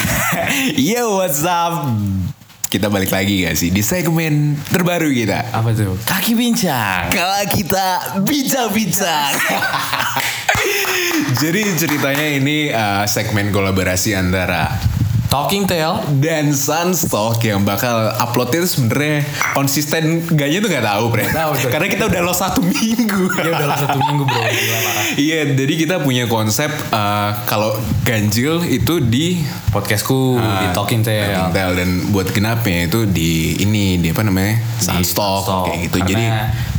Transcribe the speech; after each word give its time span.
Yo 0.92 1.20
what's 1.20 1.44
up 1.44 1.84
Kita 2.68 2.88
balik 2.88 3.12
lagi 3.12 3.44
gak 3.44 3.56
sih 3.56 3.68
Di 3.68 3.84
segmen 3.84 4.56
terbaru 4.72 5.12
kita 5.12 5.52
Apa 5.52 5.76
tuh? 5.76 5.96
Kaki 6.08 6.32
bincang. 6.32 7.12
Kalau 7.12 7.42
kita 7.52 8.18
bincang-bincang 8.24 9.32
Jadi 11.42 11.62
ceritanya 11.76 12.26
ini 12.28 12.70
uh, 12.70 13.04
segmen 13.08 13.50
kolaborasi 13.50 14.14
antara 14.14 14.70
Talking 15.32 15.64
Tail. 15.64 15.96
dan 16.14 16.52
Sunstock 16.52 17.40
yang 17.40 17.64
bakal 17.64 17.90
uploadnya 18.14 18.60
itu 18.60 18.70
sebenarnya 18.70 19.24
konsisten 19.52 20.02
gaknya 20.28 20.60
tuh 20.60 20.68
nggak 20.68 20.84
tahu 20.84 21.04
bre 21.08 21.24
tahu 21.26 21.50
karena 21.66 21.88
kita 21.88 22.04
udah 22.06 22.20
lo 22.20 22.34
satu 22.34 22.60
minggu 22.60 23.32
Ya 23.34 23.48
udah 23.50 23.66
lah 23.66 23.78
satu 23.78 23.96
minggu 23.98 24.22
bro. 24.22 24.40
Iya 25.18 25.38
jadi 25.50 25.74
kita 25.74 25.96
punya 25.98 26.24
konsep 26.26 26.68
uh, 26.90 27.32
kalau 27.44 27.72
ganjil 28.02 28.60
itu 28.62 29.00
di 29.00 29.40
Podcastku 29.68 30.36
di 30.36 30.66
Ah, 30.68 30.68
Talking 30.70 31.00
Tail. 31.00 31.32
Talking 31.32 31.48
Tail. 31.50 31.70
dan 31.74 31.88
buat 32.10 32.28
genapnya 32.28 32.86
itu 32.86 33.08
di 33.08 33.30
ini 33.58 33.96
di 33.96 34.12
apa 34.12 34.20
namanya 34.20 34.60
Di 34.60 34.84
Sunstock 34.84 35.48
kayak 35.64 35.88
gitu 35.88 35.98
Karena, 35.98 36.08
jadi 36.10 36.24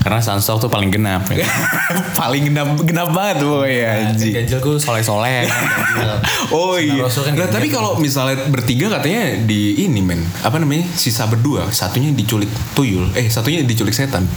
karena 0.04 0.20
Sunstock 0.20 0.60
tuh 0.60 0.68
paling 0.68 0.92
genap. 0.92 1.24
ya. 1.32 1.48
paling 2.20 2.52
genap 2.52 2.76
genap 2.84 3.10
banget 3.16 3.48
boy 3.48 3.72
ya 3.72 4.12
anjing. 4.12 4.36
Ganjilku 4.36 4.76
soleh-soleh. 4.76 5.48
kan, 5.48 5.64
ganjil. 5.96 6.12
Oh 6.54 6.76
iya. 6.76 7.08
Kan 7.08 7.34
Nah, 7.34 7.48
ganjil 7.48 7.56
tapi 7.56 7.68
kalau 7.72 7.96
misalnya 7.98 8.44
bertiga 8.52 9.00
katanya 9.00 9.40
di 9.48 9.88
ini 9.88 10.04
men, 10.04 10.20
apa 10.44 10.60
namanya? 10.60 10.84
Sisa 10.94 11.24
berdua, 11.26 11.72
satunya 11.72 12.12
diculik 12.12 12.52
tuyul, 12.76 13.10
eh 13.16 13.32
satunya 13.32 13.64
diculik 13.64 13.96
setan. 13.96 14.28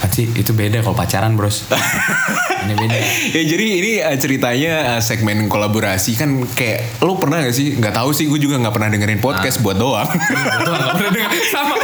Apa 0.00 0.14
sih? 0.14 0.30
Itu 0.30 0.54
beda 0.54 0.86
kalau 0.86 0.94
pacaran 0.94 1.34
bros. 1.34 1.66
Ini 2.62 2.78
beda. 2.78 2.94
ya 3.34 3.42
jadi 3.42 3.66
ini 3.74 3.92
uh, 4.06 4.14
ceritanya 4.14 4.72
uh, 4.94 5.00
segmen 5.02 5.50
kolaborasi 5.50 6.14
kan 6.14 6.46
kayak 6.54 7.02
lo 7.02 7.18
pernah 7.18 7.42
gak 7.42 7.50
sih? 7.50 7.74
Nggak 7.74 7.90
tahu 7.90 8.14
sih, 8.14 8.30
gue 8.30 8.38
juga 8.38 8.54
nggak 8.62 8.70
pernah 8.70 8.86
dengerin 8.86 9.18
podcast 9.18 9.58
buat 9.66 9.74
doang. 9.74 10.06
Gue 10.06 10.70
gak 10.78 10.94
pernah 10.94 11.10
denger. 11.10 11.30
Sama. 11.50 11.74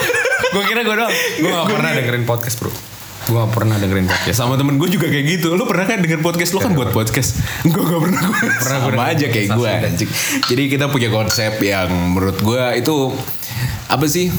Gue 0.54 0.62
kira 0.70 0.86
gue 0.86 0.96
doang. 1.02 1.14
Gue 1.42 1.50
gak 1.50 1.66
pernah 1.66 1.90
dengerin 1.98 2.24
podcast 2.30 2.62
bro. 2.62 2.70
Gue 3.28 3.36
gak 3.36 3.52
pernah 3.52 3.76
dengerin 3.76 4.08
podcast. 4.08 4.40
Sama 4.40 4.56
temen 4.56 4.80
gue 4.80 4.88
juga 4.88 5.12
kayak 5.12 5.26
gitu. 5.28 5.52
Lo 5.52 5.68
pernah 5.68 5.84
kan 5.84 6.00
denger 6.00 6.24
podcast? 6.24 6.56
Lo 6.56 6.64
kan 6.64 6.72
buat 6.72 6.96
podcast. 6.96 7.36
Enggak, 7.60 7.84
gak 7.84 8.00
pernah. 8.00 8.20
Gue 8.24 8.36
Pernah, 8.56 8.78
gue 8.80 8.92
Sama 8.96 9.04
aja 9.04 9.26
kayak 9.28 9.48
gue. 9.52 9.72
anjing. 9.84 10.10
Jadi 10.48 10.62
kita 10.72 10.88
punya 10.88 11.12
konsep 11.12 11.60
yang 11.60 11.92
menurut 11.92 12.40
gue 12.40 12.64
itu 12.80 13.12
apa 13.86 14.06
sih? 14.08 14.32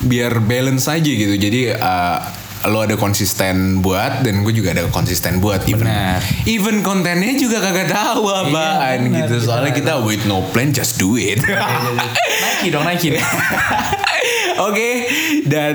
Biar 0.00 0.40
balance 0.40 0.88
aja 0.88 1.04
gitu. 1.04 1.36
Jadi 1.36 1.76
uh, 1.76 2.18
lo 2.62 2.80
ada 2.80 2.94
konsisten 2.94 3.82
buat 3.82 4.22
dan 4.24 4.40
gue 4.40 4.54
juga 4.54 4.70
ada 4.72 4.86
konsisten 4.88 5.42
buat 5.42 5.66
even 5.66 5.82
Benar. 5.82 6.22
even 6.46 6.86
kontennya 6.86 7.34
juga 7.34 7.58
kagak 7.58 7.90
tahu 7.90 8.30
apaan 8.30 9.10
benar, 9.10 9.26
gitu 9.26 9.50
soalnya 9.50 9.74
kita 9.74 9.98
with 9.98 10.22
no 10.30 10.46
plan 10.54 10.70
just 10.70 10.94
do 10.94 11.18
it 11.18 11.42
Nike 11.42 12.70
dong 12.70 12.86
Nike. 12.86 13.18
oke 14.70 14.90
dan 15.42 15.74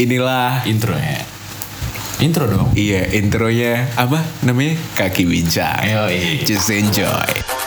inilah 0.00 0.64
Intro 0.64 0.96
ya. 0.96 1.33
Intro 2.22 2.46
dong. 2.46 2.70
Iya 2.78 3.10
intronya 3.16 3.90
apa 3.98 4.22
namanya 4.46 4.78
kaki 4.94 5.26
bincang. 5.26 5.82
Yoi. 5.82 6.46
Just 6.46 6.70
enjoy. 6.70 7.63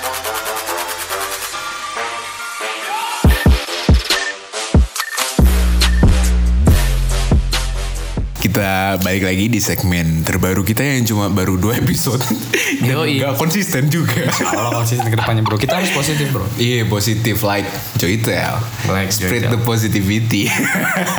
Kita 8.87 9.03
balik 9.03 9.27
lagi 9.27 9.51
di 9.51 9.59
segmen 9.59 10.23
terbaru 10.23 10.63
kita 10.63 10.79
yang 10.79 11.03
cuma 11.03 11.27
baru 11.27 11.59
dua 11.59 11.75
episode 11.75 12.23
dan 12.87 12.95
Yoi. 12.95 13.19
nggak 13.19 13.35
konsisten 13.35 13.91
juga. 13.91 14.31
Allah 14.47 14.79
konsisten 14.79 15.11
ke 15.11 15.19
depannya 15.19 15.43
bro. 15.43 15.59
Kita 15.59 15.75
harus 15.75 15.91
positif 15.91 16.31
bro. 16.31 16.47
Iya 16.55 16.87
positif 16.87 17.43
like 17.43 17.67
Joytel, 17.99 18.55
Like 18.87 19.11
spread 19.11 19.43
Joytel. 19.43 19.51
the 19.51 19.59
positivity. 19.59 20.47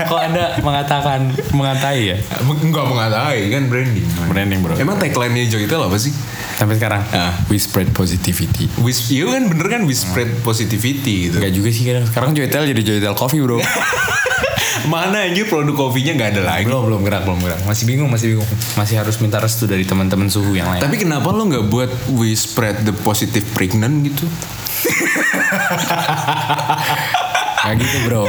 Kok 0.00 0.16
anda 0.16 0.56
mengatakan 0.64 1.28
mengatai 1.52 2.08
ya? 2.08 2.16
Enggak 2.40 2.88
mengatai 2.88 3.52
kan 3.52 3.68
branding. 3.68 4.06
Branding 4.32 4.60
bro. 4.64 4.72
Emang 4.80 4.96
tagline-nya 4.96 5.52
Joytel 5.52 5.84
apa 5.84 6.00
sih? 6.00 6.16
Sampai 6.56 6.80
sekarang. 6.80 7.04
Ah. 7.12 7.36
We 7.52 7.60
spread 7.60 7.92
positivity. 7.92 8.72
Wis, 8.80 9.12
iya 9.12 9.28
kan 9.28 9.44
bener 9.44 9.68
kan 9.68 9.84
we 9.84 9.92
spread 9.92 10.40
positivity 10.40 11.28
gitu. 11.28 11.36
Enggak 11.36 11.52
juga 11.52 11.68
sih 11.68 11.84
kadang. 11.84 12.08
Sekarang 12.08 12.30
Joytel 12.32 12.64
jadi 12.64 12.80
Joytel 12.80 13.12
Coffee 13.12 13.44
bro. 13.44 13.60
Mana 14.86 15.26
aja 15.26 15.42
produk 15.50 15.74
kopinya 15.74 16.14
nggak 16.14 16.30
ada 16.38 16.42
lagi. 16.46 16.64
belum 16.70 16.86
belum 16.86 17.00
gerak 17.02 17.26
belum 17.26 17.40
gerak. 17.42 17.60
Masih 17.66 17.84
bingung 17.90 18.06
masih 18.06 18.36
bingung. 18.36 18.48
Masih 18.78 18.94
harus 19.02 19.18
minta 19.18 19.42
restu 19.42 19.66
dari 19.66 19.82
teman-teman 19.82 20.30
suhu 20.30 20.54
yang 20.54 20.70
lain. 20.70 20.78
Tapi 20.78 20.96
kenapa 21.02 21.34
lo 21.34 21.50
nggak 21.50 21.66
buat 21.66 21.90
we 22.14 22.36
spread 22.38 22.86
the 22.86 22.94
positive 23.02 23.42
pregnant 23.56 24.06
gitu? 24.06 24.24
Gak 27.58 27.74
gitu 27.84 27.96
bro. 28.06 28.24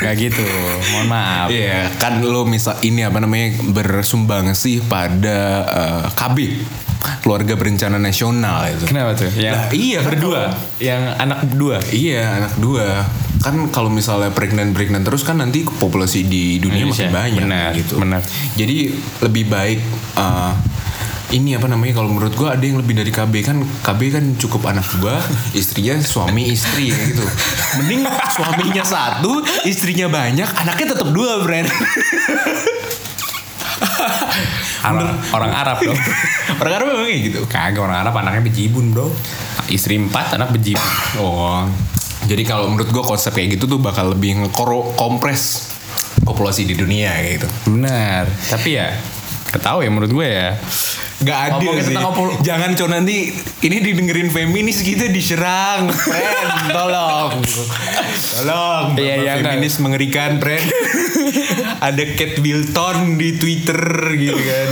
Gak 0.00 0.14
gitu. 0.18 0.42
Mohon 0.96 1.06
maaf. 1.12 1.48
Iya, 1.52 1.92
kan 2.00 2.24
lo 2.24 2.48
misal 2.48 2.80
ini 2.82 3.04
apa 3.04 3.20
namanya 3.20 3.60
bersumbang 3.70 4.56
sih 4.56 4.80
pada 4.82 5.38
eh, 5.68 6.04
KB 6.16 6.36
keluarga 7.20 7.54
berencana 7.54 7.98
nasional 7.98 8.66
itu. 8.70 8.84
Kenapa 8.88 9.14
tuh? 9.18 9.30
Yang 9.34 9.54
Lah, 9.54 9.66
iya, 9.74 9.98
kan 9.98 10.06
berdua. 10.08 10.42
Yang 10.78 11.02
anak 11.18 11.38
berdua. 11.50 11.76
Iya 11.92 12.22
anak 12.42 12.54
dua 12.58 12.88
kan 13.42 13.58
kalau 13.74 13.90
misalnya 13.90 14.30
pregnant 14.30 14.70
pregnant 14.70 15.02
terus 15.02 15.26
kan 15.26 15.42
nanti 15.42 15.66
populasi 15.66 16.22
di 16.30 16.62
dunia 16.62 16.86
Indonesia. 16.86 17.10
makin 17.10 17.42
banyak 17.42 17.42
Benar, 17.42 17.70
gitu. 17.74 17.94
benar. 17.98 18.22
Jadi 18.54 18.76
lebih 19.18 19.44
baik 19.50 19.80
eh, 20.14 20.52
ini 21.32 21.56
apa 21.56 21.66
namanya 21.66 21.98
kalau 21.98 22.12
menurut 22.12 22.36
gua 22.36 22.54
ada 22.54 22.62
yang 22.62 22.78
lebih 22.78 22.94
dari 22.94 23.10
KB 23.10 23.34
kan 23.42 23.56
KB 23.82 24.00
kan 24.12 24.24
cukup 24.38 24.68
anak 24.70 24.86
dua 25.00 25.16
istrinya 25.58 25.98
suami 25.98 26.52
istri 26.52 26.92
kayak 26.92 27.16
gitu 27.16 27.24
mending 27.80 28.04
suaminya 28.30 28.84
satu 28.84 29.40
istrinya 29.64 30.12
banyak 30.12 30.46
anaknya 30.60 30.86
tetap 30.94 31.08
dua 31.10 31.40
brand 31.42 31.66
Orang, 34.88 35.14
orang 35.30 35.52
Arab 35.54 35.78
dong. 35.78 35.94
orang 36.60 36.72
Arab 36.74 36.86
memang 36.90 37.06
kayak 37.06 37.22
gitu 37.30 37.40
Kagak 37.46 37.82
orang 37.86 38.02
Arab 38.02 38.14
anaknya 38.18 38.42
bejibun 38.50 38.90
bro. 38.90 39.06
Istri 39.70 39.94
empat 40.10 40.34
anak 40.38 40.50
bejibun. 40.54 40.90
oh 41.22 41.66
jadi 42.22 42.42
kalau 42.46 42.70
menurut 42.70 42.90
gua 42.94 43.02
konsep 43.02 43.34
kayak 43.34 43.58
gitu 43.58 43.66
tuh 43.66 43.78
bakal 43.82 44.14
lebih 44.14 44.42
ngekoro 44.42 44.94
kompres 44.94 45.74
populasi 46.22 46.66
di 46.66 46.74
dunia 46.78 47.10
kayak 47.14 47.30
gitu 47.42 47.48
Benar. 47.74 48.30
Tapi 48.46 48.68
ya 48.78 48.94
ketahui 49.52 49.86
ya 49.86 49.90
menurut 49.92 50.10
gue 50.10 50.28
ya. 50.28 50.50
Gak 51.22 51.38
adil 51.54 51.70
Ngomongin 51.78 51.84
sih. 51.86 51.94
tentang 51.94 52.14
Jangan 52.42 52.70
cow 52.74 52.88
nanti 52.90 53.16
ini 53.62 53.76
didengerin 53.78 54.28
feminis 54.28 54.82
gitu 54.82 55.06
diserang, 55.08 55.86
friend. 55.90 56.50
Tolong. 56.74 57.32
Tolong. 58.42 58.84
Iya, 58.98 59.14
iya, 59.22 59.32
enggak. 59.38 59.56
feminis 59.58 59.74
mengerikan, 59.78 60.42
friend. 60.42 60.66
Ada 61.78 62.02
Kate 62.18 62.38
Wilton 62.42 63.18
di 63.18 63.38
Twitter 63.38 63.80
gitu 64.18 64.38
kan. 64.38 64.70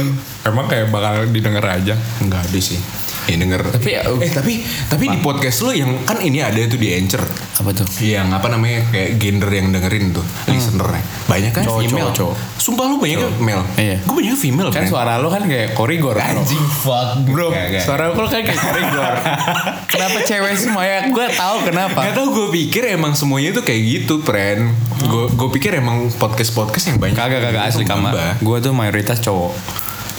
Emang 0.51 0.67
kayak 0.67 0.91
bakal 0.91 1.27
didengar 1.31 1.63
aja. 1.67 1.95
Enggak 2.19 2.43
ada 2.51 2.59
sih. 2.59 3.00
Ya 3.31 3.37
denger. 3.39 3.63
Tapi 3.71 3.91
ya, 3.95 4.03
eh 4.03 4.31
tapi 4.35 4.53
tapi 4.91 5.05
di 5.07 5.19
podcast 5.23 5.63
lo 5.63 5.71
yang 5.71 6.03
kan 6.03 6.19
ini 6.19 6.43
ada 6.43 6.59
tuh 6.67 6.75
di 6.75 6.91
Anchor. 6.99 7.23
Apa 7.63 7.71
tuh? 7.71 7.87
Yang 8.03 8.27
apa 8.35 8.47
namanya 8.51 8.83
kayak 8.91 9.11
gender 9.23 9.51
yang 9.55 9.71
dengerin 9.71 10.11
tuh 10.11 10.27
listenernya. 10.51 11.03
Banyak 11.31 11.53
kan 11.55 11.63
Cowok, 11.63 11.81
female. 11.87 12.11
cowok, 12.11 12.13
cowok. 12.19 12.37
Sumpah 12.59 12.85
lu 12.91 12.97
banyak 12.99 13.19
kan 13.23 13.31
male. 13.39 13.65
Iya. 13.79 13.97
Gue 14.03 14.15
banyak 14.19 14.35
female 14.35 14.69
Kan 14.75 14.85
suara 14.91 15.23
lo 15.23 15.31
kan 15.31 15.47
kayak 15.47 15.79
korigor. 15.79 16.19
Anjing 16.19 16.65
fuck 16.67 17.23
bro. 17.31 17.55
Suara 17.79 18.11
lo 18.11 18.19
kan 18.19 18.43
kayak 18.43 18.59
korigor. 18.59 19.15
kenapa 19.95 20.19
cewek 20.27 20.55
semuanya? 20.59 20.99
Gue 21.07 21.27
tahu 21.31 21.57
kenapa. 21.63 21.99
Gak 22.11 22.15
tau 22.19 22.27
gue 22.35 22.49
pikir 22.51 22.83
emang 22.91 23.15
semuanya 23.15 23.55
tuh 23.55 23.63
kayak 23.63 23.83
gitu 23.87 24.21
friend 24.27 24.75
Gue 25.01 25.33
gue 25.33 25.49
pikir 25.57 25.81
emang 25.81 26.13
podcast-podcast 26.13 26.93
yang 26.93 26.99
banyak 27.01 27.17
Kagak 27.17 27.41
kagak 27.41 27.65
asli 27.73 27.85
kama. 27.87 28.13
Mbak. 28.13 28.33
Gue 28.45 28.57
tuh 28.61 28.73
mayoritas 28.77 29.23
cowok. 29.23 29.53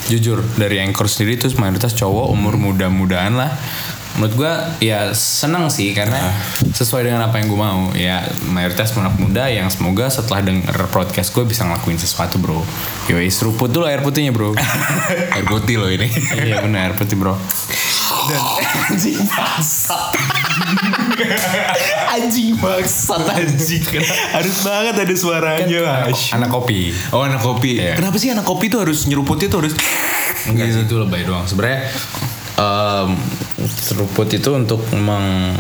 Jujur 0.10 0.42
dari 0.58 0.82
anchor 0.82 1.06
sendiri 1.06 1.38
tuh 1.38 1.54
mayoritas 1.62 1.94
cowok 1.94 2.34
umur 2.34 2.58
muda-mudaan 2.58 3.38
lah. 3.38 3.52
Menurut 4.12 4.34
gue 4.36 4.54
ya 4.84 5.16
seneng 5.16 5.72
sih 5.72 5.96
karena 5.96 6.20
sesuai 6.76 7.08
dengan 7.08 7.32
apa 7.32 7.40
yang 7.40 7.48
gue 7.48 7.60
mau. 7.60 7.82
Ya 7.96 8.28
mayoritas 8.52 8.92
anak 8.98 9.16
muda 9.16 9.48
yang 9.48 9.72
semoga 9.72 10.12
setelah 10.12 10.44
denger 10.44 10.76
podcast 10.92 11.32
gue 11.32 11.48
bisa 11.48 11.64
ngelakuin 11.64 11.96
sesuatu 11.96 12.36
bro. 12.42 12.60
Yoi 13.08 13.32
seruput 13.32 13.72
dulu 13.72 13.88
air 13.88 14.04
putihnya 14.04 14.36
bro. 14.36 14.52
Air 15.36 15.46
putih 15.48 15.80
loh 15.80 15.88
ini 15.88 16.12
iya 16.44 16.60
benar 16.60 16.92
air 16.92 16.96
putih 17.00 17.16
bro. 17.16 17.40
Dan 18.30 18.42
anjing 18.92 19.20
bangsat 19.26 20.12
Anjing 22.12 22.54
bangsat 22.60 23.24
anjing 23.40 23.84
Harus 24.32 24.58
banget 24.64 24.96
ada 25.00 25.16
suaranya 25.16 26.08
Ash. 26.08 26.36
Anak 26.36 26.52
kopi. 26.52 26.92
Oh 27.16 27.24
anak 27.24 27.42
kopi 27.42 27.80
Iya. 27.82 27.96
Kenapa 27.98 28.18
sih 28.20 28.30
anak 28.32 28.46
kopi 28.46 28.68
tuh 28.68 28.84
harus 28.84 29.08
nyeruputnya 29.08 29.48
tuh 29.48 29.66
harus 29.66 29.74
Enggak 30.48 30.74
sih 30.74 30.84
itu 30.84 30.96
lebay 30.98 31.24
doang. 31.24 31.46
Sebenarnya 31.46 31.86
em, 32.58 33.10
seruput 33.60 34.28
itu 34.28 34.50
untuk 34.52 34.80
meng 34.96 35.54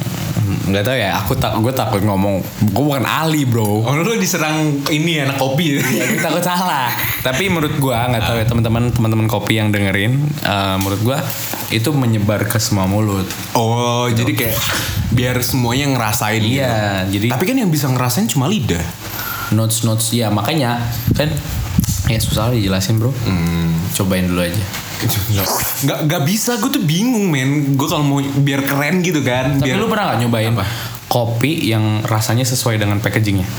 nggak 0.62 0.84
tahu 0.84 0.96
ya 0.96 1.16
aku 1.16 1.34
tak 1.36 1.54
gue 1.58 1.72
takut 1.72 2.02
ngomong 2.02 2.42
gue 2.66 2.84
bukan 2.84 3.04
ahli 3.04 3.44
bro. 3.44 3.82
Oh 3.82 3.94
lu 3.94 4.16
diserang 4.16 4.84
ini 4.88 5.20
anak 5.20 5.38
kopi. 5.38 5.78
Ya 5.92 6.06
gue 6.08 6.20
takut 6.20 6.42
salah. 6.42 6.90
Tapi 7.22 7.48
menurut 7.48 7.76
gue 7.76 7.94
nggak 7.94 8.24
tahu 8.24 8.36
ya 8.38 8.46
teman-teman 8.46 8.84
teman-teman 8.90 9.28
kopi 9.28 9.58
yang 9.58 9.70
dengerin 9.70 10.18
eh, 10.42 10.76
menurut 10.78 11.02
gue 11.04 11.18
itu 11.72 11.90
menyebar 11.92 12.44
ke 12.46 12.58
semua 12.58 12.86
mulut. 12.86 13.28
Oh 13.54 14.08
jadi 14.08 14.32
kayak 14.32 14.58
biar 15.12 15.36
semuanya 15.40 15.92
ngerasain 15.92 16.42
gitu. 16.42 16.58
Iya, 16.58 17.06
jadi- 17.08 17.30
Tapi 17.30 17.44
kan 17.44 17.56
yang 17.58 17.70
bisa 17.70 17.88
ngerasain 17.88 18.28
cuma 18.28 18.48
lidah. 18.48 18.82
Notes 19.52 19.84
notes 19.84 20.16
ya 20.16 20.32
makanya 20.32 20.80
kan 21.12 21.28
ya 22.04 22.18
susah 22.18 22.50
dijelasin 22.50 22.98
bro 22.98 23.12
cobain 23.94 24.26
dulu 24.26 24.42
aja 24.42 24.64
Nggak, 25.82 26.00
nggak 26.06 26.22
bisa 26.24 26.56
gue 26.56 26.70
tuh 26.70 26.78
bingung 26.80 27.26
men 27.28 27.74
Gue 27.74 27.86
kalau 27.86 28.06
mau 28.06 28.20
biar 28.22 28.62
keren 28.62 29.02
gitu 29.02 29.22
kan 29.22 29.58
tapi 29.58 29.68
biar 29.68 29.78
lu 29.78 29.88
pernah 29.88 30.06
nggak 30.08 30.20
nyobain 30.22 30.54
Apa? 30.54 30.66
kopi 31.08 31.66
yang 31.66 31.84
rasanya 32.02 32.44
sesuai 32.44 32.78
dengan 32.78 32.98
packagingnya 32.98 33.50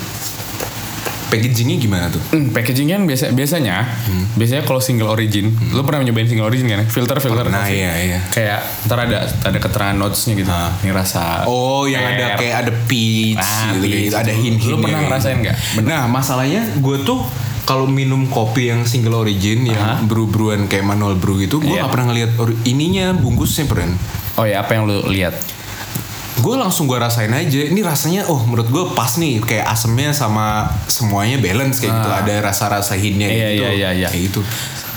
Packagingnya 1.27 1.81
gimana 1.81 2.07
tuh? 2.07 2.21
Hmm, 2.29 2.53
packaging 2.53 2.93
kan 2.93 3.03
biasa 3.03 3.33
biasanya 3.33 3.89
biasanya 4.37 4.63
kalau 4.63 4.79
single 4.79 5.09
origin 5.09 5.49
lu 5.73 5.81
pernah 5.81 6.05
nyobain 6.05 6.29
single 6.29 6.45
origin 6.45 6.69
kan 6.69 6.85
filter 6.85 7.17
filter 7.19 7.43
Pernah, 7.43 7.65
kopi. 7.65 7.73
iya, 7.75 7.93
iya. 7.99 8.21
kayak 8.29 8.61
ntar 8.85 8.99
ada 9.03 9.19
ada 9.25 9.57
keterangan 9.57 9.97
notesnya 9.97 10.37
gitu 10.37 10.53
ini 10.79 10.93
rasa 10.93 11.49
Oh 11.49 11.89
yang 11.89 12.05
ada 12.05 12.37
kayak 12.37 12.57
ada 12.63 12.73
peach 12.85 13.41
Ah, 13.41 13.73
gitu, 13.73 13.81
peach 13.83 13.97
gitu. 14.05 14.15
Ada 14.15 14.29
gitu. 14.29 14.43
hint-hintnya 14.45 14.77
Lu 14.77 14.85
pernah 14.85 15.01
ngerasain 15.03 15.35
gitu. 15.35 15.43
nggak? 15.43 15.57
Nah 15.83 16.03
masalahnya 16.07 16.61
gue 16.77 16.97
tuh 17.01 17.25
kalau 17.63 17.87
minum 17.87 18.27
kopi 18.27 18.69
yang 18.69 18.83
single 18.83 19.19
origin 19.19 19.63
yang 19.65 20.03
brew-brewan 20.05 20.67
kayak 20.67 20.83
manual 20.83 21.15
brew 21.15 21.39
itu 21.39 21.57
gue 21.57 21.71
Iya. 21.71 21.87
nggak 21.87 21.93
pernah 21.93 22.07
ngeliat 22.11 22.31
ininya 22.65 23.15
bungkusnya 23.15 23.65
peren. 23.65 23.95
oh 24.35 24.43
ya 24.43 24.61
apa 24.61 24.75
yang 24.75 24.87
lu 24.87 25.07
lihat 25.09 25.37
Gue 26.33 26.57
langsung 26.59 26.91
gue 26.91 26.97
rasain 26.97 27.31
aja. 27.31 27.61
Ini 27.61 27.85
rasanya 27.85 28.27
oh 28.27 28.41
menurut 28.43 28.67
gue 28.67 28.85
pas 28.97 29.15
nih 29.15 29.39
kayak 29.39 29.69
asemnya 29.69 30.11
sama 30.11 30.65
semuanya 30.89 31.39
balance 31.39 31.79
kayak 31.79 31.93
gitu. 31.93 32.09
Ada 32.11 32.35
rasa-rasa 32.43 32.97
hintnya 32.97 33.29
Ah. 33.29 33.37
Iya, 33.37 33.49
gitu. 33.53 33.63
iya, 33.63 33.71
iya, 33.71 33.89
iya. 33.95 34.09
Kayak 34.11 34.23
gitu. 34.33 34.41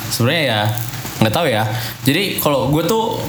sebenarnya 0.06 0.44
ya 0.44 0.60
nggak 1.16 1.34
tahu 1.34 1.48
ya 1.48 1.64
jadi 2.02 2.38
kalau 2.40 2.70
gue 2.70 2.84
tuh 2.84 3.20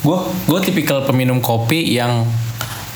gue 0.00 0.18
gue 0.48 0.60
tipikal 0.62 1.02
peminum 1.02 1.38
kopi 1.38 1.92
yang 1.92 2.24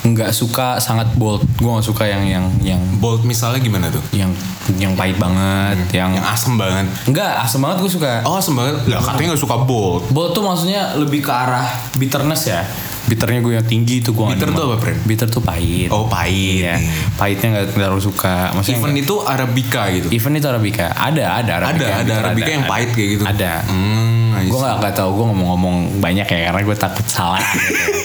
nggak 0.00 0.32
suka 0.32 0.81
sangat 0.81 1.12
bold 1.12 1.44
gue 1.61 1.69
nggak 1.69 1.85
suka 1.85 2.08
yang 2.08 2.25
yang 2.25 2.47
yang 2.64 2.81
Bold 3.00 3.20
misalnya 3.25 3.61
gimana 3.61 3.93
tuh? 3.93 4.00
yang 4.17 4.32
yang 4.81 4.97
pahit 4.97 5.20
banget 5.20 5.76
yang 5.93 6.12
Yang 6.17 6.25
asem 6.25 6.56
banget. 6.56 6.87
enggak 7.05 7.32
asem 7.44 7.61
banget 7.61 7.79
gue 7.85 7.93
suka 7.93 8.12
Oh 8.25 8.37
asem 8.37 8.56
banget. 8.56 8.81
Lah 8.88 9.00
katanya 9.00 9.37
nggak 9.37 9.43
suka 9.44 9.56
bold. 9.61 10.08
bold 10.08 10.32
tuh 10.32 10.41
maksudnya 10.41 10.97
lebih 10.97 11.20
ke 11.20 11.32
arah 11.32 11.69
bitterness 12.00 12.49
ya 12.49 12.64
bitternya 13.11 13.41
gue 13.41 13.53
yang 13.53 13.67
tinggi 13.67 13.99
itu 13.99 14.11
gue 14.11 14.23
Bitter 14.31 14.49
tuh 14.49 14.65
apa, 14.65 14.77
Pren? 14.79 14.97
bitter 15.03 15.27
tuh 15.29 15.43
pahit 15.43 15.91
Oh 15.91 16.07
pahit. 16.07 16.62
Iya, 16.62 16.79
pahitnya 17.15 17.49
nggak 17.53 17.67
terlalu 17.75 17.99
suka 18.01 18.55
maksudnya 18.55 18.79
Even 18.79 18.95
itu 18.95 19.15
arabica 19.21 19.83
gitu. 19.91 20.07
even 20.09 20.33
itu 20.33 20.47
arabica 20.47 20.87
ada 20.91 21.37
ada 21.37 21.53
arabica 21.59 21.83
Ada, 21.83 21.91
ada 21.91 22.03
bitter, 22.07 22.23
arabica 22.23 22.51
yang 22.53 22.65
pahit 22.65 22.89
kayak 22.91 23.09
gitu. 23.11 23.25
ada 23.25 23.53
Hmm, 23.67 24.39
gue 24.41 24.49
see. 24.49 24.62
nggak 24.62 24.75
nggak 24.79 24.95
tahu 24.95 25.11
gue 25.12 25.25
ngomong-ngomong 25.27 25.77
banyak 25.99 26.25
ya 26.25 26.39
karena 26.47 26.61
gue 26.62 26.77
takut 26.79 27.05
salah 27.05 27.43
gitu. 27.51 27.99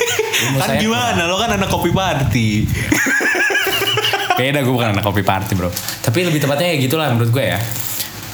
Kan 0.58 0.76
gimana? 0.76 1.22
Lo 1.24 1.38
kan 1.38 1.54
anak 1.54 1.70
kopi 1.70 1.92
party. 1.92 2.48
beda 4.36 4.60
gue 4.60 4.74
bukan 4.74 4.92
anak 4.92 5.00
kopi 5.02 5.22
party 5.22 5.56
bro 5.56 5.72
tapi 6.02 6.20
lebih 6.22 6.38
tepatnya 6.38 6.68
ya 6.68 6.78
gitulah 6.78 7.08
menurut 7.08 7.32
gue 7.32 7.46
ya 7.46 7.60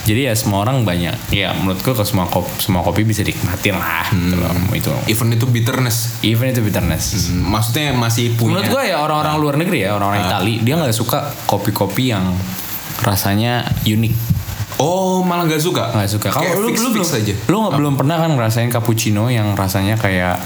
jadi 0.01 0.27
ya 0.27 0.33
semua 0.33 0.62
orang 0.62 0.81
banyak 0.81 1.13
ya 1.30 1.53
menurut 1.53 1.77
gue 1.77 1.92
kalau 1.92 2.03
semua 2.03 2.25
kopi, 2.25 2.50
semua 2.57 2.81
kopi 2.81 3.01
bisa 3.01 3.21
dinikmatin 3.21 3.74
lah 3.74 4.06
gitu 4.07 4.36
loh 4.36 4.50
Hmm. 4.50 4.71
itu 4.71 4.89
Even 5.07 5.30
itu 5.30 5.45
bitterness. 5.45 6.18
even 6.21 6.50
itu 6.50 6.59
bitterness 6.59 7.30
Hmm, 7.30 7.45
Maksudnya 7.48 7.92
masih 7.92 8.33
punya. 8.33 8.57
menurut 8.57 8.69
gue 8.71 8.83
ya 8.88 8.98
orang-orang 8.98 9.36
luar 9.38 9.56
negeri 9.56 9.83
ya 9.83 9.94
orang-orang 9.94 10.21
Itali 10.24 10.53
dia 10.59 10.74
nggak 10.75 10.92
suka 10.92 11.18
kopi-kopi 11.45 12.09
yang 12.09 12.33
rasanya 13.00 13.65
unik 13.83 14.13
Oh 14.77 15.21
malah 15.21 15.45
nggak 15.45 15.62
suka. 15.62 15.94
nggak 15.94 16.09
suka 16.09 16.27
kalau 16.31 16.57
lu 16.59 16.68
fix, 16.68 16.81
belum 16.81 17.06
aja. 17.06 17.33
lu 17.45 17.56
nggak 17.59 17.74
belum 17.75 17.94
pernah 17.95 18.18
kan 18.18 18.30
ngerasain 18.31 18.68
cappuccino 18.68 19.27
yang 19.27 19.54
rasanya 19.54 19.94
kayak 19.95 20.42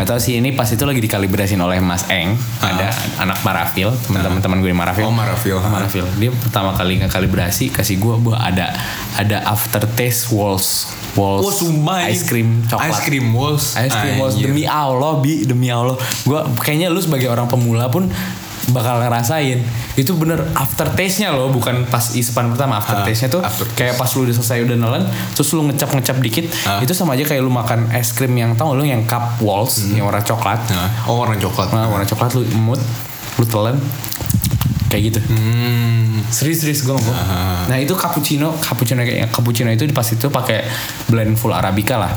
nggak 0.00 0.16
tahu 0.16 0.20
sih 0.24 0.40
ini 0.40 0.56
pas 0.56 0.64
itu 0.64 0.80
lagi 0.80 0.96
dikalibrasin 0.96 1.60
oleh 1.60 1.76
Mas 1.84 2.08
Eng. 2.08 2.32
Ada 2.64 2.88
anak 3.20 3.44
Marafil 3.44 3.92
teman-teman 4.08 4.40
teman 4.40 4.58
gue 4.64 4.72
di 4.72 4.78
Marafil. 4.80 5.04
Oh, 5.04 5.12
Marafil. 5.12 5.60
Marafil. 5.60 6.08
Dia 6.16 6.32
pertama 6.32 6.72
kali 6.72 7.04
ngekalibrasi 7.04 7.68
kasih 7.68 8.00
gue 8.00 8.16
buat 8.16 8.40
ada 8.40 8.72
ada 9.20 9.44
aftertaste 9.44 10.32
walls 10.32 10.88
walls 11.20 11.44
Oh 11.44 11.52
sumpah 11.52 12.08
ice 12.08 12.24
cream 12.24 12.64
coklat. 12.64 12.88
Ice 12.88 13.00
cream 13.04 13.26
walls. 13.36 13.76
Ice 13.76 13.92
cream 13.92 14.16
walls. 14.16 14.40
Anjir. 14.40 14.48
demi 14.48 14.64
Allah 14.64 15.20
bi 15.20 15.44
demi 15.44 15.68
Allah. 15.68 16.00
Gue 16.24 16.40
kayaknya 16.64 16.88
lu 16.88 17.04
sebagai 17.04 17.28
orang 17.28 17.44
pemula 17.44 17.92
pun 17.92 18.08
bakal 18.70 18.98
ngerasain. 18.98 19.60
Itu 19.94 20.14
bener 20.14 20.42
aftertaste 20.54 21.20
nya 21.20 21.30
loh 21.30 21.50
bukan 21.50 21.86
pas 21.86 22.14
isepan 22.14 22.50
pertama. 22.50 22.78
Aftertaste 22.78 23.26
nya 23.26 23.30
tuh 23.30 23.42
aftertaste. 23.42 23.76
kayak 23.76 23.94
pas 23.94 24.10
lu 24.14 24.24
udah 24.24 24.34
selesai 24.34 24.58
udah 24.64 24.76
nelen 24.76 25.04
terus 25.34 25.50
lu 25.52 25.66
ngecap 25.66 25.90
ngecap 25.92 26.16
dikit 26.18 26.46
Ah. 26.62 26.78
itu 26.78 26.90
sama 26.90 27.14
aja 27.14 27.24
kayak 27.24 27.40
lu 27.40 27.48
makan 27.48 27.88
es 27.90 28.10
krim 28.10 28.32
yang 28.32 28.52
tau 28.54 28.72
lu 28.72 28.82
yang 28.82 29.04
cup 29.04 29.38
walls 29.38 29.84
yang 29.90 30.04
warna 30.04 30.20
coklat. 30.20 30.58
Nah, 30.70 31.06
oh 31.06 31.18
warna 31.18 31.36
coklat. 31.36 31.68
nah, 31.70 31.86
warna 31.86 32.04
coklat 32.04 32.30
lu 32.34 32.42
emut 32.46 32.80
lu 33.36 33.44
telan 33.44 33.76
kayak 34.86 35.14
gitu. 35.14 35.20
Hmm. 35.30 36.18
serius 36.30 36.62
serius 36.62 36.82
gue 36.82 36.90
ngomong. 36.90 37.16
Nah 37.66 37.76
itu 37.78 37.94
cappuccino 37.94 38.54
cappuccino 38.58 39.00
kayak 39.00 39.30
cappuccino 39.30 39.70
itu 39.70 39.86
pas 39.90 40.04
itu 40.04 40.26
pakai 40.26 40.66
blend 41.06 41.38
full 41.38 41.50
arabica 41.50 41.94
lah. 41.96 42.10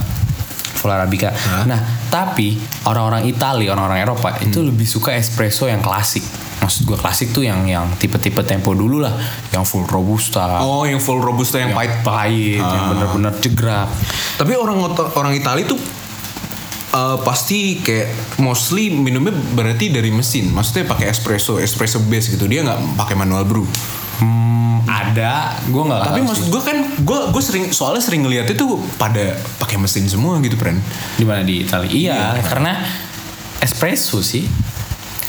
Full 0.73 0.89
arabica. 0.89 1.29
Nah 1.65 1.79
tapi 2.09 2.57
orang-orang 2.85 3.25
Itali 3.25 3.69
orang-orang 3.69 4.01
Eropa 4.01 4.35
itu 4.41 4.59
lebih 4.59 4.83
suka 4.83 5.13
espresso 5.13 5.65
yang 5.65 5.79
klasik 5.79 6.21
maksud 6.63 6.87
gue 6.87 6.95
klasik 6.95 7.35
tuh 7.35 7.43
yang 7.43 7.67
yang 7.67 7.91
tipe-tipe 7.99 8.39
tempo 8.47 8.71
dulu 8.71 9.03
lah 9.03 9.11
yang 9.51 9.67
full 9.67 9.83
robusta 9.83 10.63
Oh 10.63 10.87
yang 10.87 11.03
full 11.03 11.19
robusta 11.19 11.59
yang 11.59 11.75
pahit. 11.75 11.99
pahit 12.07 12.63
yang 12.63 12.95
bener-bener 12.95 13.35
jegrak 13.43 13.91
Tapi 14.39 14.55
orang 14.55 14.79
orang 14.95 15.35
Itali 15.35 15.67
tuh 15.67 15.75
eh, 16.95 17.17
pasti 17.27 17.83
kayak 17.83 18.39
mostly 18.39 18.93
minumnya 18.93 19.33
berarti 19.33 19.91
dari 19.91 20.13
mesin. 20.13 20.53
Maksudnya 20.53 20.87
pakai 20.87 21.09
espresso, 21.09 21.59
espresso 21.59 21.99
base 22.05 22.31
gitu. 22.33 22.45
Dia 22.47 22.63
nggak 22.63 22.95
pakai 22.95 23.15
manual 23.17 23.43
brew. 23.43 23.65
hmm, 24.21 24.85
ada 24.85 25.57
gue 25.65 25.83
nggak 25.83 26.01
Tapi 26.05 26.21
maksud 26.21 26.45
gue 26.53 26.61
kan, 26.61 26.77
gue 27.01 27.19
gue 27.33 27.43
sering 27.43 27.73
soalnya 27.73 27.99
sering 27.99 28.21
ngeliat 28.23 28.45
itu 28.45 28.77
pada 29.01 29.35
pakai 29.57 29.81
mesin 29.81 30.05
semua 30.05 30.37
gitu, 30.39 30.53
friend. 30.53 30.77
di 31.17 31.25
mana 31.25 31.41
di 31.41 31.65
Italia 31.65 31.89
iya 31.89 32.21
karena 32.45 32.77
espresso 33.57 34.21
sih 34.21 34.45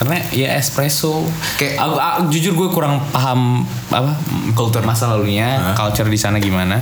karena 0.05 0.21
ya 0.29 0.55
espresso. 0.55 1.25
Kayak- 1.57 1.81
aku, 1.81 1.97
aku- 1.97 2.23
jujur 2.29 2.53
gue 2.55 2.69
kurang 2.71 3.01
paham 3.09 3.65
apa 3.89 4.13
culture. 4.53 4.85
masa 4.85 5.09
lalunya 5.09 5.73
culture 5.73 6.07
di 6.07 6.17
sana 6.17 6.37
gimana. 6.37 6.77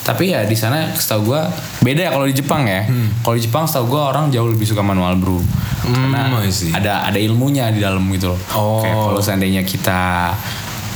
Tapi 0.00 0.30
ya 0.30 0.42
di 0.42 0.54
sana 0.54 0.88
setahu 0.90 1.28
gue 1.28 1.40
beda 1.82 2.00
ya 2.00 2.10
kalau 2.10 2.24
di 2.24 2.32
Jepang 2.32 2.64
ya. 2.64 2.88
Kalau 3.20 3.34
di 3.34 3.42
Jepang 3.42 3.66
setahu 3.66 3.90
gue 3.90 4.00
orang 4.00 4.30
jauh 4.30 4.48
lebih 4.48 4.64
suka 4.64 4.80
manual 4.80 5.14
brew 5.14 5.42
karena 5.82 6.28
Hmm, 6.30 6.44
see. 6.46 6.70
ada 6.70 7.02
ada 7.02 7.16
ilmunya 7.16 7.68
di 7.68 7.80
dalam 7.80 8.04
gitu 8.10 8.30
loh. 8.30 8.40
Oh. 8.50 8.80
kayak 8.80 8.96
kalau 8.96 9.18
seandainya 9.18 9.62
kita 9.62 10.32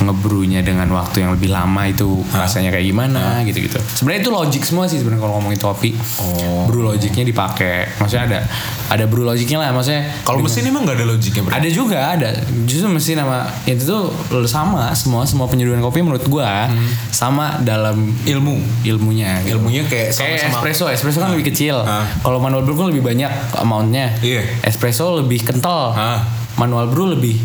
ngebrunya 0.01 0.61
dengan 0.61 0.91
waktu 0.91 1.23
yang 1.23 1.31
lebih 1.33 1.51
lama 1.51 1.85
itu 1.85 2.07
rasanya 2.31 2.71
kayak 2.71 2.83
gimana 2.85 3.43
gitu-gitu. 3.43 3.79
Sebenarnya 3.95 4.21
itu 4.21 4.31
logik 4.31 4.63
semua 4.63 4.85
sih 4.85 4.99
sebenarnya 4.99 5.23
kalau 5.23 5.39
ngomongin 5.39 5.57
topi. 5.57 5.95
Oh. 6.19 6.67
Brew 6.67 6.83
logiknya 6.85 7.23
dipakai. 7.23 7.95
Maksudnya 7.97 8.25
ada 8.27 8.41
ada 8.89 9.05
brew 9.05 9.23
logiknya 9.23 9.59
lah 9.59 9.71
maksudnya. 9.71 10.11
Kalau 10.23 10.39
mesin 10.39 10.67
emang 10.67 10.83
nggak 10.83 10.99
ada 10.99 11.07
logiknya, 11.07 11.43
bro. 11.43 11.53
ada 11.53 11.69
juga 11.69 11.99
ada. 12.11 12.31
Justru 12.65 12.89
mesin 12.89 13.17
sama 13.17 13.39
itu 13.65 13.83
tuh 13.83 14.03
sama 14.45 14.91
semua 14.93 15.23
semua 15.25 15.47
penyeduhan 15.47 15.79
kopi 15.79 16.01
menurut 16.01 16.25
gua 16.25 16.67
sama 17.09 17.61
dalam 17.61 18.11
Ilmu. 18.25 18.57
ilmunya. 18.85 19.41
gitu. 19.43 19.57
Ilmunya 19.57 19.83
kayak 19.85 20.11
Kayak 20.11 20.41
sama-sama. 20.41 20.53
espresso, 20.59 20.85
espresso 20.89 21.19
kan 21.21 21.31
lebih 21.31 21.47
kecil. 21.49 21.77
Ah. 21.79 22.05
Kalau 22.19 22.39
manual 22.39 22.63
brew 22.63 22.75
kan 22.75 22.89
lebih 22.89 23.03
banyak 23.03 23.31
amountnya. 23.57 24.11
Iya. 24.19 24.43
Espresso 24.63 25.17
lebih 25.17 25.41
kental. 25.41 25.93
Ah. 25.93 26.21
Manual 26.55 26.87
brew 26.87 27.11
lebih 27.11 27.39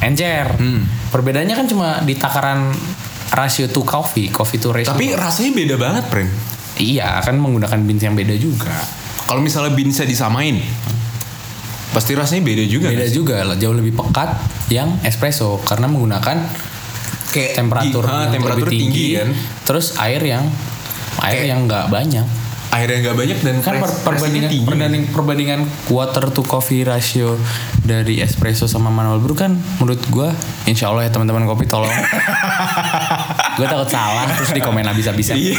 encer. 0.00 0.46
Hmm. 0.54 0.82
Perbedaannya 1.08 1.54
kan 1.54 1.66
cuma 1.66 1.88
di 2.00 2.14
takaran 2.14 2.70
rasio 3.30 3.66
to 3.66 3.82
coffee, 3.82 4.28
coffee 4.28 4.56
to 4.56 4.70
ratio. 4.70 4.90
Tapi 4.90 5.12
rasanya 5.12 5.52
beda 5.54 5.74
banget, 5.76 6.04
friend. 6.06 6.30
iya 6.78 7.18
kan 7.18 7.34
menggunakan 7.34 7.78
beans 7.82 8.00
yang 8.00 8.14
beda 8.14 8.34
juga. 8.34 8.70
Kalau 9.24 9.38
misalnya 9.38 9.74
beansnya 9.74 10.04
disamain, 10.04 10.62
pasti 11.90 12.14
rasanya 12.14 12.42
beda 12.42 12.64
juga. 12.64 12.88
Beda 12.88 13.04
sih? 13.04 13.14
juga 13.14 13.42
lah, 13.42 13.56
jauh 13.56 13.74
lebih 13.74 13.92
pekat 13.92 14.30
yang 14.68 14.96
espresso 15.02 15.60
karena 15.62 15.84
menggunakan 15.86 16.38
Kayak 17.28 17.50
temperatur 17.54 18.02
gi- 18.02 18.08
ah, 18.08 18.20
yang 18.24 18.32
temperatur 18.32 18.64
lebih 18.64 18.78
tinggi, 18.78 19.04
tinggi 19.04 19.18
kan. 19.18 19.28
Terus 19.64 19.86
air 19.98 20.22
yang 20.22 20.44
air 21.20 21.34
Kayak- 21.34 21.46
yang 21.46 21.58
nggak 21.66 21.86
banyak. 21.88 22.26
Airnya 22.68 23.00
nggak 23.00 23.16
banyak 23.16 23.38
dan 23.40 23.56
kan 23.58 23.80
per- 23.80 23.96
perbandingan 24.04 24.50
tinggi. 24.50 24.68
perbanding, 24.68 25.02
perbandingan 25.08 25.60
water 25.88 26.28
to 26.28 26.44
coffee 26.44 26.84
ratio 26.84 27.40
dari 27.80 28.20
espresso 28.20 28.68
sama 28.68 28.88
manual 28.88 29.18
brew 29.18 29.32
kan 29.32 29.56
menurut 29.78 30.00
gua 30.08 30.36
insya 30.64 30.92
Allah 30.92 31.08
ya 31.08 31.10
teman-teman 31.10 31.48
kopi 31.48 31.64
tolong 31.64 31.88
gue 33.58 33.66
takut 33.66 33.88
salah. 33.88 34.24
Terus 34.30 34.54
di 34.54 34.62
komen 34.62 34.86
habis-habisan. 34.86 35.34
Iya. 35.34 35.58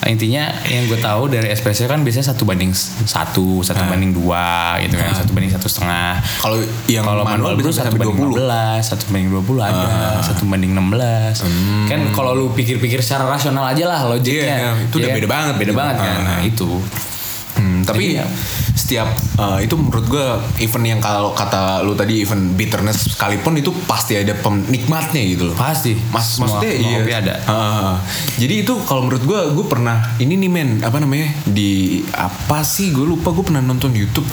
Nah, 0.00 0.08
intinya 0.08 0.42
yang 0.64 0.88
gue 0.88 0.96
tahu 0.96 1.28
dari 1.28 1.48
espresso 1.48 1.84
kan 1.84 2.00
biasanya 2.00 2.32
satu 2.32 2.42
banding 2.42 2.72
satu 3.04 3.60
satu 3.60 3.84
banding 3.84 4.10
dua 4.10 4.80
gitu 4.80 4.96
kan 4.96 5.12
satu 5.12 5.30
banding 5.30 5.52
satu 5.52 5.68
setengah. 5.68 6.18
Kalau 6.40 6.56
yang 6.86 7.04
kalau 7.04 7.22
manual, 7.22 7.54
itu 7.54 7.68
bisa 7.68 7.84
satu 7.84 7.94
banding 7.94 8.32
15 8.32 8.80
satu 8.82 9.04
banding 9.06 9.28
20 9.30 9.60
ada 9.60 9.88
satu 10.22 10.42
banding 10.46 10.72
16 10.72 11.44
kan 11.86 12.00
kalau 12.10 12.32
lu 12.32 12.46
pikir-pikir 12.50 12.98
secara 12.98 13.28
rasional 13.28 13.62
aja 13.64 13.84
lah 13.84 14.00
logiknya. 14.08 14.56
Iya, 14.56 14.70
itu 14.82 14.94
udah 14.96 15.04
Ya 15.04 15.12
kan? 15.12 15.18
beda 15.20 15.28
banget 15.28 15.54
beda 15.54 15.64
gitu. 15.68 15.78
banget 15.78 15.96
kan? 15.98 16.08
Ah. 16.08 16.22
nah 16.24 16.38
itu. 16.40 16.70
Hmm, 17.52 17.84
tapi 17.84 18.16
Jadi 18.16 18.16
ya- 18.16 18.30
setiap 18.72 19.04
uh, 19.36 19.58
itu 19.58 19.74
menurut 19.74 20.06
gue 20.06 20.26
event 20.58 20.86
yang 20.86 20.98
kalau 20.98 21.32
kata 21.32 21.80
lu 21.80 21.92
tadi 21.92 22.20
event 22.20 22.52
bitterness 22.52 23.04
sekalipun 23.06 23.54
itu 23.54 23.68
pasti 23.84 24.16
ada 24.16 24.32
penikmatnya 24.34 25.20
gitu 25.26 25.44
loh. 25.46 25.54
pasti 25.54 25.92
Mas, 26.08 26.24
Semua- 26.32 26.56
maksudnya 26.56 26.72
semua 26.74 27.00
iya. 27.02 27.16
ada 27.18 27.34
Ah, 27.44 27.94
jadi 28.34 28.54
itu 28.60 28.72
kalau 28.82 29.04
menurut 29.04 29.22
gue, 29.22 29.40
gue 29.52 29.66
pernah 29.66 30.00
ini 30.16 30.34
nih 30.36 30.48
men, 30.48 30.70
apa 30.80 30.96
namanya 30.96 31.28
di 31.44 31.72
apa 32.10 32.62
sih? 32.62 32.90
Gue 32.90 33.04
lupa. 33.04 33.28
Gue 33.30 33.44
pernah 33.44 33.60
nonton 33.60 33.92
YouTube 33.92 34.24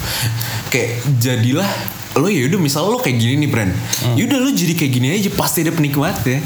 kayak 0.68 0.90
jadilah 1.18 1.68
lo 2.16 2.26
ya 2.26 2.48
udah 2.48 2.60
misal 2.60 2.88
lo 2.88 2.98
kayak 2.98 3.16
gini 3.16 3.36
nih 3.38 3.50
brand, 3.50 3.72
Hmm. 4.02 4.16
yaudah 4.16 4.40
lo 4.40 4.50
jadi 4.50 4.74
kayak 4.74 4.92
gini 4.92 5.08
aja 5.12 5.30
pasti 5.32 5.62
ada 5.62 5.72
penikmatnya. 5.72 6.40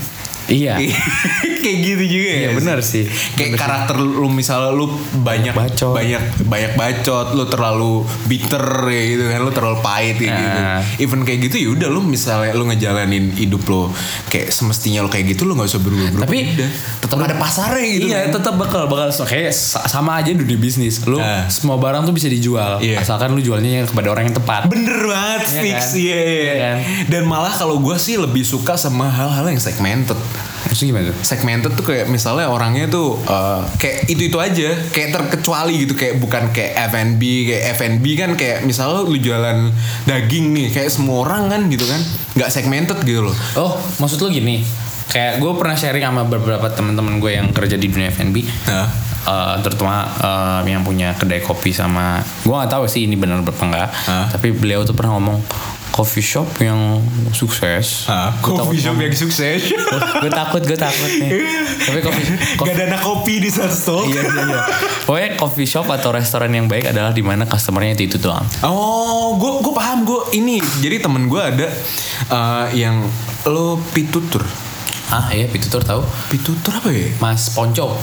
Iya 0.45 0.75
kayak 1.63 1.77
gitu 1.81 2.03
juga 2.09 2.21
Iya, 2.25 2.39
ya 2.41 2.49
benar 2.53 2.79
sih. 2.79 3.07
kayak 3.33 3.55
karakter 3.55 3.95
lu 3.95 4.27
misalnya 4.27 4.69
lu 4.69 4.91
banyak 5.17 5.53
Bacot. 5.53 5.95
banyak 5.95 6.19
banyak 6.43 6.71
bacot 6.73 7.31
lu 7.31 7.45
terlalu 7.45 7.93
bitter 8.25 8.59
ya 8.85 9.03
gitu 9.07 9.23
kan 9.25 9.39
lu 9.39 9.51
terlalu 9.51 9.77
pahit 9.79 10.15
kayak 10.17 10.33
gitu 10.33 10.59
Nah. 10.59 10.81
even 10.97 11.19
kayak 11.21 11.39
gitu 11.41 11.55
ya 11.57 11.69
udah 11.71 11.89
lu 11.89 12.01
misalnya 12.01 12.51
lu 12.51 12.67
ngejalanin 12.67 13.31
hidup 13.31 13.63
lo 13.65 13.95
kayak 14.27 14.49
semestinya 14.49 14.99
lo 14.99 15.09
kayak 15.09 15.31
gitu 15.31 15.43
lu 15.43 15.53
nggak 15.53 15.69
usah 15.69 15.79
berubah 15.79 16.07
berubah 16.09 16.27
Tapi- 16.27 16.43
udah 16.53 16.69
tetap 16.99 17.17
ada 17.21 17.35
pasarnya 17.37 17.85
gitu 17.89 18.05
iya 18.05 18.19
kan. 18.21 18.31
tetap 18.33 18.53
bakal 18.55 18.81
bakal 18.85 19.07
so- 19.09 19.23
kayak 19.23 19.51
sa- 19.51 19.85
sama 19.85 20.19
aja 20.19 20.31
di 20.31 20.55
bisnis 20.55 20.99
lu 21.01 21.15
Ah. 21.17 21.47
semua 21.47 21.77
barang 21.77 22.03
tuh 22.03 22.11
bisa 22.11 22.27
dijual 22.27 22.77
Iya. 22.77 22.99
asalkan 22.99 23.31
lu 23.31 23.41
jualnya 23.41 23.85
kepada 23.85 24.07
orang 24.09 24.27
yang 24.27 24.35
tepat 24.35 24.67
Bener 24.67 24.99
banget 25.01 25.41
Iya 25.45 25.61
fix 25.61 25.79
kan? 25.85 25.95
iya 25.97 26.17
iya. 26.19 26.41
Iya 26.43 26.53
kan? 26.59 26.77
Dan 27.07 27.23
malah 27.23 27.53
kalau 27.53 27.79
gue 27.79 27.95
sih 27.95 28.15
lebih 28.15 28.43
suka 28.43 28.75
sama 28.75 29.07
hal-hal 29.07 29.45
yang 29.45 29.57
segmented. 29.57 30.19
Maksudnya 30.67 30.89
gimana 30.89 31.03
tuh 31.13 31.17
segmented 31.21 31.71
tuh 31.77 31.85
kayak 31.85 32.05
misalnya 32.09 32.49
orangnya 32.49 32.89
tuh 32.89 33.19
uh, 33.29 33.61
kayak 33.77 34.09
itu 34.09 34.27
itu 34.27 34.37
aja 34.41 34.73
kayak 34.91 35.09
terkecuali 35.13 35.85
gitu 35.85 35.93
kayak 35.93 36.17
bukan 36.19 36.49
kayak 36.51 36.89
F&B 36.89 37.21
kayak 37.47 37.63
F&B 37.77 38.05
kan 38.17 38.31
kayak 38.35 38.57
misalnya 38.65 39.05
lu 39.05 39.17
jualan 39.17 39.71
daging 40.09 40.51
nih 40.51 40.67
kayak 40.73 40.89
semua 40.89 41.23
orang 41.23 41.47
kan 41.47 41.61
gitu 41.69 41.85
kan 41.85 42.01
nggak 42.33 42.49
segmented 42.49 42.97
gitu 43.05 43.29
loh 43.29 43.35
Oh, 43.53 43.77
maksud 44.01 44.17
lu 44.25 44.33
gini? 44.33 44.65
Kayak 45.13 45.43
gue 45.43 45.51
pernah 45.53 45.77
sharing 45.77 46.01
sama 46.01 46.25
beberapa 46.25 46.65
teman-teman 46.73 47.21
gue 47.21 47.37
yang 47.37 47.53
kerja 47.53 47.77
di 47.77 47.85
dunia 47.91 48.09
F&B. 48.09 48.41
Nah. 48.65 49.13
Eh, 49.23 49.55
terutama 49.63 50.03
eh, 50.19 50.67
yang 50.67 50.83
punya 50.83 51.15
kedai 51.15 51.39
kopi 51.39 51.71
sama 51.71 52.19
gue 52.43 52.51
nggak 52.51 52.67
tahu 52.67 52.83
sih 52.91 53.07
ini 53.07 53.15
benar 53.15 53.39
apa 53.39 53.55
enggak 53.55 53.87
Hah? 53.87 54.27
tapi 54.27 54.51
beliau 54.51 54.83
tuh 54.83 54.91
pernah 54.91 55.15
ngomong 55.15 55.39
coffee 55.93 56.25
shop 56.25 56.49
yang 56.57 56.97
sukses 57.29 58.09
Gua 58.41 58.57
takut 58.57 58.73
ngomong. 58.73 58.97
yang 58.99 59.13
sukses 59.13 59.61
gue 60.17 60.31
takut 60.33 60.59
gue 60.59 60.73
takut 60.73 61.11
nih 61.13 61.29
tapi 61.79 61.99
coffee, 62.01 62.25
coffee 62.55 62.65
gak 62.65 62.75
ada 62.75 62.85
anak 62.89 63.01
kopi 63.01 63.35
di 63.37 63.47
satu 63.47 63.69
store 63.69 64.05
iya 64.07 64.21
iya 64.23 64.41
iya 64.43 64.61
pokoknya 65.03 65.29
coffee 65.35 65.63
shop 65.63 65.85
atau 65.87 66.09
restoran 66.09 66.49
yang 66.49 66.65
baik 66.65 66.87
adalah 66.87 67.09
di 67.09 67.21
mana 67.21 67.45
customernya 67.45 67.93
itu 67.93 68.09
itu 68.09 68.17
doang 68.19 68.41
Oh, 68.63 69.35
gue 69.35 69.61
gue 69.61 69.73
paham 69.73 70.01
gue 70.01 70.21
ini. 70.33 70.57
Jadi 70.79 70.97
temen 70.99 71.25
gue 71.25 71.37
ada 71.37 71.67
uh, 72.27 72.67
yang 72.71 73.05
lo 73.45 73.75
pitutur. 73.91 74.41
ah 75.09 75.29
iya 75.29 75.45
pitutur 75.45 75.79
tahu 75.79 76.01
Pitutur 76.27 76.73
apa 76.73 76.89
ya? 76.89 77.05
mas 77.19 77.53
Ponco 77.53 77.93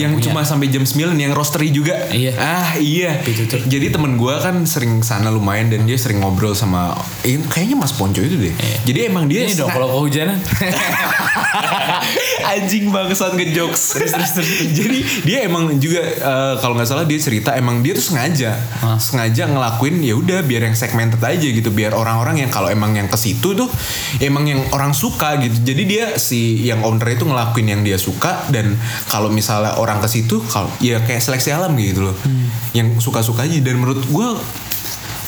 yang 0.00 0.12
punya. 0.18 0.24
cuma 0.30 0.40
sampai 0.42 0.68
jam 0.70 0.82
9 0.82 1.14
yang 1.14 1.32
roastery 1.32 1.68
juga. 1.70 1.96
Iya. 2.10 2.32
Ah, 2.36 2.70
iya. 2.78 3.20
Pitutur. 3.22 3.62
Jadi 3.64 3.90
temen 3.90 4.18
gua 4.18 4.42
kan 4.42 4.66
sering 4.66 5.00
sana 5.06 5.30
lumayan 5.30 5.70
dan 5.70 5.86
dia 5.86 5.98
sering 5.98 6.20
ngobrol 6.22 6.56
sama 6.56 6.94
eh, 7.22 7.38
kayaknya 7.50 7.76
Mas 7.78 7.94
Ponco 7.94 8.20
itu 8.20 8.36
deh. 8.38 8.54
Iya. 8.54 8.76
Jadi 8.84 8.98
emang 9.06 9.24
dia 9.30 9.46
ini 9.46 9.54
dong 9.54 9.70
kalau 9.70 9.88
kehujanan 10.00 10.38
anjing 12.54 12.90
bangsat 12.90 13.32
ngejokes. 13.34 13.82
Jadi 14.78 14.98
dia 15.24 15.46
emang 15.46 15.76
juga 15.78 16.02
eh, 16.04 16.54
kalau 16.58 16.74
nggak 16.78 16.88
salah 16.88 17.04
dia 17.06 17.18
cerita 17.18 17.54
emang 17.56 17.80
dia 17.80 17.96
tuh 17.96 18.04
sengaja 18.14 18.56
Hah. 18.82 18.98
sengaja 19.00 19.48
ngelakuin 19.48 20.00
ya 20.02 20.14
udah 20.18 20.40
biar 20.44 20.68
yang 20.70 20.76
segmented 20.76 21.20
aja 21.22 21.46
gitu 21.46 21.70
biar 21.72 21.96
orang-orang 21.96 22.44
yang 22.46 22.50
kalau 22.52 22.68
emang 22.68 22.94
yang 22.94 23.08
ke 23.08 23.16
situ 23.18 23.56
tuh 23.56 23.68
emang 24.20 24.46
yang 24.48 24.60
orang 24.72 24.92
suka 24.92 25.38
gitu. 25.40 25.56
Jadi 25.64 25.82
dia 25.84 26.04
si 26.18 26.64
yang 26.66 26.82
owner 26.84 27.08
itu 27.14 27.24
ngelakuin 27.26 27.66
yang 27.70 27.82
dia 27.82 27.98
suka 27.98 28.46
dan 28.50 28.76
kalau 29.08 29.30
misalnya 29.30 29.76
orang 29.84 30.00
ke 30.00 30.08
situ 30.08 30.40
kalau 30.48 30.72
ya 30.80 31.04
kayak 31.04 31.20
seleksi 31.20 31.52
alam 31.52 31.76
gitu 31.76 32.08
loh. 32.08 32.16
Yang 32.72 33.04
suka-suka 33.04 33.44
aja 33.44 33.60
dan 33.60 33.76
menurut 33.76 34.00
gua 34.08 34.40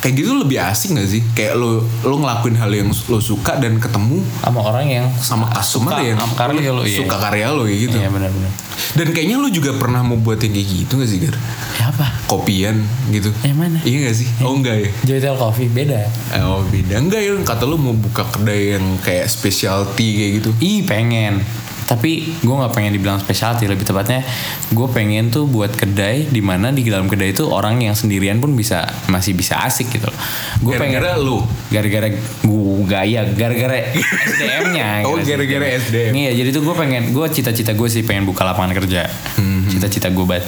kayak 0.01 0.23
gitu 0.23 0.39
lebih 0.39 0.63
asik 0.63 0.95
gak 0.95 1.09
sih? 1.11 1.23
Kayak 1.35 1.59
lo 1.59 1.83
lo 2.07 2.17
ngelakuin 2.23 2.57
hal 2.57 2.71
yang 2.71 2.89
lo 2.89 3.19
suka 3.19 3.59
dan 3.59 3.83
ketemu 3.83 4.23
sama 4.39 4.61
orang 4.63 4.87
yang 4.87 5.07
sama 5.19 5.51
customer 5.51 5.99
suka 5.99 6.03
yang 6.07 6.19
sama 6.23 6.35
karya 6.39 6.71
lo 6.71 6.83
iya. 6.87 6.99
suka 7.03 7.17
karya 7.19 7.47
lo 7.51 7.63
kayak 7.67 7.81
gitu. 7.91 7.97
Iya 7.99 8.09
benar-benar. 8.15 8.53
Dan 8.97 9.13
kayaknya 9.13 9.37
lu 9.37 9.49
juga 9.53 9.77
pernah 9.77 10.01
mau 10.01 10.17
buat 10.17 10.41
yang 10.41 10.53
kayak 10.57 10.69
gitu 10.73 10.93
gak 11.03 11.11
sih 11.11 11.19
Gar? 11.21 11.37
Ya 11.77 11.85
apa? 11.91 12.07
Kopian 12.31 12.77
gitu. 13.11 13.35
Yang 13.43 13.59
mana? 13.59 13.79
Iya 13.83 13.99
gak 14.09 14.17
sih? 14.17 14.29
Oh 14.47 14.55
enggak 14.55 14.77
ya? 14.79 14.91
Joytel 15.05 15.37
Coffee 15.37 15.69
beda. 15.69 16.01
Oh 16.45 16.63
beda 16.71 16.95
enggak 17.03 17.21
ya? 17.27 17.33
Kata 17.43 17.65
lu 17.67 17.77
mau 17.77 17.97
buka 17.97 18.25
kedai 18.31 18.79
yang 18.79 18.85
kayak 19.03 19.27
specialty 19.27 20.09
kayak 20.23 20.33
gitu. 20.41 20.51
Ih 20.63 20.87
pengen. 20.87 21.43
Tapi 21.87 22.11
gue 22.37 22.51
nggak 22.53 22.75
pengen 22.75 22.91
dibilang 22.91 23.17
specialty 23.17 23.65
lebih 23.65 23.83
tepatnya 23.83 24.27
gue 24.69 24.87
pengen 24.91 25.31
tuh 25.31 25.47
buat 25.47 25.71
kedai 25.71 26.27
di 26.27 26.43
mana 26.43 26.69
di 26.69 26.83
dalam 26.83 27.07
kedai 27.07 27.31
itu 27.31 27.47
orang 27.47 27.79
yang 27.79 27.95
sendirian 27.95 28.37
pun 28.37 28.53
bisa 28.53 28.83
masih 29.07 29.33
bisa 29.33 29.63
asik 29.63 29.89
gitu 29.89 30.11
loh. 30.11 30.19
Gue 30.61 30.75
pengen 30.75 30.99
Gara-gara 30.99 31.15
lu. 31.17 31.47
gara-gara 31.67 32.09
gue 32.43 32.63
gaya 32.85 33.23
gara-gara 33.31 33.79
SDM-nya. 33.95 34.91
Oh, 35.07 35.15
gara-gara 35.17 35.67
SDM. 35.79 36.13
Iya 36.13 36.31
jadi 36.35 36.49
tuh 36.51 36.63
gue 36.63 36.75
pengen 36.75 37.15
gue 37.15 37.27
cita-cita 37.31 37.71
gue 37.71 37.87
sih 37.87 38.03
pengen 38.03 38.27
buka 38.27 38.43
lapangan 38.43 38.75
kerja. 38.75 39.07
Hmm, 39.39 39.71
Cita-cita 39.71 40.11
gue 40.11 40.27
banget. 40.27 40.43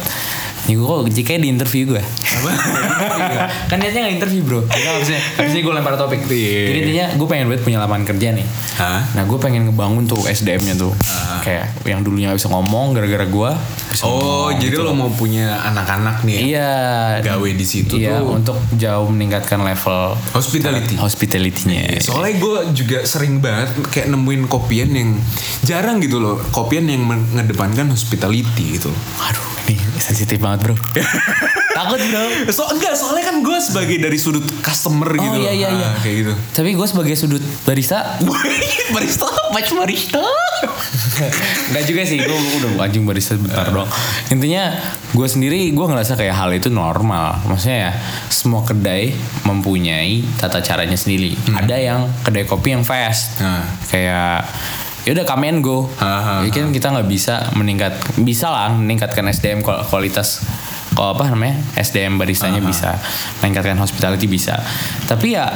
Nih 0.69 0.77
gue 0.77 0.85
kok 0.85 1.09
jika 1.09 1.41
di 1.41 1.49
interview 1.49 1.97
gue 1.97 2.05
kan 3.73 3.77
niatnya 3.81 4.05
gak 4.05 4.15
interview 4.21 4.43
bro. 4.45 4.61
Kita 4.69 5.01
habisnya 5.01 5.21
Habisnya 5.41 5.61
gue 5.65 5.75
lempar 5.75 5.95
topik. 5.97 6.29
Iya. 6.29 6.63
Jadi 6.69 6.79
intinya 6.85 7.07
gue 7.17 7.27
pengen 7.27 7.45
buat 7.49 7.63
punya 7.65 7.79
lapangan 7.81 8.05
kerja 8.05 8.29
nih. 8.37 8.47
Hah? 8.77 9.01
Nah 9.17 9.25
gue 9.25 9.39
pengen 9.41 9.73
ngebangun 9.73 10.05
tuh 10.05 10.21
SDM-nya 10.29 10.77
tuh. 10.77 10.93
Kayak 11.41 11.73
yang 11.89 12.05
dulunya 12.05 12.29
gak 12.31 12.39
bisa 12.45 12.53
ngomong 12.53 12.93
gara-gara 12.93 13.25
gue 13.25 13.51
bisa 13.89 14.03
Oh, 14.05 14.15
ngomong 14.49 14.61
jadi 14.61 14.75
gitu 14.75 14.83
lo 14.83 14.93
mau 14.93 15.11
punya 15.11 15.61
anak-anak 15.65 16.23
nih? 16.23 16.53
Iya 16.53 16.73
Gawe 17.21 17.51
di 17.51 17.67
situ 17.67 17.97
Iya 17.97 18.21
tuh. 18.21 18.37
untuk 18.37 18.57
jauh 18.75 19.09
meningkatkan 19.09 19.61
level 19.61 20.15
Hospitality. 20.33 20.95
Hospitality-nya 20.97 21.99
Soalnya 21.99 22.39
gue 22.39 22.59
juga 22.73 22.99
sering 23.03 23.41
banget 23.41 23.73
kayak 23.89 24.09
nemuin 24.09 24.47
kopian 24.47 24.91
yang 24.91 25.11
jarang 25.63 25.99
gitu 25.99 26.19
loh. 26.19 26.39
Kopian 26.49 26.87
yang 26.87 27.03
mengedepankan 27.03 27.89
hospitality 27.89 28.79
gitu. 28.79 28.93
Aduh 29.19 29.47
ini 29.69 29.77
sensitif 30.01 30.41
banget 30.41 30.65
bro 30.65 30.75
Takut 31.79 32.01
bro 32.01 32.25
So 32.57 32.67
enggak, 32.69 32.93
soalnya 32.93 33.25
kan 33.25 33.37
gue 33.39 33.59
sebagai 33.59 33.97
dari 33.97 34.17
sudut 34.17 34.43
customer 34.59 35.07
gitu 35.13 35.39
iya, 35.39 35.53
iya, 35.53 35.69
iya. 35.71 35.87
Ah, 35.87 35.95
Kayak 35.99 36.17
gitu. 36.19 36.33
Tapi 36.53 36.71
gue 36.73 36.87
sebagai 36.87 37.15
sudut 37.15 37.43
barista 37.63 38.19
barista, 38.95 39.27
match 39.51 39.71
barista. 39.71 40.23
Enggak 41.69 41.85
juga 41.85 42.03
sih, 42.03 42.19
gue 42.19 42.37
udah 42.59 42.81
anjing 42.81 43.05
barista 43.05 43.35
bentar 43.35 43.69
doang. 43.69 43.91
Intinya 44.29 44.75
gue 45.11 45.29
sendiri 45.29 45.71
gue 45.71 45.87
ngerasa 45.87 46.15
kayak 46.15 46.35
hal 46.35 46.51
itu 46.53 46.69
normal. 46.69 47.43
Maksudnya 47.45 47.79
ya 47.81 47.93
semua 48.29 48.63
kedai 48.63 49.15
mempunyai 49.45 50.23
tata 50.37 50.59
caranya 50.59 50.95
sendiri. 50.95 51.35
Ada 51.49 51.77
yang 51.77 52.01
kedai 52.23 52.45
kopi 52.45 52.73
yang 52.73 52.83
fast, 52.83 53.39
Nah. 53.39 53.63
kayak 53.87 54.47
ya 55.05 55.11
udah 55.13 55.25
come 55.25 55.47
and 55.47 55.61
go. 55.61 55.87
Ah, 55.97 56.05
ah, 56.05 56.39
Jadi 56.41 56.51
kan 56.55 56.71
kita 56.71 56.87
nggak 56.91 57.09
bisa 57.09 57.35
meningkat, 57.55 57.93
bisa 58.19 58.47
lah 58.49 58.71
meningkatkan 58.71 59.25
SDM 59.27 59.61
kual- 59.61 59.83
kualitas 59.85 60.43
kalau 60.99 61.15
apa 61.15 61.31
namanya? 61.31 61.63
SDM 61.79 62.19
baristanya 62.19 62.59
bisa. 62.59 62.99
Meningkatkan 63.39 63.79
hospitality 63.79 64.27
bisa. 64.27 64.59
Tapi 65.07 65.39
ya 65.39 65.47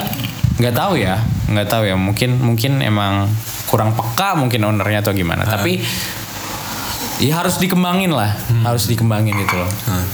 nggak 0.63 0.71
tahu 0.71 1.03
ya. 1.03 1.19
Nggak 1.51 1.67
tahu 1.67 1.83
ya. 1.91 1.99
Mungkin 1.99 2.39
mungkin 2.39 2.79
emang 2.79 3.27
kurang 3.67 3.99
peka 3.99 4.39
mungkin 4.39 4.63
ownernya 4.63 5.03
atau 5.03 5.11
gimana. 5.11 5.43
Tapi 5.43 5.83
ya 7.27 7.43
harus 7.43 7.59
dikembangin 7.59 8.15
lah. 8.15 8.39
Harus 8.63 8.87
dikembangin 8.87 9.35
gitu 9.35 9.59
loh. 9.59 9.67
Nah. 9.91 10.07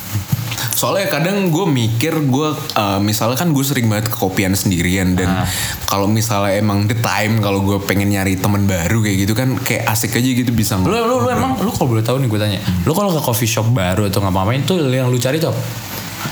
Soalnya 0.78 1.10
kadang 1.10 1.50
gue 1.50 1.66
mikir 1.66 2.14
gue 2.22 2.48
uh, 2.54 2.98
misalnya 3.02 3.34
kan 3.34 3.50
gue 3.50 3.60
sering 3.60 3.86
banget 3.86 4.06
ke 4.06 4.16
kopian 4.16 4.54
sendirian 4.54 5.12
dan 5.12 5.26
Ah. 5.28 5.46
kalau 5.84 6.06
misalnya 6.08 6.54
emang 6.54 6.86
the 6.86 6.94
time 6.96 7.38
kalau 7.38 7.58
gue 7.60 7.82
pengen 7.82 8.08
nyari 8.08 8.34
teman 8.34 8.62
baru 8.64 9.02
kayak 9.02 9.16
gitu 9.18 9.34
kan 9.34 9.58
kayak 9.58 9.84
asik 9.86 10.14
aja 10.14 10.24
gitu 10.24 10.50
bisa 10.50 10.78
lu 10.78 10.86
lu, 10.86 11.18
lu 11.18 11.28
emang 11.28 11.58
lu 11.58 11.68
kalau 11.68 11.90
boleh 11.90 12.00
tahu 12.00 12.18
nih 12.18 12.28
gue 12.28 12.38
tanya 12.38 12.58
lu 12.82 12.92
kalau 12.92 13.10
ke 13.10 13.18
coffee 13.18 13.46
shop 13.46 13.66
baru 13.68 14.06
atau 14.06 14.20
ngapa-ngapain 14.20 14.62
tuh 14.62 14.78
yang 14.86 15.06
lu 15.06 15.18
cari 15.18 15.36
tuh 15.36 15.50
apa? 15.50 15.60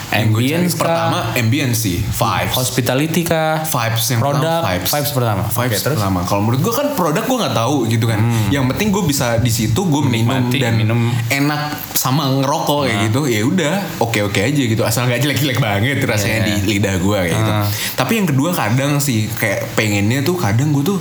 Cari 0.07 0.23
ambience 0.23 0.73
pertama 0.73 1.19
ambience 1.35 1.79
sih, 1.79 1.99
vibes. 2.01 2.53
hospitality 2.53 3.21
kah 3.23 3.61
vibes 3.61 4.05
yang 4.07 4.21
produk 4.21 4.39
pertama, 4.39 4.69
vibes. 4.71 4.91
vibes 4.91 5.11
pertama 5.11 5.43
Vibes 5.45 5.81
terus 5.81 5.85
Hmm. 5.93 5.95
pertama. 5.99 6.21
Kalau 6.23 6.41
menurut 6.41 6.61
gue 6.61 6.73
kan 6.73 6.87
produk 6.93 7.23
gue 7.23 7.37
nggak 7.39 7.55
tahu 7.55 7.77
gitu 7.87 8.05
kan. 8.07 8.21
Yang 8.49 8.65
penting 8.71 8.89
gue 8.91 9.05
bisa 9.05 9.27
di 9.37 9.49
situ 9.49 9.77
gue 9.79 10.03
minum 10.03 10.31
Menikmati, 10.33 10.59
dan 10.59 10.73
minum. 10.75 11.01
enak 11.29 11.61
sama 11.93 12.23
ngerokok 12.33 12.79
kayak 12.83 12.99
gitu. 13.05 13.21
Ya 13.27 13.41
udah, 13.43 13.75
oke 13.99 14.19
oke 14.23 14.41
aja 14.41 14.63
gitu. 14.65 14.83
Asal 14.83 15.07
nggak 15.07 15.21
jelek-jelek 15.21 15.59
banget 15.59 15.99
rasanya 16.01 16.39
Iya. 16.41 16.47
di 16.47 16.55
lidah 16.71 16.97
gue 16.97 17.17
kayak 17.21 17.35
gitu. 17.35 17.53
Ah. 17.53 17.67
Tapi 17.97 18.13
yang 18.15 18.27
kedua 18.27 18.51
kadang 18.53 18.93
sih 18.99 19.27
kayak 19.31 19.75
pengennya 19.75 20.23
tuh 20.23 20.35
kadang 20.35 20.71
gue 20.71 20.85
tuh 20.87 20.99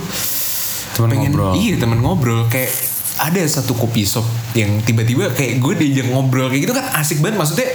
Temen 0.92 1.08
pengen 1.10 1.30
ngobrol. 1.30 1.52
iya 1.54 1.74
temen 1.76 1.98
ngobrol 2.00 2.40
kayak 2.46 2.72
ada 3.18 3.40
satu 3.42 3.72
kopi 3.72 4.02
shop 4.02 4.24
yang 4.52 4.80
tiba-tiba 4.80 5.28
kayak 5.30 5.56
gue 5.56 5.74
diajak 5.74 6.06
ngobrol 6.08 6.46
kayak 6.46 6.62
gitu 6.62 6.72
kan 6.72 6.86
asik 6.94 7.18
banget. 7.18 7.36
Maksudnya 7.36 7.68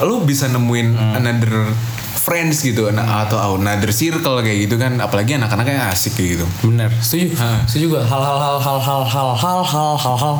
lu 0.00 0.20
bisa 0.22 0.46
nemuin 0.46 0.88
Hmm. 0.92 1.16
another 1.16 1.72
friends 2.14 2.62
gitu 2.62 2.86
nah, 2.88 3.26
atau 3.26 3.56
another 3.56 3.90
circle 3.90 4.38
kayak 4.38 4.64
gitu 4.64 4.76
kan. 4.76 4.94
Apalagi 4.96 5.34
anak-anaknya 5.34 5.88
asik 5.88 6.14
kayak 6.14 6.28
gitu. 6.36 6.46
Bener. 6.62 6.92
Setuju? 6.94 7.34
Ah. 7.34 7.64
setuju 7.64 7.86
gue 7.90 8.02
hal 8.02 8.22
hal 8.22 8.38
hal 8.38 8.56
hal 8.58 8.78
hal 8.78 9.02
hal 9.02 9.30
hal 9.34 9.60
hal 9.64 9.92
hal 9.96 10.16
hal 10.16 10.36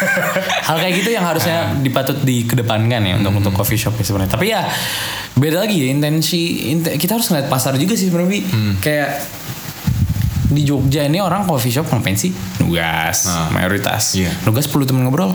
hal 0.66 0.76
kayak 0.76 0.94
gitu 0.96 1.10
yang 1.10 1.22
harusnya 1.22 1.76
dipatut 1.76 2.22
dikedepankan 2.22 3.00
ya 3.00 3.14
untuk 3.16 3.32
untuk 3.36 3.52
coffee 3.52 3.76
shop 3.76 3.94
ya 3.94 4.04
sebenarnya. 4.04 4.32
Tapi 4.32 4.46
ya 4.48 4.64
beda 5.32 5.60
lagi 5.60 5.76
ya 5.78 5.86
intensi 5.88 6.40
inte- 6.70 6.94
kita 6.94 7.16
harus 7.16 7.26
ngeliat 7.26 7.48
pasar 7.48 7.74
juga 7.74 7.94
sih 7.94 8.06
sebenarnya 8.06 8.30
Bi. 8.30 8.40
kayak 8.78 9.10
di 10.50 10.62
Jogja 10.62 11.06
ini 11.06 11.18
orang 11.18 11.46
coffee 11.46 11.70
shop 11.70 11.86
ngapain 11.88 12.14
sih? 12.14 12.34
Nugas 12.58 13.24
Ah. 13.24 13.48
mayoritas. 13.50 14.14
Iya. 14.14 14.34
nugas 14.42 14.66
10 14.66 14.82
temen 14.84 15.02
ngobrol? 15.02 15.30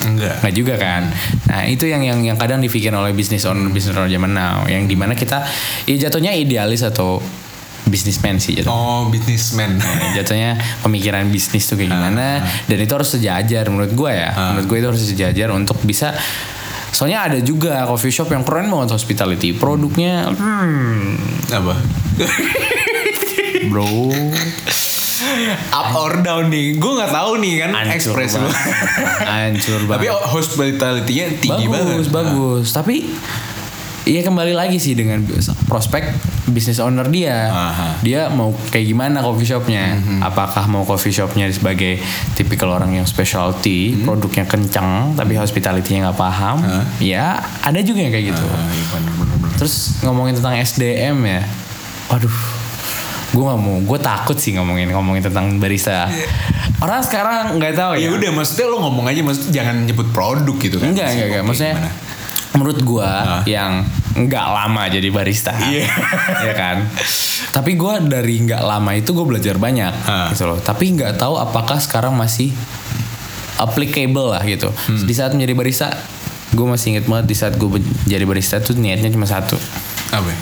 Enggak. 0.00 0.40
Nggak 0.40 0.54
juga 0.54 0.74
kan? 0.74 1.10
Nah 1.44 1.66
itu 1.66 1.84
yang 1.84 2.00
yang 2.00 2.22
yang 2.22 2.38
kadang 2.38 2.58
dipikir 2.58 2.88
oleh 2.88 3.12
bisnis 3.12 3.44
owner 3.44 3.68
bisnis 3.68 3.92
owner 3.92 4.08
zaman 4.08 4.30
now 4.30 4.64
yang 4.64 4.86
di 4.86 4.94
mana 4.94 5.12
kita 5.12 5.44
ya 5.84 5.96
jatuhnya 6.00 6.32
idealis 6.32 6.80
atau 6.80 7.20
businessman 7.84 8.38
sih 8.38 8.56
jatuhnya. 8.56 8.72
Oh 8.72 9.10
businessman. 9.10 9.76
Nah, 9.76 10.14
jatuhnya 10.14 10.54
pemikiran 10.80 11.26
bisnis 11.28 11.66
tuh 11.66 11.74
kayak 11.74 11.90
gimana 11.90 12.38
dan 12.64 12.76
itu 12.78 12.92
harus 12.94 13.10
sejajar 13.10 13.66
menurut 13.66 13.90
gue 13.90 14.12
ya. 14.14 14.30
Menurut 14.54 14.66
gue 14.66 14.76
itu 14.78 14.88
harus 14.88 15.02
sejajar 15.02 15.48
untuk 15.50 15.76
bisa 15.82 16.14
soalnya 16.90 17.22
ada 17.22 17.38
juga 17.38 17.84
coffee 17.84 18.10
shop 18.10 18.30
yang 18.30 18.40
keren 18.40 18.70
banget 18.70 18.94
hospitality. 18.94 19.52
Produknya 19.52 20.30
hmm, 20.30 21.50
apa 21.50 21.74
bro 23.68 24.08
up 25.70 25.92
or 25.92 26.24
down 26.24 26.48
nih 26.48 26.80
gue 26.80 26.92
nggak 26.96 27.12
tahu 27.12 27.32
nih 27.38 27.54
kan 27.60 27.70
hancur 27.76 27.92
express 28.16 28.32
lu 28.34 28.48
banget 28.48 28.56
hancur 29.30 29.80
tapi 29.84 30.06
banget 30.06 30.24
hospitality-nya 30.26 31.26
tinggi 31.38 31.66
bagus 31.66 32.06
banget 32.08 32.32
bagus 32.32 32.66
tapi 32.72 32.96
Iya 34.00 34.24
kembali 34.24 34.56
lagi 34.56 34.80
sih 34.80 34.96
dengan 34.96 35.20
prospek 35.68 36.02
bisnis 36.48 36.80
owner 36.80 37.04
dia. 37.06 37.52
Aha. 37.52 38.00
Dia 38.00 38.32
mau 38.32 38.48
kayak 38.72 38.88
gimana 38.88 39.20
coffee 39.20 39.44
shopnya? 39.44 39.92
Mhm. 39.92 40.24
Apakah 40.24 40.64
mau 40.66 40.88
coffee 40.88 41.12
shopnya 41.12 41.44
sebagai 41.52 42.00
tipikal 42.32 42.72
orang 42.72 42.96
yang 42.96 43.04
specialty, 43.04 43.92
Mhm. 43.92 44.08
produknya 44.08 44.48
kencang 44.48 45.14
tapi 45.14 45.36
hospitality-nya 45.36 46.08
nggak 46.08 46.16
paham? 46.18 46.64
Ya 46.96 47.44
ada 47.60 47.76
juga 47.84 48.00
yang 48.00 48.10
kayak 48.10 48.32
gitu. 48.32 48.40
Ah, 48.42 48.72
iya, 48.72 48.84
bener, 48.88 49.12
bener, 49.14 49.36
bener. 49.36 49.56
Terus 49.60 49.74
ngomongin 50.00 50.34
tentang 50.34 50.56
SDM 50.56 51.16
ya, 51.20 51.44
waduh, 52.08 52.34
gue 53.30 53.38
nggak 53.40 53.60
mau, 53.60 53.78
gue 53.78 53.98
takut 53.98 54.34
sih 54.34 54.52
ngomongin 54.52 54.90
ngomongin 54.90 55.22
tentang 55.22 55.56
barista. 55.56 56.10
Orang 56.78 56.98
sekarang 57.00 57.56
nggak 57.56 57.72
tahu 57.72 57.92
ya 57.94 58.06
ya. 58.06 58.10
udah 58.10 58.30
maksudnya 58.32 58.66
lo 58.66 58.80
ngomong 58.80 59.06
aja 59.06 59.20
maksudnya 59.20 59.52
jangan 59.54 59.84
nyebut 59.84 60.08
produk 60.10 60.56
gitu 60.56 60.76
kan 60.76 60.90
Enggak, 60.90 61.08
enggak, 61.10 61.26
enggak. 61.28 61.42
Maksudnya 61.44 61.74
gimana? 61.76 61.92
menurut 62.50 62.78
gua 62.82 63.06
Ah. 63.06 63.42
yang 63.46 63.86
enggak 64.12 64.42
lama 64.42 64.82
jadi 64.86 65.08
barista. 65.08 65.54
Iya. 65.54 65.86
ya 66.42 66.52
kan? 66.52 66.76
Tapi 67.56 67.74
gua 67.74 67.98
dari 67.98 68.38
enggak 68.38 68.60
lama 68.60 68.90
itu 68.92 69.10
gue 69.10 69.22
belajar 69.24 69.54
banyak 69.56 69.94
Ah. 70.04 70.28
gitu 70.30 70.44
loh. 70.46 70.58
Tapi 70.58 70.90
nggak 70.90 71.14
tahu 71.14 71.36
apakah 71.36 71.78
sekarang 71.78 72.12
masih 72.12 72.50
applicable 73.56 74.26
lah 74.28 74.42
gitu. 74.42 74.66
Hmm. 74.70 74.98
Di 74.98 75.12
saat 75.12 75.30
menjadi 75.30 75.52
barista, 75.52 75.88
gue 76.50 76.66
masih 76.66 76.96
inget 76.96 77.06
banget 77.06 77.26
di 77.28 77.36
saat 77.36 77.54
gue 77.54 77.68
jadi 78.04 78.24
barista 78.24 78.58
tuh 78.58 78.74
niatnya 78.74 79.06
cuma 79.08 79.22
satu, 79.24 79.54
apa 80.10 80.26
ya? 80.26 80.38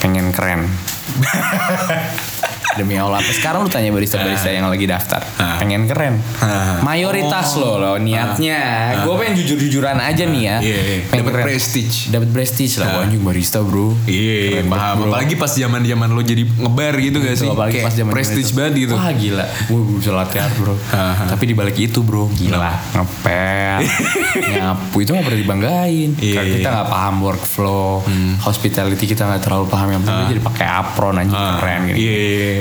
Pengen 0.00 0.32
keren. 0.32 0.78
Demi 2.76 2.94
Allah, 2.94 3.20
sekarang 3.20 3.64
lu 3.64 3.70
tanya 3.70 3.88
barista-barista 3.88 4.48
yang 4.48 4.66
lagi 4.66 4.84
daftar, 4.84 5.20
Ah. 5.36 5.56
pengen 5.56 5.84
keren. 5.84 6.20
Ah. 6.38 6.80
Mayoritas 6.80 7.56
lo 7.56 7.76
lo 7.76 7.92
niatnya. 7.96 8.60
Gue 9.02 9.14
pengen 9.16 9.34
jujur-jujuran 9.36 9.96
aja 9.96 10.22
nih 10.22 10.42
ya. 10.42 10.56
Iya, 10.60 10.78
iya. 10.78 10.96
Pengen 11.06 11.24
Dapat 11.26 11.42
prestige. 11.42 11.96
Dapat 12.08 12.28
prestige 12.30 12.74
lah. 12.76 12.88
Wah, 12.92 13.02
anjing 13.02 13.22
barista 13.22 13.58
bro. 13.60 13.96
Iya, 14.04 14.36
Keren 14.62 14.66
banget, 14.66 14.76
paham. 14.76 14.96
Apalagi 15.08 15.34
pas 15.34 15.50
zaman 15.50 15.80
zaman 15.82 16.08
lo 16.10 16.20
jadi 16.20 16.42
ngebar 16.44 16.94
gitu 16.98 17.18
gak 17.18 17.36
sih? 17.36 17.48
Apalagi 17.48 17.78
pas 17.80 17.92
zaman 17.92 18.12
prestige 18.12 18.50
banget 18.52 18.72
gitu. 18.78 18.94
Wah 18.94 19.10
gila, 19.10 19.44
gue 19.44 19.80
bisa 19.96 20.10
latihan 20.12 20.50
bro. 20.54 20.74
Tapi 21.26 21.44
di 21.44 21.54
balik 21.54 21.76
itu 21.78 22.00
bro, 22.00 22.28
gila 22.30 22.72
ngepel, 22.92 23.80
nyapu 24.52 24.96
itu 24.98 25.10
nggak 25.10 25.24
pernah 25.24 25.40
dibanggain. 25.40 26.10
Iya, 26.16 26.40
kita 26.42 26.56
iya. 26.58 26.66
Hmm. 26.66 26.74
nggak 26.76 26.88
paham 26.88 27.14
workflow, 27.22 27.88
hospitality 28.40 29.04
kita 29.06 29.24
nggak 29.24 29.42
terlalu 29.42 29.66
paham 29.66 29.88
yang 29.90 30.02
penting 30.02 30.36
jadi 30.36 30.42
pakai 30.42 30.66
apron 30.66 31.14
Ah, 31.16 31.56
keren 31.58 31.80
gitu. 31.88 31.96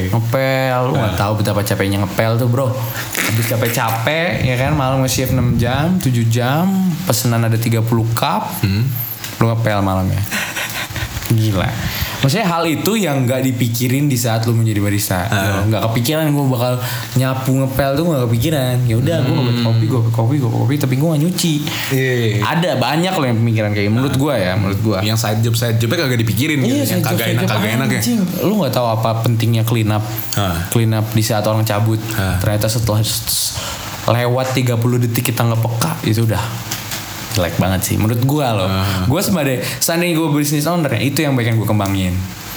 Ngepel, 0.07 0.77
lu 0.85 0.93
nggak 0.93 1.15
tahu 1.15 1.31
betapa 1.37 1.61
capeknya 1.61 1.97
ngepel 1.99 2.35
tuh 2.35 2.47
bro. 2.47 2.67
Habis 3.15 3.45
capek-capek, 3.47 4.43
ya 4.43 4.55
kan 4.55 4.73
malam 4.73 5.01
nge-shift 5.01 5.31
6 5.31 5.57
jam, 5.57 5.97
7 5.97 6.25
jam, 6.27 6.65
pesanan 7.03 7.43
ada 7.43 7.57
30 7.57 7.81
cup, 8.13 8.61
Hmm. 8.61 8.85
lu 9.37 9.45
ngepel 9.47 9.81
malamnya. 9.81 10.21
Gila. 11.25 11.65
Maksudnya 12.21 12.45
hal 12.45 12.63
itu 12.69 12.91
yang 12.97 13.25
nggak 13.25 13.41
dipikirin 13.45 14.05
di 14.05 14.17
saat 14.17 14.45
lu 14.45 14.53
menjadi 14.53 14.77
barista. 14.81 15.25
Ah. 15.25 15.65
Nggak 15.65 15.81
kepikiran 15.89 16.29
gue 16.29 16.45
bakal 16.49 16.73
nyapu 17.17 17.51
ngepel 17.53 17.89
tuh 17.97 18.03
nggak 18.13 18.21
kepikiran. 18.29 18.75
Ya 18.85 18.95
udah 19.01 19.17
gue 19.25 19.33
nggak 19.33 19.57
kopi, 19.65 19.85
gue 19.89 20.01
kopi, 20.13 20.35
gue 20.37 20.51
kopi, 20.51 20.73
tapi 20.77 20.93
gue 21.01 21.07
nggak 21.09 21.21
nyuci. 21.25 21.53
Iya. 21.93 22.45
Ada 22.45 22.71
banyak 22.77 23.13
loh 23.17 23.25
yang 23.25 23.37
pemikiran 23.41 23.71
kayak 23.73 23.89
menurut 23.89 24.15
gue 24.17 24.33
ya, 24.37 24.53
menurut 24.53 24.79
gue. 24.85 24.97
Yang 25.01 25.17
side 25.21 25.41
job 25.41 25.55
side 25.57 25.77
jobnya 25.81 25.97
kagak 26.05 26.19
dipikirin 26.21 26.57
gitu. 26.61 26.75
Iya, 26.77 26.83
yang 26.93 27.01
kagak 27.01 27.27
enak 27.33 27.43
kagak 27.49 27.71
enak 27.77 27.89
ya. 27.89 28.01
Lu 28.45 28.53
nggak 28.61 28.73
tahu 28.73 28.87
apa 28.89 29.09
pentingnya 29.25 29.65
clean 29.65 29.89
up. 29.89 30.05
Ah. 30.37 30.65
Clean 30.69 30.93
up 30.93 31.09
di 31.09 31.23
saat 31.25 31.45
orang 31.49 31.65
cabut. 31.65 32.01
Ah. 32.13 32.37
Ternyata 32.37 32.69
setelah 32.69 33.01
lewat 34.05 34.53
30 34.53 34.77
detik 35.09 35.33
kita 35.33 35.41
nggak 35.41 35.61
peka 35.65 35.91
itu 36.05 36.29
udah 36.29 36.37
jelek 37.35 37.55
banget 37.55 37.81
sih 37.83 37.95
menurut 37.95 38.23
gua 38.23 38.55
loh. 38.55 38.65
Ah. 38.65 39.03
Gua 39.05 39.19
sebagai 39.19 39.59
seandainya 39.77 40.15
gue 40.15 40.27
bisnis 40.31 40.63
owner 40.63 40.89
ya, 40.89 41.01
itu 41.01 41.19
yang 41.19 41.35
pengen 41.35 41.55
gue 41.55 41.67
kembangin. 41.67 42.15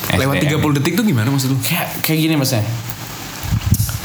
Lewat 0.08 0.40
SDM. 0.40 0.62
30 0.62 0.76
detik 0.78 0.92
tuh 0.94 1.04
gimana 1.04 1.28
maksud 1.28 1.50
lu? 1.50 1.58
kayak 1.58 2.00
kayak 2.00 2.18
gini 2.22 2.34
maksudnya. 2.34 2.64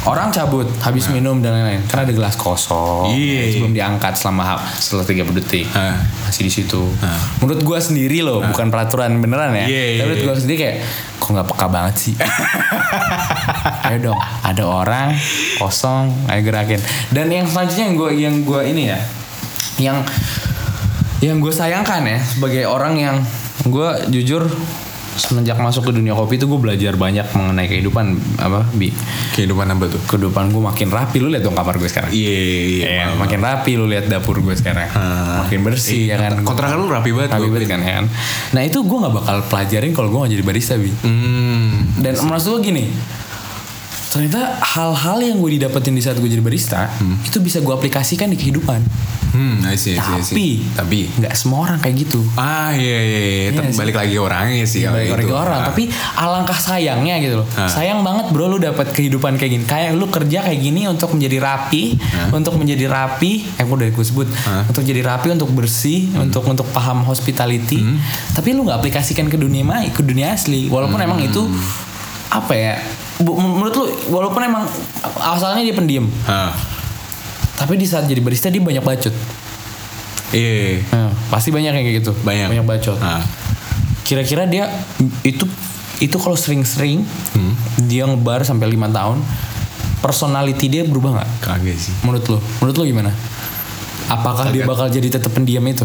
Orang 0.03 0.35
cabut 0.35 0.67
habis 0.83 1.07
minum 1.07 1.39
dan 1.39 1.55
lain-lain 1.55 1.79
kan 1.87 2.03
ada 2.03 2.11
gelas 2.11 2.35
kosong 2.35 3.07
Ah. 3.07 3.15
Iya. 3.15 3.55
sebelum 3.55 3.71
diangkat 3.71 4.19
selama 4.19 4.59
setelah 4.75 5.07
30 5.07 5.31
detik 5.33 5.63
Ah. 5.71 5.95
masih 6.27 6.43
di 6.43 6.51
situ. 6.51 6.83
Ah. 6.99 7.15
Menurut 7.39 7.63
gua 7.63 7.79
sendiri 7.79 8.19
loh, 8.19 8.43
bukan 8.43 8.67
peraturan 8.67 9.15
beneran 9.17 9.55
ya. 9.55 9.63
Iya, 9.63 9.63
iya, 9.63 9.79
Tapi 9.95 10.03
menurut 10.03 10.19
iya. 10.19 10.27
gua 10.27 10.35
sendiri 10.35 10.57
kayak 10.59 10.75
kok 11.15 11.29
nggak 11.31 11.47
peka 11.47 11.67
banget 11.71 11.95
sih. 11.95 12.13
ayo 13.87 13.97
dong, 14.01 14.19
ada 14.43 14.63
orang 14.65 15.07
kosong, 15.55 16.11
ayo 16.27 16.41
gerakin. 16.41 16.83
Dan 17.07 17.31
yang 17.31 17.47
selanjutnya 17.47 17.85
yang 17.87 17.95
gua 17.95 18.09
yang 18.11 18.35
gua 18.43 18.61
ini 18.61 18.91
ya, 18.91 18.99
yang 19.79 19.97
yang 21.29 21.39
gue 21.39 21.53
sayangkan 21.53 22.03
ya 22.03 22.19
sebagai 22.19 22.63
orang 22.67 22.99
yang 22.99 23.15
gue 23.63 23.89
jujur 24.11 24.49
semenjak 25.13 25.61
masuk 25.61 25.89
ke 25.89 25.91
dunia 25.93 26.17
kopi 26.17 26.41
itu 26.41 26.49
gue 26.49 26.57
belajar 26.57 26.97
banyak 26.97 27.25
mengenai 27.37 27.69
kehidupan 27.69 28.17
apa 28.41 28.65
bi? 28.73 28.89
Kehidupan 29.37 29.69
apa 29.69 29.85
tuh? 29.89 30.01
kehidupan 30.09 30.49
gue 30.49 30.61
makin 30.61 30.89
rapi. 30.89 31.17
Lu 31.21 31.29
lihat 31.29 31.45
dong 31.45 31.53
kamar 31.53 31.77
gue 31.77 31.89
sekarang. 31.89 32.09
Iya, 32.09 32.33
iya. 32.33 32.85
Ya, 32.89 33.05
maaf, 33.13 33.29
makin 33.29 33.39
rapi 33.45 33.71
lu 33.77 33.85
lihat 33.85 34.09
dapur 34.09 34.41
gue 34.41 34.55
sekarang. 34.57 34.89
Makin 35.45 35.59
bersih 35.61 36.09
ya 36.09 36.17
kan? 36.17 36.41
Kontrakan 36.41 36.81
lu 36.81 36.89
rapi 36.89 37.13
banget. 37.13 37.29
rapi 37.37 37.49
banget 37.49 37.69
kan 37.69 37.79
ya 37.85 37.93
kan? 38.01 38.05
Nah 38.57 38.61
itu 38.65 38.81
gue 38.81 38.97
nggak 38.97 39.13
bakal 39.13 39.37
pelajarin 39.47 39.91
kalau 39.93 40.09
gue 40.09 40.19
gak 40.25 40.33
jadi 40.33 40.45
barista 40.45 40.75
bi. 40.81 40.91
Hmm. 41.05 41.93
dan 42.01 42.17
maksud 42.19 42.57
gue 42.57 42.61
gini 42.73 42.83
ternyata 44.13 44.41
hal-hal 44.61 45.17
yang 45.19 45.37
gue 45.37 45.57
didapetin 45.57 45.91
di 45.91 45.99
saat 45.99 46.15
gue 46.15 46.27
jadi 46.27 46.39
barista 46.39 46.85
itu 47.19 47.37
bisa 47.39 47.57
gue 47.59 47.73
aplikasikan 47.73 48.29
di 48.29 48.37
kehidupan 48.37 48.85
Hmm, 49.33 49.65
I 49.65 49.73
see, 49.73 49.97
I 49.97 49.97
see, 49.97 50.13
I 50.13 50.21
see. 50.21 50.29
tapi 50.29 50.45
tapi 50.77 50.97
nggak 51.17 51.33
semua 51.33 51.65
orang 51.65 51.81
kayak 51.81 52.05
gitu 52.05 52.21
ah 52.37 52.69
iya 52.71 52.85
iya, 53.01 53.17
iya. 53.19 53.19
Iya 53.49 53.51
Tapi 53.57 53.65
sih. 53.67 53.79
balik 53.81 53.95
lagi 53.97 54.13
ke 54.13 54.21
orangnya 54.21 54.61
sih 54.63 54.81
balik 54.85 55.09
lagi 55.09 55.09
gitu. 55.17 55.25
ke 55.25 55.35
orang 55.35 55.57
Ah. 55.57 55.65
tapi 55.65 55.83
alangkah 56.13 56.59
sayangnya 56.59 57.15
gitu 57.17 57.35
loh 57.41 57.47
Ah. 57.51 57.65
sayang 57.65 58.05
banget 58.05 58.29
bro 58.29 58.45
lu 58.45 58.61
dapat 58.61 58.93
kehidupan 58.93 59.33
kayak 59.35 59.51
gini 59.51 59.65
kayak 59.65 59.97
lu 59.97 60.05
kerja 60.07 60.45
kayak 60.45 60.59
gini 60.61 60.85
untuk 60.85 61.09
menjadi 61.11 61.37
rapi 61.41 61.97
untuk 62.29 62.53
menjadi 62.55 62.85
rapi 62.85 63.31
eh 63.57 63.63
gue 63.63 63.73
udah 63.75 63.89
gue 63.89 64.05
sebut 64.05 64.29
Ah. 64.45 64.69
untuk 64.69 64.85
jadi 64.85 65.01
rapi 65.01 65.27
untuk 65.33 65.49
bersih 65.49 66.13
Hmm. 66.13 66.29
untuk 66.29 66.45
untuk 66.45 66.69
paham 66.69 67.01
hospitality 67.01 67.81
tapi 68.31 68.53
lu 68.53 68.61
nggak 68.61 68.77
aplikasikan 68.77 69.25
ke 69.25 69.35
dunia 69.35 69.65
mai 69.65 69.89
ke 69.89 70.05
dunia 70.05 70.29
asli 70.31 70.69
walaupun 70.69 71.01
emang 71.01 71.17
itu 71.19 71.41
apa 72.29 72.53
ya 72.53 72.77
menurut 73.21 73.73
lu 73.73 73.85
walaupun 74.09 74.41
emang 74.41 74.63
asalnya 75.17 75.61
dia 75.61 75.71
pendiam 75.71 76.09
tapi 77.53 77.75
di 77.75 77.85
saat 77.85 78.03
jadi 78.03 78.19
barista 78.19 78.47
dia 78.47 78.59
banyak 78.59 78.81
bacot 78.81 79.13
Iya. 80.33 80.81
Nah, 80.89 81.13
pasti 81.29 81.53
banyak 81.53 81.69
yang 81.71 81.83
kayak 81.83 81.97
gitu 82.01 82.11
Banyak. 82.17 82.49
banyak 82.49 82.65
bacot 82.65 82.97
kira-kira 84.03 84.43
dia 84.43 84.65
itu 85.21 85.45
itu 85.99 86.17
kalau 86.17 86.33
sering-sering 86.33 87.05
Hmm. 87.31 87.53
dia 87.79 88.03
ngebar 88.03 88.41
sampai 88.41 88.65
lima 88.67 88.89
tahun 88.89 89.21
personality 89.99 90.67
dia 90.67 90.83
berubah 90.83 91.15
nggak 91.15 91.29
Kagak 91.39 91.77
sih. 91.77 91.93
menurut 92.01 92.25
lo 92.27 92.37
menurut 92.59 92.75
lo 92.75 92.83
gimana 92.83 93.11
apakah 94.07 94.49
dia 94.49 94.63
bakal 94.63 94.87
jadi 94.87 95.07
tetap 95.09 95.31
pendiam 95.31 95.63
itu? 95.63 95.83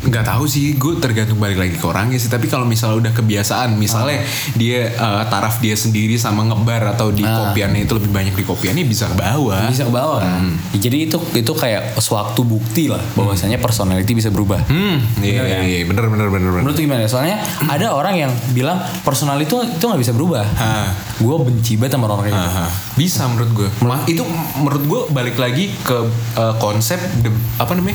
Nggak 0.00 0.24
tahu 0.24 0.44
sih 0.44 0.74
gue 0.74 0.96
tergantung 0.96 1.36
balik 1.36 1.58
lagi 1.58 1.74
ke 1.74 1.84
orangnya 1.84 2.16
sih. 2.16 2.26
Tapi 2.26 2.46
kalau 2.46 2.62
misalnya 2.62 2.98
udah 3.00 3.12
kebiasaan 3.12 3.74
misalnya 3.74 4.22
dia 4.54 4.90
eh, 4.90 5.22
taraf 5.26 5.58
dia 5.58 5.74
sendiri 5.74 6.14
sama 6.14 6.44
ngebar 6.44 6.92
atau 6.92 7.08
di 7.08 7.20
Ah. 7.20 7.50
kopiannya 7.50 7.84
itu 7.84 7.92
lebih 7.92 8.08
banyak 8.08 8.32
di 8.32 8.42
kopiannya 8.42 8.84
bisa 8.84 9.06
ke 9.06 9.16
bawah. 9.16 9.66
Bisa 9.66 9.84
ke 9.84 9.92
bawah. 9.92 10.18
Kan 10.18 10.36
Hmm. 10.38 10.54
Ya, 10.70 10.78
jadi 10.80 11.08
itu 11.08 11.18
itu 11.34 11.52
kayak 11.52 11.98
suatu 11.98 12.40
bukti 12.42 12.86
lah 12.86 13.02
bahwasanya 13.12 13.58
personality 13.58 14.12
bisa 14.12 14.30
berubah. 14.30 14.62
Hmm. 14.64 15.02
Iya 15.18 15.42
iya 15.44 15.58
iya 15.62 15.78
bener 15.84 16.06
bener 16.06 16.30
bener 16.30 16.48
bener. 16.48 16.62
Menurut 16.62 16.78
gimana? 16.78 17.04
Soalnya 17.04 17.36
ada 17.64 17.90
orang 17.90 18.14
yang 18.16 18.32
bilang 18.50 18.76
personality 19.02 19.44
itu 19.44 19.58
itu 19.64 19.84
nggak 19.84 19.98
bisa 19.98 20.12
berubah. 20.12 20.44
Gue 21.16 21.34
benci 21.42 21.74
banget 21.74 21.94
sama 21.94 22.06
orang 22.06 22.20
kayak 22.22 22.34
gitu. 22.34 22.50
Bisa 22.98 23.24
menurut 23.24 23.50
gue 23.54 23.68
Ma- 23.80 24.02
itu 24.04 24.26
menurut 24.56 24.82
gue 24.84 25.00
balik 25.08 25.36
lagi 25.36 25.70
ke 25.78 25.96
eh, 26.34 26.54
konsep 26.58 26.98
the, 27.16 27.30
apa 27.56 27.72
namanya? 27.72 27.94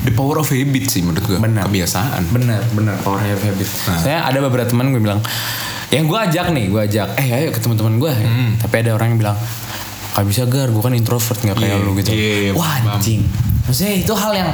The 0.00 0.10
power 0.10 0.40
of 0.40 0.48
habit 0.48 0.88
sih 0.88 1.04
menurut 1.04 1.20
gue 1.22 1.36
Benar. 1.36 1.68
kebiasaan. 1.68 2.32
Benar 2.32 2.64
benar. 2.72 2.96
Power 3.00 3.20
of 3.20 3.36
habit. 3.38 3.68
Nah. 3.84 4.00
saya 4.00 4.18
ada 4.24 4.40
beberapa 4.40 4.64
teman 4.64 4.88
gue 4.88 4.98
bilang 4.98 5.20
yang 5.90 6.06
gue 6.06 6.16
ajak 6.16 6.48
nih 6.48 6.66
gue 6.66 6.80
ajak. 6.82 7.08
Eh 7.16 7.28
ayo 7.30 7.48
ke 7.50 7.58
teman-teman 7.58 8.00
gue 8.00 8.12
tapi 8.56 8.74
ada 8.80 8.96
orang 8.96 9.12
yang 9.12 9.20
bilang 9.20 9.36
gak 10.10 10.24
bisa 10.24 10.42
gar. 10.44 10.66
Gue 10.66 10.80
kan 10.80 10.92
introvert 10.92 11.36
nggak 11.36 11.54
kayak 11.54 11.70
Iya, 11.70 11.84
lu 11.84 11.92
gitu. 11.94 12.10
iya, 12.10 12.32
iya, 12.42 12.52
wah 12.52 12.72
anjing. 12.88 13.20
Maksudnya 13.62 13.92
itu 13.98 14.12
hal 14.12 14.32
yang 14.34 14.50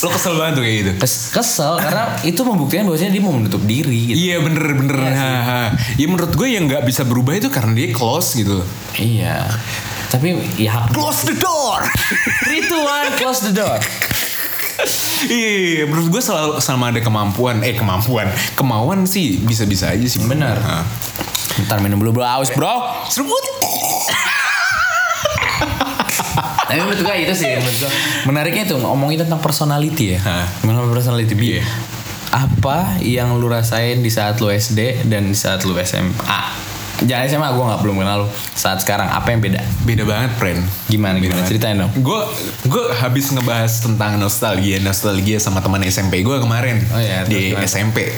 lo 0.00 0.08
kesel. 0.10 0.32
banget 0.36 0.52
tuh 0.56 0.62
kayak 0.64 0.76
gitu? 0.80 0.92
Kes- 0.98 1.28
kesel 1.30 1.72
karena 1.76 2.04
itu 2.24 2.40
membuktikan 2.40 2.84
bahwasanya 2.88 3.12
dia 3.12 3.22
mau 3.22 3.34
menutup 3.36 3.62
diri 3.62 4.12
gitu. 4.12 4.16
Iya 4.16 4.36
bener 4.40 4.64
bener. 4.76 4.96
Ha, 4.96 5.32
ha. 5.44 5.62
Ya 5.94 6.06
menurut 6.08 6.32
gue 6.32 6.48
yang 6.48 6.64
nggak 6.66 6.84
bisa 6.84 7.04
berubah 7.04 7.36
itu 7.36 7.52
karena 7.52 7.72
dia 7.76 7.88
close 7.92 8.34
gitu 8.34 8.64
iya. 8.96 9.44
Tapi 10.10 10.34
ya 10.58 10.90
Close 10.90 11.22
the 11.22 11.36
door. 11.38 11.86
Three 12.42 12.66
two 12.66 12.82
one 12.82 13.14
close 13.14 13.46
the 13.46 13.54
door. 13.54 13.78
Iya 15.28 15.84
menurut 15.86 16.08
gue 16.08 16.22
selalu 16.24 16.58
sama 16.58 16.90
ada 16.90 16.98
kemampuan. 16.98 17.60
Eh 17.60 17.76
kemampuan. 17.76 18.26
Kemauan 18.56 19.04
sih 19.04 19.38
bisa-bisa 19.38 19.92
aja 19.92 20.06
sih. 20.08 20.18
Bener. 20.24 20.56
Ha. 20.56 20.82
ntar 21.66 21.82
minum 21.84 22.00
dulu 22.00 22.22
bro 22.22 22.24
aus 22.24 22.48
bro. 22.50 23.04
Seruput 23.06 23.44
Tapi 26.70 26.86
menurut 26.86 27.02
gue 27.02 27.14
itu 27.26 27.34
sih 27.34 27.50
menurut 27.58 27.76
gua. 27.82 27.90
Menariknya 28.30 28.62
itu 28.70 28.76
ngomongin 28.78 29.26
tentang 29.26 29.42
personality 29.42 30.14
ya. 30.14 30.46
Mengenai 30.62 30.86
personality 30.86 31.34
Bi. 31.34 31.58
Iya. 31.58 31.66
Apa 32.30 33.02
yang 33.02 33.34
lu 33.42 33.50
rasain 33.50 33.98
di 33.98 34.10
saat 34.14 34.38
lu 34.38 34.54
SD 34.54 35.10
dan 35.10 35.26
di 35.26 35.34
saat 35.34 35.66
lu 35.66 35.74
SMA? 35.82 36.69
Jangan 37.02 37.24
SMA 37.26 37.48
gue 37.50 37.64
nggak 37.64 37.80
belum 37.80 37.96
kenal 37.98 38.16
lu. 38.20 38.26
Saat 38.52 38.80
sekarang 38.80 39.06
apa 39.06 39.28
yang 39.28 39.40
beda? 39.40 39.60
Beda 39.82 40.02
banget 40.02 40.30
friend 40.34 40.60
Gimana 40.86 41.16
gimana? 41.16 41.42
Ceritain 41.42 41.76
dong. 41.76 41.88
Gue 41.96 42.20
gue 42.64 42.84
habis 42.94 43.30
ngebahas 43.30 43.72
tentang 43.80 44.16
nostalgia 44.16 44.76
nostalgia 44.78 45.36
sama 45.36 45.58
teman 45.58 45.80
SMP 45.82 46.20
gue 46.20 46.36
kemarin 46.36 46.82
Oh 46.88 46.98
iya, 46.98 47.24
di 47.24 47.50
gimana? 47.50 47.64
SMP. 47.64 48.12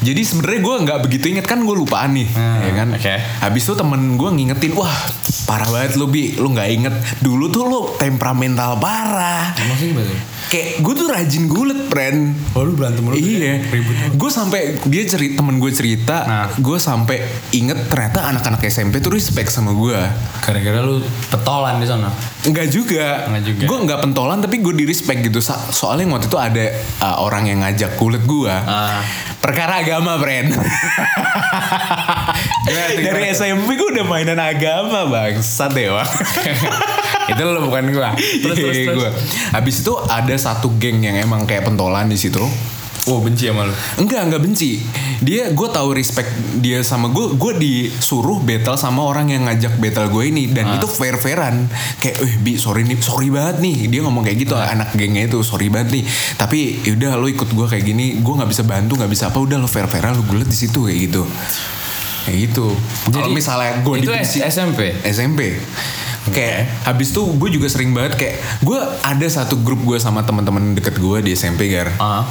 Jadi 0.00 0.20
sebenarnya 0.22 0.60
gue 0.60 0.74
nggak 0.82 0.98
begitu 1.02 1.24
inget 1.28 1.44
kan 1.44 1.60
gue 1.60 1.72
lupaan 1.72 2.12
nih, 2.12 2.28
Hmm, 2.28 2.58
ya 2.60 2.72
kan. 2.74 2.88
oke. 2.92 3.14
Habis 3.40 3.62
itu 3.62 3.74
temen 3.74 4.00
gue 4.14 4.30
ngingetin, 4.32 4.72
wah 4.72 4.92
parah 5.44 5.68
banget 5.68 5.94
lu 5.94 6.06
bi, 6.06 6.34
lu 6.34 6.50
nggak 6.50 6.68
inget 6.68 6.94
dulu 7.18 7.46
tuh 7.46 7.62
lu 7.62 7.80
temperamental 7.96 8.74
parah. 8.76 9.54
Maksudnya? 9.56 10.04
Kayak 10.46 10.78
gue 10.78 10.94
tuh 10.94 11.06
rajin 11.06 11.44
gulet, 11.44 11.80
friend. 11.86 12.18
Oh 12.52 12.62
lu 12.62 12.72
berantem 12.72 13.02
mulu? 13.02 13.14
Iya, 13.14 13.66
gue 14.08 14.30
sampai 14.30 14.60
dia 14.84 15.02
cerita 15.02 15.42
temen 15.42 15.56
gue 15.56 15.68
cerita, 15.68 16.16
Nah. 16.22 16.46
gue 16.52 16.78
sampai 16.78 17.18
inget 17.50 17.76
ternyata 17.86 18.26
anak-anak 18.26 18.62
SMP 18.64 18.98
tuh 18.98 19.10
respect 19.10 19.48
sama 19.48 19.70
gue. 19.72 19.98
Gara-gara 20.38 20.80
lu 20.80 21.02
petolan 21.26 21.76
di 21.76 21.84
sana. 21.84 22.14
Enggak 22.42 22.68
juga. 22.68 23.26
Enggak 23.26 23.42
juga. 23.44 23.64
Gue 23.64 23.78
enggak 23.80 23.98
pentolan 24.00 24.38
tapi 24.38 24.56
gue 24.58 24.70
di 24.72 24.84
respect 24.84 25.20
gitu. 25.20 25.38
Sa- 25.38 25.58
Soalnya 25.66 26.06
waktu 26.08 26.26
itu 26.26 26.38
ada 26.38 26.64
uh, 27.00 27.16
orang 27.20 27.46
yang 27.46 27.58
ngajak 27.60 27.94
kulit 27.94 28.22
gue. 28.22 28.46
Ah. 28.48 29.02
Perkara 29.36 29.82
agama, 29.82 30.14
friend. 30.16 30.54
Tuh, 32.66 32.98
Dari? 32.98 33.30
SMP 33.30 33.78
gue 33.78 33.88
udah 33.94 34.06
mainan 34.06 34.42
agama, 34.42 35.06
ya, 35.06 35.10
Bang. 35.10 35.34
itu 37.30 37.42
lu 37.42 37.60
bukan 37.66 37.84
gua. 37.90 38.10
Terus 38.14 38.56
terus 38.58 38.76
Iya, 38.76 38.86
terus. 38.90 38.98
gua. 38.98 39.10
Habis 39.54 39.76
itu 39.82 39.92
ada 40.06 40.34
satu 40.34 40.70
geng 40.78 41.02
yang 41.02 41.16
emang 41.18 41.46
kayak 41.46 41.66
pentolan 41.66 42.10
di 42.10 42.18
situ. 42.18 42.42
Oh 43.06 43.22
benci 43.22 43.46
sama 43.46 43.70
lu. 43.70 43.74
Enggak, 44.02 44.26
enggak 44.26 44.42
benci. 44.42 44.82
Dia 45.22 45.54
gue 45.54 45.68
tahu 45.70 45.94
respect 45.94 46.26
dia 46.58 46.82
sama 46.82 47.06
gue. 47.14 47.38
Gue 47.38 47.54
disuruh 47.54 48.42
battle 48.42 48.74
sama 48.74 49.06
orang 49.06 49.30
yang 49.30 49.46
ngajak 49.46 49.78
battle 49.78 50.10
gue 50.10 50.34
ini 50.34 50.50
dan 50.50 50.74
itu 50.74 50.90
fair 50.90 51.14
fairan. 51.14 51.70
Kayak, 52.02 52.26
eh 52.26 52.34
bi 52.42 52.58
sorry 52.58 52.82
nih, 52.82 52.98
sorry 52.98 53.30
banget 53.30 53.62
nih. 53.62 53.86
Dia 53.94 54.00
ngomong 54.02 54.26
kayak 54.26 54.38
gitu 54.42 54.58
anak 54.58 54.90
gengnya 54.98 55.30
itu 55.30 55.38
sorry 55.46 55.70
banget 55.70 56.02
nih. 56.02 56.04
Tapi 56.34 56.82
yaudah 56.82 57.14
lo 57.14 57.30
ikut 57.30 57.46
gue 57.46 57.66
kayak 57.70 57.84
gini, 57.86 58.18
gue 58.18 58.34
nggak 58.42 58.50
bisa 58.50 58.66
bantu, 58.66 58.98
nggak 58.98 59.12
bisa 59.14 59.30
apa. 59.30 59.38
Udah 59.38 59.62
lo 59.62 59.70
fair 59.70 59.86
fairan, 59.86 60.18
lo 60.18 60.26
gulet 60.26 60.50
di 60.50 60.58
situ 60.58 60.90
kayak 60.90 60.98
gitu. 61.06 61.22
Kayak 62.26 62.38
gitu. 62.44 62.74
Kalau 63.08 63.30
misalnya 63.30 63.80
gue 63.80 63.94
itu 63.96 64.10
dibenci 64.10 64.42
SMP. 64.42 64.92
SMP 65.06 65.62
kayak 66.26 66.82
habis 66.82 67.14
itu 67.14 67.22
gue 67.22 67.54
juga 67.54 67.70
sering 67.70 67.94
banget 67.94 68.18
kayak 68.18 68.34
gue 68.58 68.74
ada 68.98 69.26
satu 69.30 69.62
grup 69.62 69.78
gue 69.86 69.94
sama 69.94 70.26
teman-teman 70.26 70.74
deket 70.74 70.98
gue 70.98 71.22
di 71.22 71.38
SMP 71.38 71.70
gar 71.70 71.94
Ah. 71.98 72.26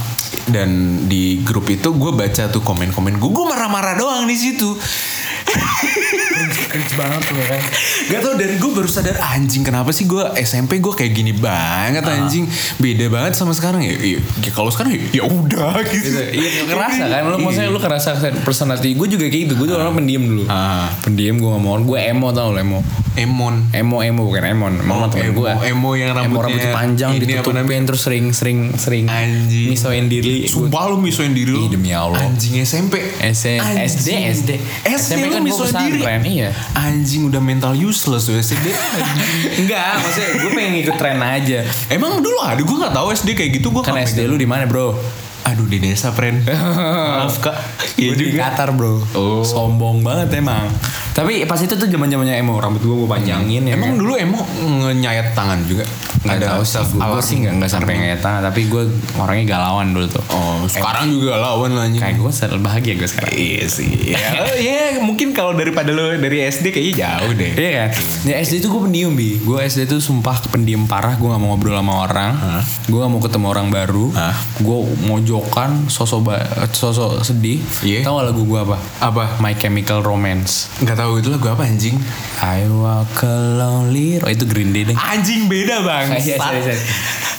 dan 0.51 0.67
di 1.07 1.39
grup 1.41 1.71
itu 1.71 1.95
gue 1.95 2.11
baca 2.11 2.51
tuh 2.51 2.59
komen-komen 2.59 3.15
gue 3.15 3.31
gue 3.31 3.45
marah-marah 3.47 3.95
doang 3.95 4.27
di 4.27 4.35
situ 4.35 4.67
Cringe 6.35 6.93
banget 6.95 7.21
tuh 7.23 7.35
kan. 7.39 7.61
Gak 8.05 8.19
tau 8.21 8.33
dari 8.35 8.55
gue 8.55 8.71
baru 8.71 8.85
sadar 8.85 9.15
anjing 9.17 9.63
kenapa 9.63 9.89
sih 9.89 10.05
gue 10.05 10.19
SMP 10.37 10.77
gue 10.77 10.91
kayak 10.91 11.11
gini 11.11 11.33
banget 11.33 12.03
anjing. 12.03 12.45
Beda 12.77 13.05
banget 13.09 13.33
sama 13.33 13.51
sekarang 13.51 13.81
ya, 13.81 13.95
ya, 13.95 14.19
ya 14.19 14.51
kalau 14.51 14.67
sekarang 14.67 14.93
ya, 14.93 15.01
ya 15.13 15.23
udah 15.23 15.79
gitu. 15.85 16.09
Iya 16.11 16.67
kerasa 16.67 17.03
kan? 17.05 17.21
Lu 17.25 17.37
maksudnya 17.39 17.69
lu 17.69 17.79
kerasa 17.79 18.09
personality 18.41 18.93
gue 18.93 19.07
juga 19.07 19.25
kayak 19.25 19.43
gitu. 19.45 19.53
Gue 19.55 19.67
tuh 19.67 19.77
orang 19.77 19.95
pendiam 19.95 20.23
dulu. 20.23 20.43
Ah. 20.47 20.91
pendiam 21.01 21.35
gue 21.35 21.49
ngomong 21.49 21.85
gue 21.85 21.99
emo 22.01 22.27
tau 22.29 22.51
lo 22.51 22.59
emo. 22.59 22.79
Emon. 23.15 23.63
Emo 23.71 24.03
emo 24.03 24.27
bukan 24.27 24.43
emon. 24.45 24.73
Emon 24.75 24.95
Oh, 24.97 25.07
temen 25.07 25.31
emo, 25.31 25.39
gue 25.41 25.51
emo 25.65 25.89
yang 25.95 26.11
emo 26.11 26.35
rambutnya 26.35 26.51
rambutnya 26.51 26.71
panjang 26.75 27.11
ditutupin 27.15 27.81
terus 27.85 28.01
sering 28.03 28.35
sering 28.35 28.75
sering 28.75 29.07
Anjing. 29.07 29.71
misoin 29.71 30.11
diri. 30.11 30.43
Sumpah 30.45 30.91
lu 30.91 30.99
misoin 30.99 31.31
diri 31.31 31.47
lu. 31.47 31.71
Demi 31.71 31.95
Allah. 31.95 32.19
Anjing 32.19 32.59
SMP 32.59 32.99
S- 33.23 33.47
Anjing. 33.47 33.87
SD 33.87 34.07
SD 34.25 34.49
SD 34.85 34.99
SMP 34.99 35.21
lu 35.21 35.31
kan 35.31 35.43
diri 35.43 35.53
pesantren, 35.55 36.19
iya. 36.25 36.49
Anjing 36.73 37.29
udah 37.29 37.39
mental 37.39 37.77
useless 37.77 38.25
tuh 38.25 38.35
SD 38.35 38.73
enggak 39.61 40.01
maksudnya 40.01 40.29
gue 40.41 40.51
pengen 40.51 40.71
ngikut 40.81 40.95
tren 40.97 41.19
aja. 41.21 41.59
Emang 41.87 42.19
dulu 42.19 42.41
ada 42.41 42.59
gue 42.59 42.77
gak 42.81 42.93
tahu 42.93 43.07
SD 43.13 43.29
kayak 43.37 43.51
gitu 43.61 43.69
gue 43.69 43.83
kan 43.85 43.95
SD 43.95 44.25
lu 44.25 44.35
di 44.35 44.49
mana 44.49 44.65
bro? 44.65 44.97
Aduh 45.45 45.69
di 45.69 45.77
desa 45.77 46.09
friend. 46.09 46.41
Maaf 47.21 47.37
kak. 47.37 47.55
Iya 48.01 48.17
Gue 48.17 48.17
di 48.17 48.25
juga. 48.33 48.49
Qatar 48.49 48.73
bro. 48.73 48.97
Oh. 49.13 49.45
Sombong 49.45 50.01
banget 50.01 50.41
emang 50.41 50.65
Tapi 51.15 51.47
pas 51.47 51.55
itu 51.57 51.71
tuh 51.71 51.87
zaman 51.87 52.11
zamannya 52.11 52.35
emo 52.35 52.59
Rambut 52.59 52.83
gue 52.83 52.91
gue 52.91 53.07
panjangin 53.07 53.63
ya 53.63 53.79
Emang 53.79 53.95
kan? 53.95 54.01
dulu 54.03 54.13
emang 54.19 54.43
nyayat 54.99 55.31
tangan 55.31 55.63
juga 55.63 55.87
Nggak 56.25 56.41
tahu 56.43 56.61
sih 56.65 56.73
self 56.75 56.89
gue 56.91 57.21
sih 57.23 57.35
nggak 57.45 57.53
nggak 57.61 57.71
sampai 57.71 57.93
ngeliat 57.95 58.19
tangan 58.19 58.41
tapi 58.43 58.67
gue 58.67 58.83
orangnya 59.15 59.55
galauan 59.55 59.93
dulu 59.95 60.09
tuh 60.09 60.23
Oh 60.33 60.65
sekarang 60.67 61.13
juga 61.13 61.37
lawan 61.39 61.71
lah 61.77 61.87
kayak 61.87 62.19
gue 62.19 62.31
selalu 62.33 62.59
bahagia 62.65 62.93
gue 62.99 63.07
sekarang 63.07 63.31
Iya 63.31 63.63
sih 63.69 63.87
ya, 64.11 64.19
ya 64.59 64.99
mungkin 64.99 65.31
kalau 65.31 65.55
daripada 65.55 65.95
lo 65.95 66.11
dari 66.17 66.43
SD 66.43 66.75
kayaknya 66.75 66.93
jauh 66.99 67.31
deh 67.31 67.53
Iya 67.55 67.71
kan? 67.71 67.89
Ya 68.25 68.35
SD 68.41 68.59
tuh 68.59 68.69
gue 68.75 68.81
pendiam 68.89 69.13
bi. 69.15 69.39
Gue 69.39 69.63
SD 69.63 69.87
tuh 69.87 70.03
sumpah 70.03 70.35
pendiam 70.51 70.83
parah. 70.85 71.15
Gue 71.15 71.31
gak 71.31 71.39
mau 71.39 71.55
ngobrol 71.55 71.77
sama 71.77 72.03
orang. 72.03 72.31
Gue 72.89 72.99
gak 72.99 73.11
mau 73.11 73.21
ketemu 73.23 73.45
orang 73.47 73.67
baru. 73.71 74.05
Hah? 74.11 74.35
Gue 74.59 74.77
mojokan 75.07 75.87
sosok 75.87 76.35
sosok 76.73 77.23
sedih. 77.23 77.61
Iya. 77.81 78.03
Tahu 78.03 78.13
gak 78.19 78.25
lagu 78.33 78.41
gue 78.43 78.59
apa? 78.59 78.77
Apa? 78.99 79.23
My 79.39 79.55
Chemical 79.55 80.03
Romance. 80.03 80.67
Gak 80.83 80.99
tahu 81.05 81.21
itu 81.21 81.29
lagu 81.29 81.47
apa 81.47 81.69
anjing 81.69 81.93
I 82.41 82.65
walk 82.65 83.21
a 83.21 83.29
lonely. 83.61 84.17
Oh 84.17 84.27
itu 84.27 84.41
Green 84.43 84.73
Day 84.73 84.89
deh. 84.89 84.97
Anjing 84.97 85.45
beda 85.45 85.85
bang 85.85 86.17
Iya, 86.17 86.35
sorry, 86.35 86.65
sorry. 86.65 86.81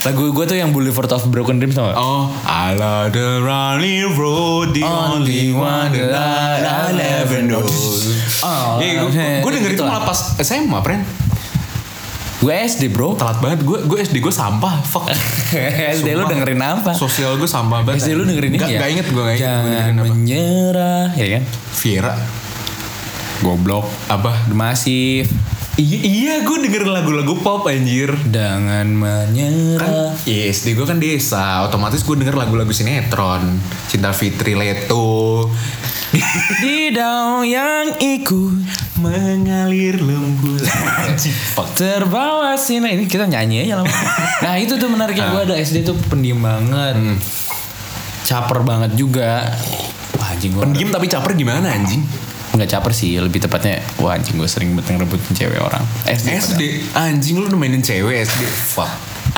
Lagu 0.06 0.30
gue 0.30 0.44
tuh 0.46 0.54
yang 0.54 0.70
Boulevard 0.70 1.10
of 1.10 1.26
Broken 1.26 1.58
Dreams 1.58 1.74
tau 1.74 1.90
gak? 1.90 1.98
Oh 1.98 2.30
I 2.46 2.78
love 2.78 3.10
the 3.10 3.42
running 3.42 4.14
road 4.14 4.70
The 4.70 4.86
only 4.86 5.50
one 5.50 5.90
that 5.90 6.62
I 6.62 6.94
never 6.94 7.42
know 7.42 7.66
Oh, 8.40 8.78
Iya 8.78 9.02
gue 9.02 9.10
gue 9.42 9.50
denger 9.50 9.70
itu 9.74 9.82
malah 9.82 10.06
lah. 10.06 10.14
pas 10.14 10.18
SMA 10.38 10.78
friend 10.80 11.02
Gue 12.38 12.52
SD 12.54 12.94
bro. 12.94 13.18
Telat 13.18 13.42
banget 13.42 13.66
gue 13.66 13.82
gue 13.82 13.98
SD 13.98 14.22
gue 14.22 14.30
sampah 14.30 14.78
Fuck 14.78 15.10
SD 15.98 16.14
lu 16.14 16.22
dengerin 16.30 16.62
apa? 16.62 16.94
Sosial 16.94 17.34
gue 17.34 17.50
sampah 17.50 17.82
banget 17.82 18.06
SD 18.06 18.14
lu 18.14 18.22
dengerin 18.22 18.54
ini 18.54 18.58
Gak, 18.62 18.70
ya? 18.70 18.78
gak 18.78 18.90
inget 18.94 19.06
gue 19.10 19.22
gak 19.24 19.34
inget 19.34 19.42
Jangan 19.42 19.94
menyerah. 20.06 21.06
Ya 21.18 21.26
kan? 21.34 21.42
Viera 21.74 22.14
Goblok. 23.40 23.88
Apa 24.08 24.46
The 24.48 24.56
Massive. 24.56 25.28
Iya, 25.76 25.98
iya 26.00 26.34
gue 26.40 26.56
denger 26.56 26.88
lagu-lagu 26.88 27.36
pop 27.44 27.68
anjir. 27.68 28.08
Dengan 28.24 28.88
menyerah. 28.96 30.16
Iya, 30.24 30.48
SD 30.48 30.72
gue 30.72 30.88
kan 30.88 30.96
desa, 30.96 31.68
otomatis 31.68 32.00
gue 32.00 32.16
denger 32.16 32.32
lagu-lagu 32.32 32.72
sinetron. 32.72 33.60
Cinta 33.84 34.16
Fitri 34.16 34.56
Leto. 34.56 35.52
Di 36.64 36.96
daun 36.96 37.44
yang 37.44 37.92
ikut 38.00 38.86
Mengalir 38.96 40.00
lembut. 40.00 40.64
terbawa 41.76 42.56
sini 42.56 42.96
ini 42.96 43.04
kita 43.04 43.28
nyanyi 43.28 43.68
aja 43.68 43.84
lama. 43.84 43.92
nah 44.44 44.56
itu 44.56 44.80
tuh 44.80 44.88
menariknya 44.88 45.36
gue 45.36 45.42
ada 45.52 45.54
SD 45.60 45.84
tuh 45.84 45.92
pendiam 46.08 46.40
banget, 46.40 46.96
caper 48.24 48.64
banget 48.64 48.96
juga. 48.96 49.52
Wah 50.16 50.32
anjing 50.32 50.56
gue 50.56 50.64
Pendiam 50.64 50.88
tapi 50.88 51.12
caper 51.12 51.36
gimana 51.36 51.76
anjing? 51.76 52.00
Nggak 52.56 52.70
caper 52.72 52.92
sih, 52.96 53.20
lebih 53.20 53.44
tepatnya 53.44 53.84
wah 54.00 54.16
anjing 54.16 54.40
gue 54.40 54.48
sering 54.48 54.72
banget 54.72 54.96
ngerebutin 54.96 55.32
cewek 55.36 55.60
orang. 55.60 55.84
SD. 56.08 56.28
SD 56.32 56.62
anjing 56.96 57.36
lu 57.36 57.46
udah 57.52 57.58
mainin 57.60 57.84
cewek 57.84 58.24
SD. 58.24 58.42
Fuck. 58.48 58.88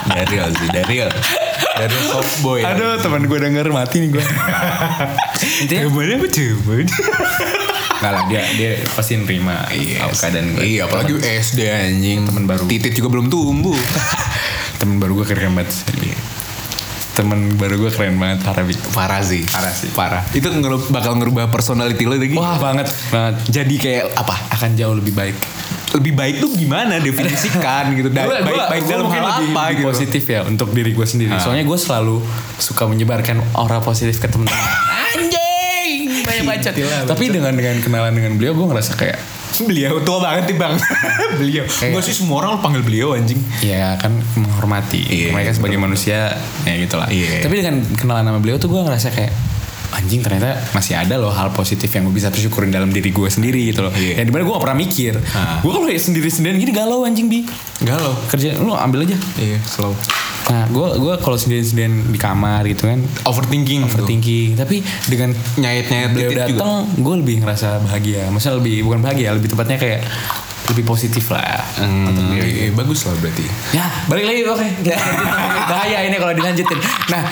Dari 0.06 0.38
sih, 0.54 0.68
dari 0.70 1.02
dari 1.78 1.96
soft 2.06 2.42
boy. 2.42 2.62
Aduh 2.62 2.98
teman 3.02 3.26
gue 3.26 3.38
denger 3.38 3.66
mati 3.74 4.02
nih 4.02 4.08
gue. 4.14 4.24
Intinya 5.66 5.82
Gimana 5.90 6.12
apa 6.18 6.28
cuman? 6.30 6.86
Enggak 7.98 8.12
lah 8.14 8.22
dia 8.30 8.42
dia 8.54 8.70
pasti 8.94 9.18
nerima 9.18 9.66
apa 9.66 10.14
keadaan 10.14 10.54
gue. 10.54 10.62
Iya, 10.62 10.86
apalagi 10.86 11.18
SD 11.18 11.60
anjing. 11.66 12.30
Temen 12.30 12.44
baru. 12.46 12.62
Titit 12.70 12.94
juga 12.94 13.08
belum 13.10 13.26
tumbuh. 13.26 13.74
temen 14.80 15.02
baru 15.02 15.18
gue 15.22 15.26
keren 15.26 15.58
banget. 15.58 15.74
Temen 17.18 17.58
baru 17.58 17.74
gue 17.76 17.90
keren 17.90 18.14
banget 18.14 18.38
parah 18.40 18.62
Bi. 18.62 18.78
Parah 18.94 19.18
sih. 19.20 19.42
Parah 19.44 19.74
sih. 19.74 19.90
Parah. 19.90 20.22
Itu 20.30 20.46
ngeru- 20.48 20.86
bakal 20.88 21.18
ngerubah 21.18 21.50
personality 21.50 22.06
lo 22.06 22.14
lagi. 22.14 22.30
Wah 22.32 22.54
banget 22.56 22.86
banget. 23.10 23.34
Jadi 23.50 23.74
kayak 23.74 24.14
apa? 24.14 24.38
Akan 24.48 24.72
jauh 24.72 24.94
lebih 24.94 25.10
baik. 25.12 25.34
Lebih 25.90 26.12
baik 26.14 26.34
tuh 26.38 26.54
gimana 26.54 27.00
definisikan 27.02 27.90
gitu. 27.92 28.06
Da- 28.08 28.22
Gua- 28.22 28.38
baik 28.38 28.54
gua- 28.54 28.70
baik 28.70 28.82
gua 28.84 28.92
dalam 28.92 29.06
hal 29.08 29.18
lebih, 29.18 29.26
apa 29.50 29.62
lebih 29.66 29.74
gitu. 29.74 29.88
positif 29.90 30.22
ya 30.24 30.40
untuk 30.44 30.68
diri 30.70 30.90
gue 30.92 31.02
sendiri. 31.04 31.32
Ah. 31.32 31.42
Soalnya 31.42 31.66
gue 31.66 31.78
selalu 31.80 32.22
suka 32.56 32.86
menyebarkan 32.86 33.42
aura 33.52 33.78
positif 33.80 34.16
ke 34.16 34.30
temen-temen. 34.30 34.54
Anjing, 35.10 36.22
banyak 36.22 36.44
bacot. 36.46 36.74
Tapi 37.04 37.24
dengan 37.28 37.50
dengan 37.52 37.76
kenalan 37.78 38.14
dengan 38.14 38.32
beliau 38.34 38.54
gue 38.54 38.66
ngerasa 38.68 38.94
kayak 38.94 39.18
Beliau 39.64 39.98
tua 40.04 40.18
banget 40.20 40.52
nih 40.52 40.56
bang. 40.56 40.74
beliau. 41.40 41.64
Enggak 41.66 42.04
sih 42.04 42.14
semua 42.14 42.44
orang 42.44 42.56
lo 42.56 42.58
panggil 42.60 42.82
beliau 42.84 43.16
anjing. 43.16 43.40
ya 43.64 43.96
kan 43.98 44.14
menghormati 44.36 45.00
Iya, 45.02 45.28
mereka 45.34 45.56
sebagai 45.56 45.78
manusia 45.80 46.36
ya 46.62 46.74
gitulah. 46.78 47.08
Iya. 47.10 47.42
Tapi 47.42 47.54
dengan 47.58 47.82
kenalan 47.96 48.24
sama 48.28 48.38
beliau 48.38 48.56
tuh 48.60 48.68
gue 48.70 48.80
ngerasa 48.84 49.08
kayak 49.10 49.32
anjing 49.88 50.20
ternyata 50.20 50.60
masih 50.76 51.00
ada 51.00 51.16
loh 51.16 51.32
hal 51.32 51.48
positif 51.56 51.88
yang 51.88 52.04
gue 52.04 52.12
bisa 52.12 52.28
bersyukurin 52.28 52.68
dalam 52.68 52.92
diri 52.92 53.08
gue 53.08 53.28
sendiri 53.28 53.72
gitu 53.72 53.88
loh. 53.88 53.92
Iya. 53.96 54.20
Yang 54.22 54.26
di 54.28 54.32
mana 54.36 54.42
gue 54.44 54.54
gak 54.54 54.64
pernah 54.68 54.78
mikir. 54.78 55.14
Ah. 55.32 55.58
Gue 55.64 55.72
kalau 55.72 55.88
sendiri 55.88 56.28
sendirian 56.28 56.60
gini 56.60 56.72
galau 56.76 57.08
anjing 57.08 57.26
bi. 57.26 57.48
Galau. 57.82 58.14
Kerja 58.28 58.54
lu 58.60 58.76
ambil 58.76 59.08
aja. 59.08 59.16
Iya, 59.40 59.58
slow. 59.64 59.96
Nah, 60.48 60.64
gue 60.66 60.88
gua 60.96 61.14
kalau 61.16 61.36
sendirian-sendirian 61.36 62.08
di 62.08 62.16
kamar 62.16 62.64
gitu 62.64 62.88
kan, 62.88 62.98
Overthinking. 63.22 63.84
tuh. 63.84 63.88
overthinking. 63.92 64.56
Tapi 64.56 64.80
dengan 65.06 65.36
Nyayat-nyayat 65.56 66.10
juga. 66.10 66.44
datang, 66.46 66.72
gue 66.94 67.14
lebih 67.16 67.36
ngerasa 67.40 67.80
bahagia. 67.80 68.28
Maksudnya 68.28 68.56
lebih 68.56 68.76
bukan 68.82 69.00
bahagia, 69.00 69.28
lebih 69.30 69.48
tepatnya 69.48 69.76
kayak 69.76 70.00
lebih 70.68 70.84
positif 70.84 71.28
lah. 71.28 71.64
Hmm, 71.76 72.32
diri. 72.32 72.68
iya, 72.68 72.72
bagus 72.72 73.04
lah 73.04 73.16
berarti. 73.16 73.44
Ya, 73.72 73.86
balik 74.04 74.24
lagi 74.24 74.40
oke. 74.44 74.66
Lanjut. 74.88 75.64
Bahaya 75.64 75.98
ini 76.04 76.16
kalau 76.16 76.32
dilanjutin. 76.32 76.78
Nah, 77.08 77.22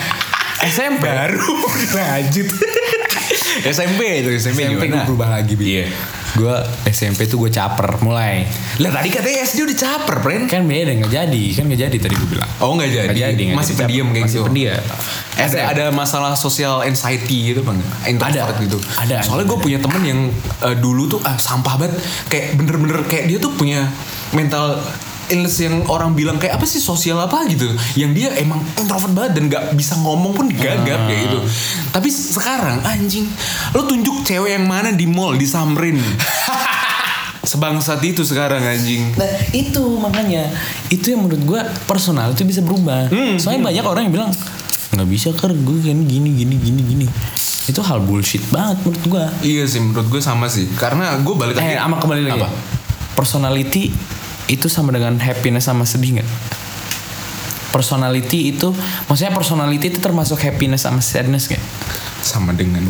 SMP 0.59 1.05
Baru 1.05 1.53
lanjut. 1.97 2.49
SMP 3.75 4.23
itu 4.23 4.29
SMP, 4.37 4.63
SMP 4.63 4.71
gue 4.75 4.87
gimana? 4.89 5.05
berubah 5.05 5.27
lagi 5.39 5.53
bi. 5.57 5.65
Iya. 5.79 5.85
Gue 6.37 6.53
SMP 6.91 7.25
tuh 7.25 7.41
gue 7.41 7.51
caper 7.51 7.97
mulai. 8.05 8.45
Lah 8.77 8.91
tadi 8.93 9.09
katanya 9.09 9.41
SD 9.41 9.65
udah 9.65 9.77
caper, 9.77 10.15
Pren. 10.21 10.41
Kan 10.45 10.69
beda 10.69 10.91
nggak 10.93 11.11
jadi, 11.11 11.43
kan 11.57 11.63
nggak 11.65 11.81
jadi 11.89 11.97
tadi 11.97 12.13
gue 12.13 12.29
bilang. 12.29 12.49
Oh 12.61 12.77
nggak 12.77 12.91
jadi. 12.93 13.17
Jadi, 13.17 13.43
masih 13.57 13.73
jadi 13.73 13.83
pendiam 13.89 14.07
kayak 14.13 14.25
Masih 14.29 14.39
gitu. 14.39 14.47
pendiam. 14.47 14.83
Ada 15.37 15.57
ada 15.69 15.85
masalah 15.93 16.33
social 16.33 16.81
anxiety 16.81 17.53
gitu 17.53 17.61
bang, 17.61 17.77
introvert 18.09 18.57
Ada. 18.57 18.63
gitu. 18.65 18.77
Ada, 18.97 19.17
Soalnya 19.21 19.45
gue 19.49 19.59
punya 19.61 19.79
temen 19.81 20.01
yang 20.01 20.19
eh, 20.65 20.75
dulu 20.77 21.05
tuh 21.05 21.19
ah, 21.25 21.37
sampah 21.37 21.77
banget, 21.77 21.93
kayak 22.29 22.57
bener-bener 22.57 23.01
kayak 23.05 23.29
dia 23.29 23.37
tuh 23.37 23.53
punya 23.53 23.85
mental 24.33 24.81
illness 25.27 25.57
yang 25.57 25.85
orang 25.85 26.11
bilang 26.11 26.35
kayak 26.35 26.55
apa 26.55 26.63
sih 26.63 26.77
sosial 26.77 27.17
apa 27.17 27.43
gitu 27.45 27.67
yang 27.93 28.11
dia 28.11 28.31
emang 28.35 28.57
introvert 28.75 29.11
banget 29.11 29.31
dan 29.35 29.43
nggak 29.47 29.63
bisa 29.73 29.95
ngomong 29.97 30.31
pun 30.31 30.47
gagap 30.47 31.05
kayak 31.05 31.21
gitu 31.25 31.39
tapi 31.89 32.07
sekarang 32.07 32.79
anjing 32.81 33.27
lo 33.71 33.83
tunjuk 33.83 34.23
cewek 34.23 34.53
yang 34.53 34.65
mana 34.65 34.89
di 34.89 35.03
mall 35.03 35.33
disamrin 35.33 35.99
sebangsat 37.43 38.03
itu 38.03 38.21
sekarang 38.21 38.59
anjing 38.59 39.07
Nah 39.15 39.23
itu 39.51 39.79
makanya 39.97 40.51
itu 40.87 41.15
yang 41.15 41.23
menurut 41.23 41.43
gue 41.45 41.59
personal 41.83 42.31
itu 42.31 42.43
bisa 42.43 42.59
berubah. 42.59 43.07
Soalnya 43.39 43.71
banyak 43.71 43.85
orang 43.85 44.01
yang 44.03 44.13
bilang 44.13 44.31
nggak 44.87 45.07
bisa 45.07 45.31
ker 45.31 45.51
gue 45.51 45.77
kan 45.79 45.99
gini 46.03 46.29
gini 46.33 46.55
gini 46.57 46.81
gini. 46.83 47.07
Itu 47.63 47.79
hal 47.79 47.99
bullshit 47.99 48.43
banget 48.47 48.83
menurut 48.83 49.03
gue. 49.05 49.25
iya 49.45 49.63
sih 49.63 49.79
menurut 49.79 50.07
gue 50.07 50.19
sama 50.19 50.47
sih 50.47 50.67
karena 50.75 51.15
gue 51.19 51.33
balik 51.33 51.55
lagi 51.55 51.71
Eh, 51.71 51.79
sama 51.79 51.95
kembali 51.97 52.21
lagi. 52.25 52.35
Apa? 52.35 52.49
Personality 53.15 53.95
itu 54.47 54.67
sama 54.71 54.95
dengan 54.95 55.19
happiness 55.19 55.67
sama 55.67 55.83
sedih 55.83 56.19
nggak? 56.19 56.29
Personality 57.71 58.55
itu, 58.55 58.73
maksudnya 59.05 59.35
personality 59.35 59.91
itu 59.93 59.99
termasuk 60.01 60.39
happiness 60.41 60.87
sama 60.87 61.03
sadness 61.03 61.51
nggak? 61.51 61.63
sama 62.21 62.51
dengan 62.51 62.83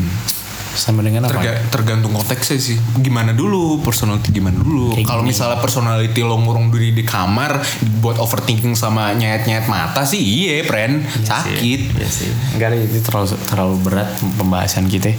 Sama 0.77 1.01
dengan 1.01 1.25
apa? 1.25 1.41
Terga- 1.41 1.61
tergantung 1.73 2.13
konteksnya 2.13 2.61
sih. 2.61 2.77
Gimana 3.01 3.33
dulu 3.33 3.81
personality 3.81 4.29
gimana 4.29 4.61
dulu. 4.61 4.93
Kalau 5.01 5.25
misalnya 5.25 5.57
personality 5.57 6.21
lo 6.21 6.37
ngurung 6.37 6.69
diri 6.69 6.93
di 6.93 7.01
kamar 7.01 7.57
buat 7.97 8.21
overthinking 8.21 8.77
sama 8.77 9.09
nyayat-nyayat 9.17 9.65
mata 9.65 10.05
sih 10.05 10.21
iya, 10.21 10.61
friend. 10.61 11.01
Sakit. 11.25 11.97
Iya 11.97 12.05
sih. 12.05 12.29
Enggak 12.53 12.77
itu 12.77 13.01
terlalu 13.01 13.25
terlalu 13.49 13.75
berat 13.81 14.09
pembahasan 14.37 14.85
kita. 14.85 15.17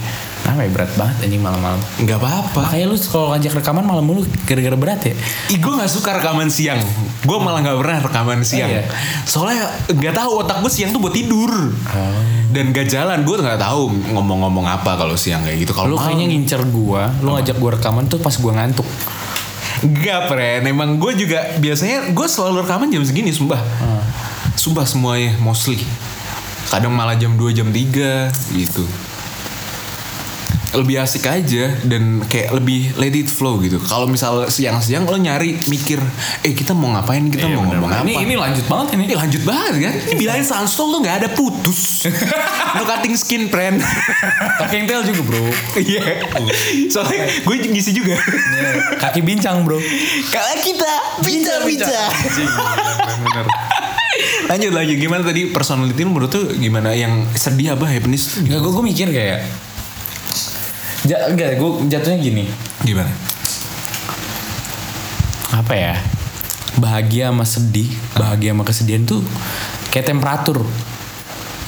Kenapa 0.48 0.64
ya 0.64 0.70
berat 0.72 0.92
banget 0.96 1.16
anjing 1.20 1.42
malam-malam. 1.44 1.80
Nggak 2.00 2.18
apa-apa. 2.18 2.60
Makanya 2.64 2.86
lu 2.88 2.96
kalau 3.04 3.26
ngajak 3.30 3.52
rekaman 3.54 3.84
malam 3.84 4.00
mulu 4.00 4.20
gara-gara 4.42 4.76
berat 4.80 5.00
ya. 5.04 5.14
Ih, 5.52 5.60
gue 5.60 5.72
gak 5.76 5.92
suka 5.92 6.16
rekaman 6.16 6.48
siang. 6.48 6.80
Gue 7.20 7.36
malah 7.36 7.60
gak 7.60 7.76
pernah 7.76 8.00
rekaman 8.00 8.40
siang. 8.40 8.64
iya? 8.66 8.88
Soalnya 9.22 9.68
gak 9.92 10.16
tahu 10.16 10.40
otak 10.40 10.64
gue 10.64 10.72
siang 10.72 10.88
tuh 10.88 11.04
buat 11.04 11.12
tidur. 11.12 11.52
Dan 12.48 12.72
gak 12.72 12.88
jalan. 12.88 13.28
Gue 13.28 13.36
gak 13.36 13.60
tahu 13.60 13.92
ngomong-ngomong 14.08 14.64
apa 14.64 14.96
kalau 14.96 15.20
siang 15.20 15.44
kayak 15.44 15.68
gitu. 15.68 15.76
Kalau 15.76 15.92
Lu 15.92 15.94
malam- 15.94 16.16
kayaknya 16.16 16.26
ngincer 16.32 16.64
gua, 16.66 17.12
lu 17.20 17.36
ngajak 17.36 17.60
gua 17.60 17.70
rekaman 17.76 18.08
tuh 18.08 18.16
pas 18.16 18.32
gua 18.32 18.56
ngantuk. 18.56 18.88
Enggak, 19.78 20.26
Pren. 20.26 20.64
Emang 20.64 20.96
gue 20.96 21.12
juga 21.14 21.44
biasanya 21.54 22.08
gue 22.08 22.26
selalu 22.26 22.64
rekaman 22.64 22.88
jam 22.88 23.04
segini, 23.04 23.30
sumpah. 23.30 23.60
Sumpah 24.56 24.82
semuanya 24.82 25.36
mostly. 25.38 25.78
Kadang 26.66 26.90
malah 26.90 27.14
jam 27.14 27.36
2, 27.36 27.52
jam 27.52 27.68
3 27.68 28.32
gitu. 28.50 28.82
Lebih 30.68 31.00
asik 31.00 31.24
aja 31.24 31.72
dan 31.88 32.20
kayak 32.28 32.52
lebih 32.52 32.92
let 33.00 33.14
it 33.16 33.28
flow 33.30 33.56
gitu. 33.64 33.80
Kalau 33.80 34.04
misal 34.04 34.48
siang-siang 34.52 35.08
lo 35.08 35.16
nyari 35.16 35.56
mikir, 35.68 35.96
eh 36.44 36.52
kita 36.52 36.76
mau 36.76 36.92
ngapain, 36.92 37.24
kita 37.32 37.48
mau 37.48 37.64
ngomong 37.64 37.88
apa. 37.88 38.04
Ini 38.04 38.14
ini 38.28 38.34
lanjut 38.36 38.64
banget 38.68 38.86
ini. 38.96 39.02
Ini 39.08 39.16
lanjut 39.16 39.42
banget 39.48 39.74
kan? 39.88 39.94
Ini 39.96 40.14
bilangin 40.20 40.44
Sunstall 40.44 40.88
tuh 40.92 41.00
gak 41.00 41.16
ada 41.24 41.28
putus. 41.32 42.04
no 42.76 42.82
cutting 42.84 43.16
skin, 43.16 43.48
friend. 43.48 43.80
Kaki 44.60 44.76
intel 44.84 45.00
juga, 45.08 45.22
Bro. 45.24 45.44
Iya. 45.80 46.04
Soalnya 46.92 47.24
gue 47.48 47.56
ngisi 47.72 47.96
juga. 47.96 48.20
Kaki 49.00 49.24
bincang, 49.24 49.64
Bro. 49.64 49.80
Kalau 50.28 50.56
kita. 50.60 50.92
Bener. 53.24 53.46
Lanjut 54.48 54.72
lanjut 54.72 54.96
gimana 54.96 55.22
tadi 55.22 55.52
personality 55.52 56.02
menurut 56.02 56.32
tuh 56.32 56.50
gimana 56.56 56.96
yang 56.96 57.28
sedih 57.36 57.76
apa 57.76 57.86
happiness 57.86 58.40
Enggak, 58.40 58.64
gua, 58.64 58.80
gua 58.80 58.84
mikir 58.84 59.12
kayak 59.12 59.44
Ja, 61.06 61.30
enggak, 61.30 61.56
gue 61.56 61.70
jatuhnya 61.86 62.18
gini. 62.18 62.44
gimana? 62.82 63.10
Apa 65.54 65.74
ya? 65.74 65.94
Bahagia 66.78 67.30
sama 67.34 67.42
sedih, 67.42 67.90
bahagia 68.14 68.54
sama 68.54 68.62
kesedihan 68.62 69.02
tuh 69.02 69.22
kayak 69.90 70.06
temperatur. 70.10 70.62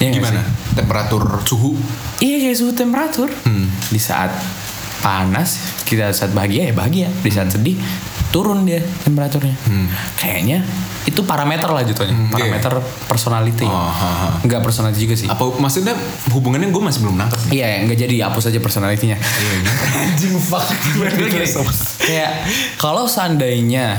Nggak 0.01 0.13
Gimana? 0.17 0.41
sih? 0.41 0.77
Temperatur 0.81 1.23
suhu? 1.45 1.77
Iya 2.23 2.37
kayak 2.41 2.57
suhu 2.57 2.73
temperatur. 2.73 3.29
Hmm. 3.45 3.69
Di 3.91 4.01
saat 4.01 4.33
panas 5.05 5.61
kita 5.85 6.09
saat 6.15 6.33
bahagia 6.33 6.71
ya 6.71 6.75
bahagia. 6.75 7.09
Di 7.21 7.29
saat 7.29 7.53
sedih 7.53 7.77
turun 8.31 8.63
dia 8.63 8.79
temperaturnya. 9.03 9.55
Kayaknya 10.19 10.63
itu 11.09 11.21
parameter 11.27 11.67
lah 11.67 11.83
jatuhnya. 11.83 12.15
Hmm, 12.15 12.31
parameter 12.31 12.79
personality. 13.11 13.67
Oh, 13.67 13.91
ha, 13.91 14.09
ha. 14.11 14.29
Enggak 14.47 14.63
personality 14.63 15.03
juga 15.03 15.17
sih. 15.19 15.27
Apa 15.27 15.59
maksudnya 15.59 15.99
hubungannya 16.31 16.71
gue 16.71 16.83
masih 16.83 17.03
belum 17.03 17.19
nangkep 17.19 17.41
nih. 17.49 17.53
Iya, 17.59 17.69
nggak 17.89 17.99
jadi 17.99 18.15
hapus 18.31 18.45
aja 18.55 18.59
personalitinya. 18.63 19.17
Anjing 20.07 20.39
fuck. 20.39 20.67
Kayak 21.99 22.47
kalau 22.79 23.11
seandainya 23.11 23.99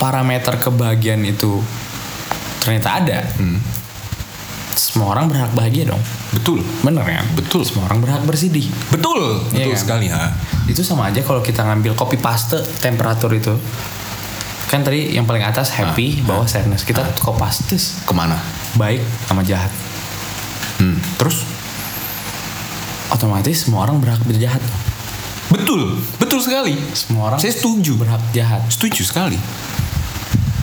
parameter 0.00 0.56
kebahagiaan 0.56 1.20
itu 1.28 1.60
ternyata 2.64 2.88
ada, 3.04 3.18
semua 4.74 5.12
orang 5.12 5.26
berhak 5.26 5.50
bahagia 5.52 5.90
dong. 5.90 6.02
Betul. 6.30 6.62
Bener 6.80 7.02
kan? 7.02 7.26
Betul. 7.34 7.62
Semua 7.62 7.90
orang 7.90 8.00
berhak 8.00 8.22
bersedih. 8.24 8.66
Betul. 8.88 9.42
Iya 9.50 9.66
Betul 9.66 9.74
kan? 9.74 9.80
sekali 9.80 10.06
ha. 10.08 10.30
Itu 10.66 10.80
sama 10.80 11.10
aja 11.10 11.20
kalau 11.20 11.40
kita 11.40 11.62
ngambil 11.62 11.94
copy 11.94 12.16
paste 12.16 12.58
temperatur 12.78 13.34
itu. 13.34 13.54
Kan 14.70 14.86
tadi 14.86 15.18
yang 15.18 15.26
paling 15.26 15.42
atas 15.42 15.74
happy, 15.74 16.22
bawah 16.22 16.46
sadness. 16.46 16.86
Kita 16.86 17.02
copy 17.18 17.38
paste 17.38 17.74
Ke 18.06 18.14
mana? 18.14 18.38
baik 18.70 19.02
sama 19.26 19.42
jahat. 19.42 19.70
Hmm. 20.78 20.94
Terus? 21.18 21.42
Otomatis 23.10 23.66
semua 23.66 23.82
orang 23.84 23.98
berhak 23.98 24.22
berjahat. 24.22 24.62
Betul. 25.50 25.98
Betul 26.22 26.38
sekali. 26.38 26.78
Semua 26.94 27.34
orang 27.34 27.42
Saya 27.42 27.50
setuju. 27.50 27.98
berhak 27.98 28.22
jahat. 28.30 28.62
Setuju 28.70 29.02
sekali. 29.02 29.34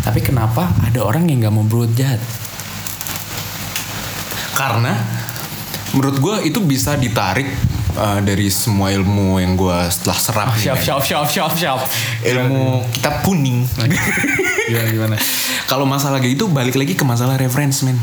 Tapi 0.07 0.23
kenapa 0.23 0.71
ada 0.79 1.03
orang 1.03 1.27
yang 1.27 1.43
nggak 1.43 1.51
mau 1.51 1.67
berbuat 1.67 1.91
jahat? 1.99 2.23
Karena 4.57 4.97
menurut 5.93 6.17
gue 6.17 6.35
itu 6.49 6.57
bisa 6.65 6.97
ditarik 6.97 7.45
uh, 7.93 8.19
dari 8.25 8.49
semua 8.49 8.89
ilmu 8.89 9.37
yang 9.37 9.53
gue 9.53 9.77
setelah 9.93 10.17
serap 10.17 10.49
nih, 10.57 10.73
Siap, 10.73 10.79
siap, 10.81 11.01
siap, 11.05 11.25
siap, 11.29 11.51
siap. 11.53 11.79
ilmu 12.25 12.81
kita 12.97 13.21
kuning. 13.21 13.63
Gimana, 14.67 14.89
gimana? 14.91 15.15
kalau 15.63 15.87
masalah 15.87 16.19
kayak 16.19 16.35
gitu 16.35 16.51
balik 16.51 16.75
lagi 16.75 16.91
ke 16.91 17.05
masalah 17.07 17.39
reference 17.39 17.87
men. 17.87 17.95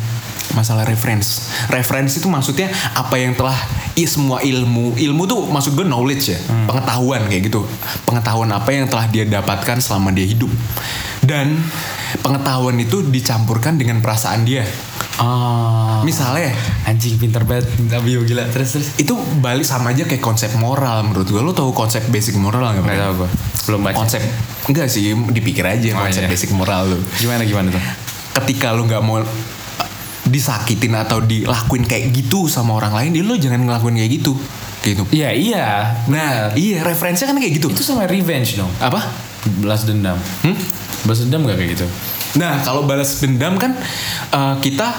Masalah 0.57 0.87
reference. 0.89 1.51
Reference 1.69 2.17
itu 2.17 2.31
maksudnya 2.31 2.71
apa 2.95 3.21
yang 3.21 3.35
telah 3.37 3.57
i 3.99 4.07
semua 4.09 4.41
ilmu 4.41 4.95
ilmu 4.97 5.23
tuh 5.27 5.45
maksud 5.51 5.75
gue 5.75 5.85
knowledge 5.85 6.33
ya 6.33 6.39
pengetahuan 6.65 7.27
kayak 7.29 7.53
gitu. 7.53 7.69
Pengetahuan 8.09 8.49
apa 8.55 8.71
yang 8.73 8.87
telah 8.89 9.11
dia 9.13 9.29
dapatkan 9.29 9.83
selama 9.83 10.15
dia 10.15 10.25
hidup. 10.25 10.49
Dan 11.21 11.59
pengetahuan 12.25 12.77
itu 12.81 13.03
dicampurkan 13.03 13.77
dengan 13.77 14.01
perasaan 14.01 14.47
dia 14.49 14.65
Oh, 15.17 16.03
misalnya 16.03 16.51
anjing 16.83 17.15
pinter 17.15 17.43
banget, 17.43 17.71
minta 17.77 17.99
bio 17.99 18.21
gila. 18.21 18.51
Terus 18.51 18.69
terus. 18.73 18.89
itu 18.97 19.13
balik 19.39 19.63
sama 19.63 19.91
aja 19.91 20.03
kayak 20.03 20.19
konsep 20.19 20.51
moral 20.55 21.05
menurut 21.05 21.23
gue 21.25 21.39
lo 21.39 21.51
tau 21.51 21.71
konsep 21.71 22.03
basic 22.09 22.35
moral 22.35 22.75
nggak 22.75 22.83
Gak 22.83 22.89
Bang? 22.89 22.99
tau 22.99 23.13
gue, 23.17 23.29
belum 23.65 23.81
baca. 23.81 23.95
konsep 23.97 24.19
enggak 24.65 24.87
sih 24.87 25.15
dipikir 25.31 25.63
aja 25.63 25.87
Oh, 25.93 26.03
konsep 26.03 26.19
iya. 26.21 26.29
basic 26.29 26.51
moral 26.51 26.89
lo 26.89 26.99
Gimana 27.15 27.43
gimana 27.43 27.71
tuh? 27.71 27.79
ketika 28.35 28.75
lo 28.75 28.83
nggak 28.83 28.99
mau 29.01 29.23
uh, 29.23 29.27
disakitin 30.25 30.93
atau 30.93 31.23
dilakuin 31.23 31.85
kayak 31.85 32.11
gitu 32.11 32.49
sama 32.49 32.75
orang 32.75 32.91
lain, 32.93 33.11
ya 33.13 33.23
lo 33.23 33.37
jangan 33.37 33.63
ngelakuin 33.63 33.95
kayak 33.95 34.13
gitu, 34.15 34.33
gitu. 34.83 35.07
Iya 35.09 35.31
iya. 35.31 35.67
Nah, 36.07 36.51
iya 36.55 36.83
referensinya 36.83 37.31
kan 37.31 37.39
kayak 37.39 37.55
gitu. 37.55 37.71
Itu 37.71 37.81
sama 37.81 38.05
revenge 38.05 38.59
dong. 38.59 38.73
apa? 38.79 38.99
Balas 39.61 39.85
dendam. 39.85 40.17
Hmm? 40.43 40.57
Balas 41.05 41.21
dendam 41.25 41.41
gak 41.45 41.57
kayak 41.61 41.71
gitu? 41.77 41.87
Nah, 42.35 42.65
kalau 42.67 42.83
balas 42.83 43.23
dendam 43.23 43.55
kan 43.61 43.79
uh, 44.35 44.59
kita 44.59 44.91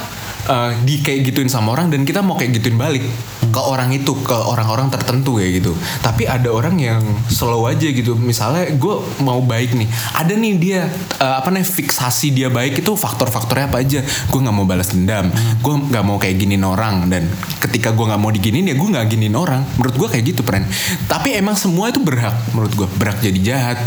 uh, 0.48 0.72
di 0.88 1.04
kayak 1.04 1.28
gituin 1.28 1.52
sama 1.52 1.76
orang 1.76 1.92
dan 1.92 2.08
kita 2.08 2.24
mau 2.24 2.40
kayak 2.40 2.62
gituin 2.62 2.80
balik 2.80 3.04
ke 3.46 3.62
orang 3.62 3.92
itu, 3.96 4.12
ke 4.20 4.36
orang-orang 4.36 4.92
tertentu 4.92 5.40
kayak 5.40 5.64
gitu. 5.64 5.72
Tapi 6.04 6.28
ada 6.28 6.52
orang 6.52 6.76
yang 6.76 7.00
slow 7.32 7.68
aja 7.68 7.88
gitu. 7.88 8.16
Misalnya 8.16 8.68
gue 8.76 8.96
mau 9.24 9.40
baik 9.40 9.76
nih, 9.76 9.88
ada 10.16 10.34
nih 10.36 10.54
dia 10.60 10.80
uh, 11.20 11.40
apa 11.40 11.52
namanya 11.52 11.68
fiksasi 11.72 12.36
dia 12.36 12.52
baik 12.52 12.84
itu 12.84 12.92
faktor-faktornya 12.96 13.72
apa 13.72 13.80
aja. 13.84 14.00
Gue 14.32 14.40
nggak 14.44 14.56
mau 14.56 14.68
balas 14.68 14.92
dendam, 14.92 15.32
gue 15.60 15.74
nggak 15.92 16.04
mau 16.04 16.20
kayak 16.20 16.36
giniin 16.36 16.64
orang 16.68 17.08
dan 17.08 17.28
ketika 17.64 17.96
gue 17.96 18.06
nggak 18.08 18.22
mau 18.22 18.32
diginin 18.32 18.68
ya 18.68 18.76
gue 18.76 18.90
nggak 18.92 19.08
giniin 19.08 19.36
orang. 19.36 19.64
Menurut 19.80 19.96
gue 19.96 20.08
kayak 20.20 20.36
gitu, 20.36 20.42
friend. 20.44 20.68
Tapi 21.08 21.36
emang 21.40 21.56
semua 21.56 21.92
itu 21.92 22.04
berhak 22.04 22.36
menurut 22.52 22.76
gue 22.76 22.88
berhak 23.00 23.24
jadi 23.24 23.40
jahat, 23.40 23.80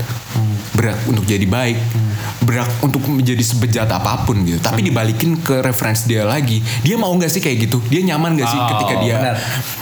berhak 0.79 0.99
untuk 1.11 1.27
jadi 1.27 1.43
baik, 1.43 1.75
berhak 2.47 2.71
untuk 2.87 3.03
menjadi 3.11 3.43
sebejat 3.43 3.91
apa 3.91 4.23
pun 4.23 4.47
gitu. 4.47 4.63
Tapi 4.63 4.87
dibalikin 4.87 5.35
ke 5.43 5.59
reference 5.59 6.07
dia 6.07 6.23
lagi, 6.23 6.63
dia 6.87 6.95
mau 6.95 7.11
nggak 7.11 7.27
sih 7.27 7.43
kayak 7.43 7.67
gitu? 7.67 7.83
Dia 7.91 8.07
nyaman 8.07 8.39
gak 8.39 8.47
sih 8.47 8.61
ketika 8.63 8.95
dia 9.03 9.15
Oh, 9.19 9.19
benar. 9.19 9.37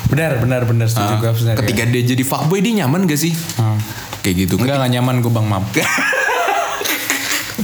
Benar, 0.07 0.33
benar, 0.41 0.63
benar 0.65 0.87
setuju 0.89 1.13
Ah, 1.19 1.21
gue 1.21 1.53
ketika 1.61 1.83
dia 1.85 2.03
jadi 2.17 2.23
fuckboy 2.25 2.65
dia 2.65 2.81
nyaman 2.81 3.05
gak 3.05 3.21
sih? 3.21 3.37
Hmm. 3.61 3.77
Kayak 4.25 4.49
gitu. 4.49 4.55
Enggak 4.57 4.81
enggak 4.81 4.93
nyaman 4.97 5.15
gue 5.21 5.33
bang 5.37 5.47
map. 5.47 5.65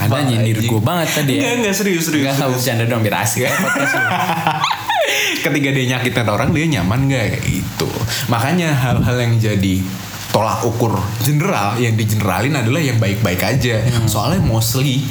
Ada 0.03 0.18
nyindir 0.27 0.59
gue 0.66 0.81
banget 0.83 1.09
tadi 1.14 1.33
ya. 1.40 1.57
enggak 1.57 1.75
serius 1.79 2.11
serius. 2.11 2.29
Enggak 2.29 2.37
serius. 2.37 2.55
bercanda 2.61 2.85
dong 2.90 3.01
biar 3.01 3.16
asik 3.25 3.47
ya 3.47 3.51
ketika 5.47 5.68
dia 5.75 5.85
nyakitin 5.97 6.29
orang 6.29 6.51
dia 6.53 6.66
nyaman 6.68 7.09
gak 7.09 7.38
kayak 7.38 7.42
gitu. 7.49 7.88
Makanya 8.29 8.77
hal-hal 8.77 9.16
yang 9.16 9.35
jadi 9.40 9.75
tolak 10.33 10.64
ukur 10.64 10.97
general 11.21 11.77
yang 11.77 11.92
digeneralin 11.95 12.57
adalah 12.57 12.81
yang 12.81 12.97
baik-baik 12.97 13.45
aja. 13.45 13.85
Hmm. 13.85 14.09
Soalnya 14.09 14.40
mostly 14.40 15.05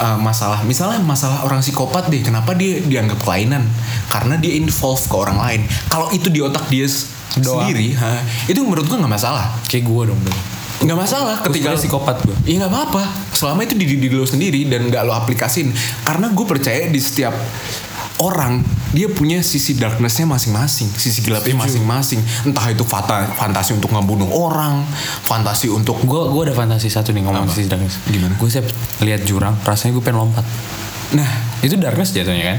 uh, 0.00 0.18
masalah 0.20 0.62
misalnya 0.66 1.00
masalah 1.02 1.44
orang 1.46 1.60
psikopat 1.64 2.08
deh 2.12 2.20
kenapa 2.20 2.52
dia 2.52 2.80
dianggap 2.84 3.20
kelainan 3.24 3.64
karena 4.12 4.36
dia 4.36 4.56
involve 4.56 5.00
ke 5.00 5.16
orang 5.16 5.38
lain 5.40 5.60
kalau 5.88 6.12
itu 6.12 6.28
di 6.28 6.40
otak 6.44 6.68
dia 6.68 6.86
Doang. 7.36 7.68
sendiri 7.68 7.92
ha, 8.00 8.24
itu 8.48 8.60
menurut 8.64 8.88
gua 8.88 8.96
nggak 9.04 9.12
masalah 9.12 9.52
Kayak 9.68 9.84
gue 9.92 10.02
dong 10.08 10.20
berarti. 10.24 10.42
nggak 10.76 10.98
masalah 10.98 11.36
ketika 11.40 11.72
Ketika 11.72 11.80
psikopat 11.80 12.16
gue. 12.24 12.36
Iya 12.44 12.56
nggak 12.64 12.72
apa-apa. 12.72 13.02
Selama 13.32 13.64
itu 13.64 13.74
di 13.76 13.84
diri 13.88 14.12
lo 14.12 14.28
sendiri 14.28 14.68
dan 14.68 14.92
nggak 14.92 15.08
lo 15.08 15.12
aplikasin. 15.16 15.72
Karena 16.04 16.28
gue 16.32 16.46
percaya 16.48 16.88
di 16.92 17.00
setiap 17.00 17.32
orang 18.18 18.64
dia 18.90 19.06
punya 19.06 19.40
sisi 19.40 19.76
darknessnya 19.76 20.24
masing-masing, 20.24 20.88
sisi 20.90 21.20
gelapnya 21.20 21.52
masing-masing. 21.58 22.16
Entah 22.42 22.64
itu 22.66 22.80
fata, 22.82 23.28
fantasi 23.30 23.72
untuk 23.72 23.92
ngebunuh 23.92 24.28
orang, 24.30 24.80
fantasi 25.22 25.68
untuk 25.68 26.00
Gue 26.00 26.24
gue 26.26 26.42
ada 26.44 26.54
fantasi 26.54 26.88
satu 26.88 27.12
nih 27.12 27.20
ngomong 27.22 27.44
Apa? 27.44 27.52
sisi 27.52 27.68
darkness. 27.68 28.00
Gimana? 28.04 28.32
Gue 28.34 28.48
siap 28.48 28.64
lihat 29.00 29.22
jurang, 29.22 29.52
rasanya 29.60 29.92
gue 29.92 30.02
pengen 30.02 30.20
lompat. 30.22 30.44
nah 31.08 31.28
Itu 31.60 31.76
darkness 31.76 32.10
jatuhnya 32.10 32.54
kan? 32.54 32.58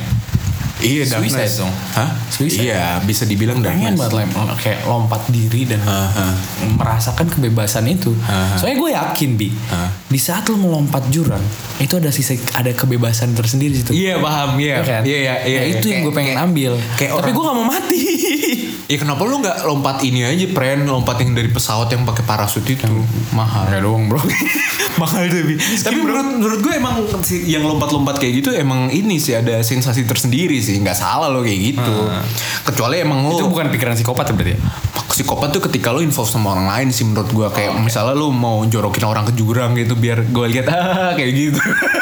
iya 0.77 1.01
Suicide 1.01 1.17
darkness 1.33 1.53
dong. 1.57 1.73
Hah? 1.91 2.09
Suicide. 2.29 2.61
Iya 2.63 3.01
bisa 3.01 3.25
dibilang 3.25 3.57
Pengen 3.57 3.97
darkness. 3.97 3.97
banget 3.97 4.13
lem- 4.29 4.57
kayak 4.61 4.79
lompat 4.85 5.21
diri 5.27 5.65
dan 5.65 5.81
Aha. 5.81 6.37
merasakan 6.69 7.25
kebebasan 7.27 7.89
itu. 7.89 8.13
Aha. 8.21 8.61
Soalnya 8.61 8.77
gue 8.77 8.89
yakin 8.93 9.29
bi, 9.33 9.49
Aha. 9.67 9.89
Di 10.07 10.15
saat 10.17 10.47
lo 10.47 10.55
melompat 10.55 11.03
jurang 11.07 11.43
itu 11.77 11.93
ada 11.93 12.07
sisi 12.09 12.39
ada 12.53 12.71
kebebasan 12.71 13.31
tersendiri 13.31 13.71
di 13.71 13.77
situ. 13.77 13.91
Iya 13.91 14.17
paham 14.17 14.55
Iya 14.55 14.63
iya. 14.63 14.77
kan? 14.81 15.01
Iya 15.03 15.17
iya 15.17 15.33
iya. 15.43 15.59
Nah, 15.59 15.67
itu 15.69 15.85
yang 15.85 15.99
Kayak- 15.99 16.01
gue 16.01 16.13
pengen 16.15 16.31
kayak- 16.31 16.45
ambil. 16.45 16.71
kayak 16.95 17.11
Tapi 17.13 17.29
gue 17.29 17.43
gak 17.43 17.55
mau 17.55 17.67
mati. 17.67 17.99
Ya 18.87 18.95
kenapa 18.95 19.19
lu 19.21 19.43
nggak 19.43 19.67
lompat 19.67 19.99
ini 19.99 20.23
aja, 20.23 20.47
pren 20.47 20.79
lompat 20.81 21.19
yang 21.19 21.35
dari 21.35 21.51
pesawat 21.51 21.91
yang 21.91 22.07
pakai 22.07 22.23
parasut 22.23 22.63
itu 22.63 22.87
mahal. 23.31 23.67
Kayak 23.67 23.83
doang 23.83 24.07
bro. 24.07 24.15
mahal 24.97 25.27
tapi 25.27 25.53
tapi 25.59 25.97
menurut 25.99 26.25
menurut 26.33 26.59
gue 26.59 26.73
emang 26.73 26.95
si- 27.21 27.45
yang 27.45 27.61
lompat-lompat 27.61 28.17
kayak 28.17 28.41
gitu 28.41 28.49
emang 28.49 28.87
ini 28.89 29.19
sih 29.19 29.35
ada 29.35 29.59
sensasi 29.61 30.01
tersendiri 30.03 30.57
sih 30.57 30.79
nggak 30.79 30.95
salah 30.95 31.27
lo 31.27 31.43
kayak 31.43 31.59
gitu 31.69 31.93
kecuali 32.63 32.97
emang 32.97 33.21
lo 33.21 33.35
itu 33.35 33.45
bukan 33.45 33.69
pikiran 33.69 33.93
psikopat 33.93 34.25
ya 34.25 34.33
berarti 34.33 34.53
ya? 34.55 34.59
Psikopat 35.17 35.49
tuh 35.49 35.65
ketika 35.65 35.89
lo 35.89 36.05
involve 36.05 36.29
sama 36.29 36.53
orang 36.53 36.69
lain 36.69 36.87
sih 36.93 37.01
menurut 37.01 37.33
gue 37.33 37.49
kayak 37.49 37.73
misalnya 37.81 38.13
lo 38.13 38.29
mau 38.29 38.61
jorokin 38.69 39.01
orang 39.01 39.25
ke 39.25 39.33
jurang 39.33 39.73
gitu 39.73 39.97
biar 39.97 40.29
gue 40.29 40.45
lihat 40.45 40.69
ah 40.77 41.17
kayak 41.17 41.31
gitu 41.33 41.57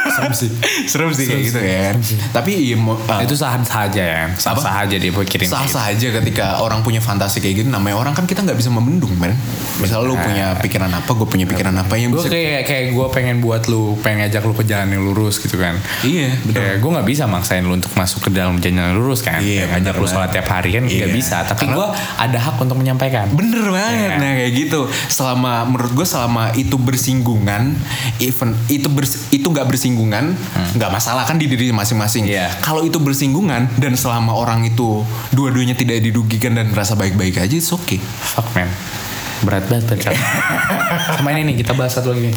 serem 0.06 0.34
sih 0.34 0.50
serem 0.86 1.10
sih 1.12 1.26
kayak 1.26 1.44
gitu 1.50 1.60
kan 1.60 1.96
tapi 2.32 2.52
iya, 2.54 2.76
ah, 3.10 3.20
itu 3.26 3.34
sah 3.34 3.58
saja 3.66 4.04
ya. 4.04 4.24
Sah 4.38 4.54
sah 4.56 4.86
aja 4.86 4.96
dia 4.96 5.12
pikirin. 5.12 5.50
sah 5.50 5.64
kayak 5.64 5.68
gitu. 5.70 5.76
sah 5.76 5.86
aja 5.90 6.08
ketika 6.22 6.46
orang 6.62 6.86
punya 6.86 7.02
fantasi 7.02 7.42
kayak 7.42 7.66
gitu 7.66 7.70
namanya 7.72 7.98
orang 7.98 8.14
kan 8.14 8.28
kita 8.30 8.44
nggak 8.46 8.58
bisa 8.58 8.70
membendung 8.70 9.12
men 9.18 9.34
misalnya 9.82 10.08
lo 10.08 10.16
punya 10.16 10.56
pikiran 10.62 10.92
apa 10.92 11.10
gue 11.12 11.28
punya 11.28 11.46
pikiran 11.50 11.76
apa 11.76 11.94
yang 11.98 12.14
Gue 12.16 12.28
kayak 12.32 12.64
kayak 12.70 12.86
gue 12.96 13.08
pengen 13.12 13.44
buat 13.44 13.68
lu 13.68 13.98
pengen 14.00 14.26
ngajak 14.28 14.44
lu 14.46 14.54
ke 14.56 14.64
jalan 14.64 14.88
yang 14.94 15.04
lurus 15.04 15.42
gitu 15.42 15.58
kan. 15.60 15.76
iya 16.06 16.32
betul 16.48 16.64
gue 16.80 16.90
nggak 16.96 17.08
bisa 17.08 17.24
maksain 17.28 17.66
lu 17.66 17.76
untuk 17.76 17.92
masuk 17.98 18.28
ke 18.28 18.30
dalam 18.32 18.58
jalan 18.62 18.76
yang 18.92 18.96
lurus 18.96 19.20
kan. 19.26 19.40
Iya, 19.42 19.68
ngajak 19.72 19.94
bener 19.96 20.04
lu 20.04 20.08
sholat 20.08 20.30
tiap 20.32 20.48
hari 20.48 20.70
kan 20.76 20.84
nggak 20.86 21.10
Iya. 21.12 21.16
bisa. 21.16 21.38
Tapi 21.48 21.66
gue 21.70 21.88
ada 21.96 22.38
hak 22.40 22.56
untuk 22.60 22.78
menyampaikan. 22.78 23.32
Bener 23.34 23.66
banget, 23.72 24.16
Iya. 24.16 24.16
nah 24.20 24.32
kayak 24.36 24.52
gitu. 24.56 24.82
Selama 25.08 25.54
menurut 25.68 25.92
gue 25.96 26.08
selama 26.08 26.44
itu 26.56 26.76
bersinggungan, 26.76 27.74
even 28.20 28.52
itu 28.68 28.88
bers, 28.92 29.30
itu 29.32 29.46
nggak 29.48 29.68
bersinggungan, 29.68 29.95
nggak 29.96 30.92
masalah 30.92 31.24
kan 31.24 31.40
di 31.40 31.48
diri 31.48 31.72
masing-masing. 31.72 32.28
Hmm. 32.28 32.36
Iya. 32.36 32.48
Kalau 32.60 32.84
itu 32.84 33.00
bersinggungan 33.00 33.72
dan 33.80 33.96
selama 33.96 34.36
orang 34.36 34.68
itu 34.68 35.02
dua-duanya 35.32 35.74
tidak 35.74 36.04
dirugikan 36.04 36.52
dan 36.54 36.68
merasa 36.70 37.00
baik-baik 37.00 37.40
aja, 37.40 37.56
it's 37.56 37.72
okay. 37.72 37.98
Fuck 38.02 38.52
man. 38.52 38.68
Berat 39.48 39.68
banget 39.68 39.86
pencet. 39.92 40.16
Sama 41.16 41.32
ini 41.32 41.54
nih 41.54 41.56
kita 41.64 41.76
bahas 41.76 41.96
satu 41.96 42.12
lagi. 42.12 42.32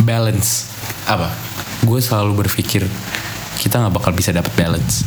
Balance. 0.00 0.68
Apa? 1.04 1.32
Gue 1.84 2.00
selalu 2.00 2.44
berpikir 2.44 2.84
kita 3.60 3.76
nggak 3.76 3.92
bakal 3.92 4.12
bisa 4.12 4.32
dapat 4.32 4.52
balance. 4.56 5.04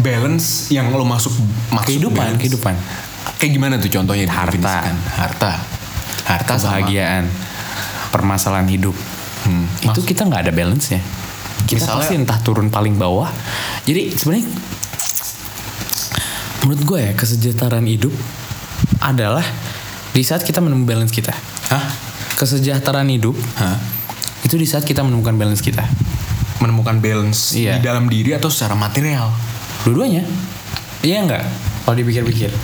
Balance 0.00 0.72
yang 0.72 0.88
lo 0.90 1.04
masuk 1.04 1.30
maksud 1.68 1.88
Kehidupan, 2.00 2.16
balance. 2.32 2.40
kehidupan. 2.40 2.74
Kayak 3.38 3.52
gimana 3.54 3.74
tuh 3.78 3.90
contohnya? 3.92 4.26
Harta. 4.26 4.76
Harta. 5.14 5.52
Harta 6.26 6.52
sama. 6.58 6.80
Kebahagiaan. 6.80 7.28
Permasalahan 8.10 8.66
hidup. 8.66 8.96
Hmm. 9.42 9.66
itu 9.82 10.00
kita 10.04 10.22
nggak 10.24 10.48
ada 10.48 10.52
balance 10.54 10.90
nya 10.90 11.02
kita 11.66 11.82
Misalnya- 11.82 11.98
pasti 11.98 12.14
entah 12.14 12.38
turun 12.40 12.68
paling 12.68 12.94
bawah 12.94 13.30
jadi 13.82 14.10
sebenarnya 14.12 14.46
menurut 16.62 16.82
gue 16.82 16.98
ya 17.00 17.12
kesejahteraan 17.12 17.86
hidup 17.86 18.14
adalah 19.02 19.42
di 20.12 20.22
saat 20.22 20.46
kita 20.46 20.62
menemukan 20.62 20.94
balance 20.94 21.10
kita 21.10 21.34
Hah? 21.68 21.84
kesejahteraan 22.38 23.10
hidup 23.10 23.34
Hah? 23.58 23.78
itu 24.42 24.54
di 24.54 24.66
saat 24.66 24.82
kita 24.82 25.02
menemukan 25.02 25.34
balance 25.34 25.62
kita 25.62 25.82
Menemukan 26.62 27.02
balance 27.02 27.58
Iya. 27.58 27.74
di 27.74 27.82
dalam 27.82 28.06
diri 28.06 28.38
atau 28.38 28.46
secara 28.46 28.78
material? 28.78 29.26
Dua-duanya. 29.82 30.22
Iya 31.02 31.26
nggak? 31.26 31.42
Kalau 31.82 31.96
dipikir-pikir. 31.98 32.54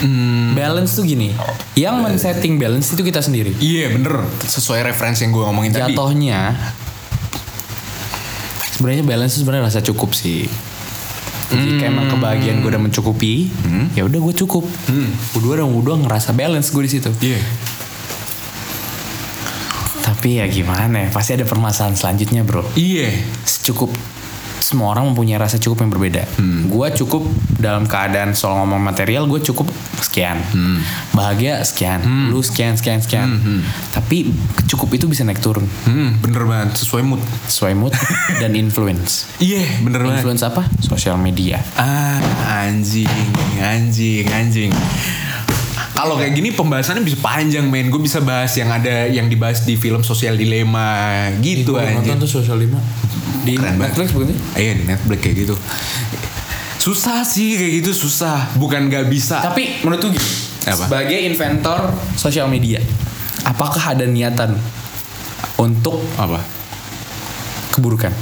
Hmm. 0.00 0.56
Balance 0.56 0.96
tuh 0.96 1.04
gini. 1.04 1.36
Yang 1.76 1.96
men-setting 2.00 2.56
balance 2.56 2.92
itu 2.92 3.04
kita 3.04 3.20
sendiri. 3.20 3.52
Iya 3.60 3.92
bener 3.92 4.24
sesuai 4.44 4.80
referensi 4.88 5.28
yang 5.28 5.36
gue 5.36 5.44
ngomongin 5.44 5.72
tadi. 5.76 5.92
Jatuhnya 5.92 6.56
sebenarnya 8.76 9.04
balance 9.04 9.36
itu 9.36 9.44
sebenarnya 9.44 9.64
rasa 9.68 9.80
cukup 9.84 10.16
sih. 10.16 10.48
Jika 11.50 11.90
emang 11.90 12.06
kebahagiaan 12.06 12.62
gue 12.62 12.70
udah 12.70 12.78
mencukupi, 12.78 13.50
ya 13.98 14.06
udah 14.06 14.18
gue 14.22 14.34
cukup. 14.38 14.64
Hmm. 14.86 15.10
Udah 15.34 15.66
dong, 15.66 15.74
udah 15.76 15.98
ngerasa 16.06 16.30
balance 16.30 16.70
gue 16.70 16.86
di 16.86 16.90
situ. 16.94 17.10
Iya. 17.20 17.42
Tapi 20.00 20.38
ya 20.38 20.46
gimana 20.46 21.06
ya, 21.06 21.08
pasti 21.10 21.34
ada 21.34 21.42
permasalahan 21.42 21.98
selanjutnya 21.98 22.46
bro. 22.46 22.62
Iya. 22.78 23.10
Cukup 23.66 23.90
semua 24.70 24.94
orang 24.94 25.10
mempunyai 25.10 25.34
rasa 25.36 25.58
cukup 25.58 25.82
yang 25.82 25.90
berbeda. 25.90 26.22
Gue 26.64 26.94
cukup 26.94 27.26
dalam 27.52 27.84
keadaan 27.84 28.32
soal 28.32 28.54
ngomong 28.56 28.78
material, 28.78 29.26
gue 29.26 29.42
cukup 29.42 29.66
sekian. 30.00 30.38
Bahagia 31.10 31.58
sekian, 31.60 31.98
lu 32.30 32.38
sekian 32.38 32.74
sekian 32.74 33.02
sekian. 33.02 33.28
Tapi 33.90 34.30
cukup 34.66 34.94
itu 34.94 35.06
bisa 35.06 35.22
naik 35.22 35.38
turun 35.38 35.66
Hmm, 35.82 36.14
bener 36.18 36.46
banget 36.46 36.78
sesuai 36.78 37.02
mood. 37.02 37.18
sesuai 37.44 37.74
mood 37.74 37.90
dan 38.40 38.54
influence. 38.54 39.26
Iya 39.36 39.82
bener 39.82 40.00
banget. 40.00 40.22
Influence 40.22 40.42
apa? 40.44 40.62
Sosial 40.78 41.18
media. 41.18 41.58
Ah 41.74 42.22
anjing 42.62 43.10
anjing 43.58 44.30
anjing. 44.30 44.70
Kalau 46.00 46.16
kayak 46.16 46.32
gini 46.32 46.48
pembahasannya 46.56 47.04
bisa 47.04 47.20
panjang 47.20 47.68
men. 47.68 47.92
Gue 47.92 48.00
bisa 48.00 48.24
bahas 48.24 48.48
yang 48.56 48.72
ada 48.72 49.04
yang 49.04 49.28
dibahas 49.28 49.68
di 49.68 49.76
film 49.76 50.00
Sosial 50.00 50.40
Dilema 50.40 51.28
gitu 51.44 51.76
anjing. 51.76 52.16
tuh 52.16 52.40
sosial 52.40 52.56
lima 52.56 52.80
di 53.44 53.60
Keren. 53.60 53.76
Netflix 53.76 54.16
bukan? 54.16 54.32
Iya 54.56 54.80
di 54.80 54.84
Netflix 54.88 55.18
kayak 55.20 55.36
gitu. 55.44 55.54
Susah 56.80 57.20
sih 57.20 57.60
kayak 57.60 57.72
gitu 57.84 57.92
susah. 57.92 58.56
Bukan 58.56 58.88
gak 58.88 59.12
bisa. 59.12 59.44
Tapi 59.44 59.84
menurut 59.84 60.00
gini, 60.00 60.16
Apa? 60.64 60.88
sebagai 60.88 61.20
inventor 61.20 61.92
sosial 62.16 62.48
media, 62.48 62.80
apakah 63.44 63.92
ada 63.92 64.08
niatan 64.08 64.56
untuk 65.60 66.00
apa? 66.16 66.40
keburukan? 67.76 68.12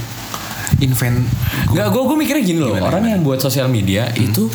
Invent. 0.82 1.22
Enggak, 1.70 1.94
gue 1.94 2.02
gue 2.02 2.16
mikirnya 2.18 2.42
gini 2.42 2.58
loh, 2.58 2.74
Gimana, 2.74 2.90
orang 2.90 3.02
yang 3.06 3.22
buat 3.22 3.38
sosial 3.38 3.70
media 3.70 4.10
itu 4.18 4.50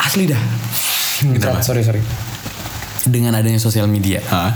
asli 0.00 0.24
dah. 0.24 0.40
Kenapa? 1.22 1.62
sorry 1.62 1.82
sorry. 1.82 2.02
Dengan 3.02 3.34
adanya 3.34 3.58
sosial 3.58 3.86
media, 3.86 4.22
Hah? 4.24 4.54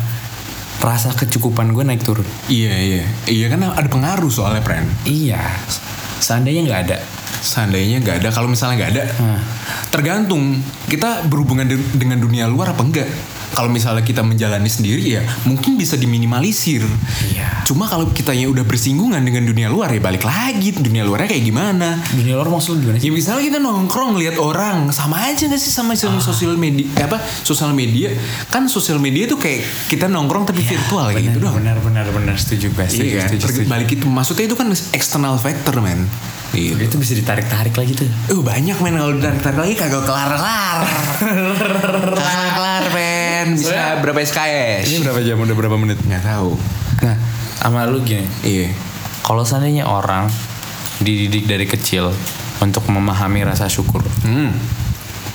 rasa 0.77 1.11
kecukupan 1.11 1.73
gue 1.73 1.83
naik 1.83 2.03
turun. 2.03 2.27
Iya 2.47 2.75
iya. 2.77 3.05
Iya 3.25 3.47
kan 3.49 3.65
ada 3.65 3.87
pengaruh 3.87 4.29
soalnya 4.29 4.61
friend. 4.61 4.87
Iya, 5.03 5.41
seandainya 6.19 6.63
nggak 6.63 6.81
ada, 6.85 6.99
Seandainya 7.37 8.01
nggak 8.01 8.17
ada, 8.23 8.29
kalau 8.31 8.49
misalnya 8.49 8.75
nggak 8.81 8.93
ada, 8.93 9.05
Hmm. 9.15 9.39
tergantung 9.89 10.59
kita 10.87 11.23
berhubungan 11.25 11.63
de- 11.65 11.91
dengan 11.93 12.19
dunia 12.19 12.47
luar 12.47 12.73
apa 12.73 12.83
enggak. 12.83 13.07
Kalau 13.57 13.73
misalnya 13.73 14.05
kita 14.05 14.21
menjalani 14.21 14.69
sendiri 14.69 15.01
ya 15.03 15.25
mungkin 15.43 15.75
bisa 15.75 15.97
diminimalisir. 15.97 16.85
Iya. 17.27 17.65
Cuma 17.65 17.89
kalau 17.89 18.07
kita 18.07 18.31
yang 18.31 18.53
udah 18.53 18.63
bersinggungan 18.63 19.19
dengan 19.19 19.43
dunia 19.43 19.67
luar 19.67 19.89
ya 19.89 19.99
balik 19.99 20.23
lagi 20.23 20.77
dunia 20.77 21.03
luarnya 21.03 21.33
kayak 21.33 21.41
gimana. 21.43 21.97
dunia 22.13 22.37
luar 22.37 22.53
maksud 22.53 22.77
lu 22.77 22.81
gimana 22.85 23.01
sih? 23.01 23.09
Ya 23.09 23.13
misalnya 23.13 23.43
kita 23.43 23.59
nongkrong 23.59 24.13
lihat 24.15 24.37
orang 24.37 24.93
sama 24.93 25.25
aja 25.25 25.49
gak 25.49 25.57
sih 25.57 25.73
sama 25.73 25.97
Ah. 25.97 26.21
sosial 26.21 26.55
media 26.55 26.85
eh, 26.93 27.03
apa 27.03 27.17
sosial 27.41 27.73
media 27.73 28.13
kan 28.47 28.69
sosial 28.69 29.01
media 29.01 29.25
tuh 29.25 29.41
kayak 29.41 29.65
kita 29.89 30.07
nongkrong 30.07 30.45
tapi 30.45 30.61
virtual 30.61 31.09
kayak 31.09 31.25
gitu 31.27 31.39
doang. 31.41 31.57
benar 31.57 31.81
benar 31.81 32.07
benar 32.13 32.37
setuju 32.37 32.69
gue, 32.71 32.85
Iya, 32.85 33.25
setuju, 33.25 33.49
setuju. 33.49 33.67
balik 33.67 33.89
itu 33.91 34.05
maksudnya 34.05 34.45
itu 34.45 34.55
kan 34.55 34.69
external 34.93 35.35
factor 35.37 35.81
men. 35.81 36.05
Gitu. 36.49 36.79
Itu 36.79 36.97
bisa 36.97 37.13
ditarik 37.13 37.47
tarik 37.47 37.75
lagi 37.75 37.93
tuh. 37.93 38.09
Uh 38.29 38.41
banyak 38.41 38.77
men 38.79 38.95
kalau 38.95 39.13
ditarik-tarik 39.13 39.59
lagi 39.59 39.75
kagak 39.75 40.03
kelar-kelar. 40.03 40.79
kelar-kelar 42.13 42.85
men. 42.91 43.47
Bisa 43.55 43.69
Soalnya- 43.69 43.99
berapa 44.01 44.19
SKS? 44.21 44.85
Ini 44.87 44.97
berapa 45.03 45.21
jam? 45.21 45.37
Udah 45.39 45.55
berapa 45.55 45.77
menit? 45.77 45.99
Nggak 46.01 46.23
tahu. 46.23 46.53
Nah, 46.99 47.17
sama 47.57 47.85
lu 47.85 48.01
gini. 48.01 48.25
Iya. 48.43 48.71
Kalau 49.21 49.43
seandainya 49.43 49.85
orang 49.85 50.31
dididik 50.99 51.45
dari 51.45 51.65
kecil 51.65 52.09
untuk 52.59 52.87
memahami 52.87 53.45
rasa 53.45 53.67
syukur, 53.67 54.01
Hmm. 54.23 54.49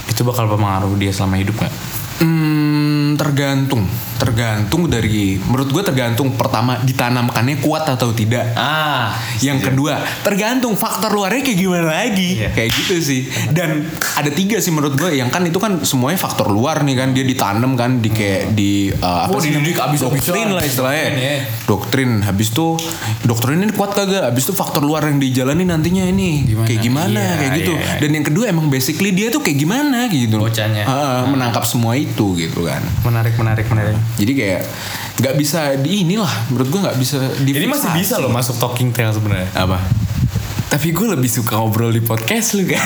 itu 0.07 0.21
bakal 0.21 0.47
mempengaruhi 0.47 0.97
dia 0.99 1.11
selama 1.11 1.37
hidup 1.37 1.53
nggak? 1.55 1.73
Hmm, 2.17 3.00
tergantung. 3.15 3.83
Tergantung 4.15 4.85
dari 4.85 5.39
menurut 5.39 5.67
gue 5.67 5.81
tergantung 5.81 6.29
pertama 6.31 6.77
ditanamkannya 6.79 7.57
kuat 7.57 7.89
atau 7.89 8.11
tidak. 8.11 8.53
Ah, 8.53 9.17
Yang 9.39 9.67
kedua, 9.67 9.97
tergantung 10.21 10.75
faktor 10.75 11.09
luarnya 11.09 11.41
kayak 11.41 11.57
gimana 11.57 11.89
lagi. 11.89 12.37
Iya. 12.37 12.49
Kayak 12.53 12.69
gitu 12.75 12.93
sih. 12.97 13.21
Dan 13.49 13.89
ada 14.13 14.29
tiga 14.29 14.57
sih 14.57 14.69
menurut 14.69 14.93
gue. 14.93 15.17
Yang 15.17 15.29
kan 15.29 15.41
itu 15.43 15.57
kan 15.57 15.81
semuanya 15.81 16.17
faktor 16.17 16.47
luar 16.47 16.81
nih 16.81 16.95
kan. 16.95 17.09
Dia 17.11 17.25
ditanam 17.25 17.73
kan 17.73 17.97
di 17.97 18.09
kayak 18.09 18.53
di 18.53 18.71
uh, 18.93 19.25
apa 19.25 19.33
Oh, 19.33 19.41
sih 19.41 19.49
dididik 19.49 19.75
abis-abisan. 19.75 20.21
doktrin 20.21 20.49
lah 20.51 20.63
istilahnya. 20.63 21.01
Doktrin, 21.01 21.17
ya. 21.17 21.37
Doktrin. 21.65 22.11
Habis 22.21 22.47
itu 22.51 22.67
doktrin 23.23 23.57
ini 23.59 23.73
kuat 23.73 23.91
kagak? 23.91 24.27
Habis 24.27 24.43
itu 24.45 24.53
faktor 24.53 24.81
luar 24.81 25.01
yang 25.03 25.17
dijalani 25.17 25.63
nantinya 25.63 26.03
ini 26.03 26.45
Gimana? 26.45 26.67
kayak 26.67 26.81
gimana 26.81 27.17
Iya, 27.17 27.33
kayak 27.35 27.51
gitu. 27.57 27.73
iya, 27.73 27.81
iya. 27.81 27.99
Dan 27.99 28.09
yang 28.13 28.25
kedua 28.25 28.45
emang 28.47 28.67
basically 28.67 29.09
dia 29.09 29.27
tuh 29.27 29.41
kayak 29.41 29.57
gimana 29.57 30.05
gitu. 30.07 30.37
Bocahnya. 30.37 30.83
Ah, 30.85 31.25
menangkap 31.25 31.63
semua 31.63 31.95
itu 31.95 32.35
gitu 32.35 32.63
kan. 32.63 32.81
Menarik, 33.05 33.33
menarik, 33.37 33.65
menarik. 33.69 33.97
Jadi 34.17 34.31
kayak 34.33 34.61
nggak 35.21 35.35
bisa 35.37 35.75
di 35.77 36.01
inilah 36.05 36.31
menurut 36.49 36.67
gue 36.69 36.79
nggak 36.81 36.97
bisa 36.97 37.17
di 37.41 37.51
Ini 37.53 37.67
masih 37.69 37.91
bisa 37.93 38.15
loh 38.17 38.31
masuk 38.31 38.57
talking 38.57 38.89
tale 38.93 39.13
sebenarnya. 39.13 39.49
apa 39.53 39.77
Tapi 40.71 40.95
gue 40.95 41.03
lebih 41.03 41.27
suka 41.27 41.59
ngobrol 41.59 41.91
di 41.91 41.99
podcast 41.99 42.55
lu 42.55 42.63
kan. 42.63 42.79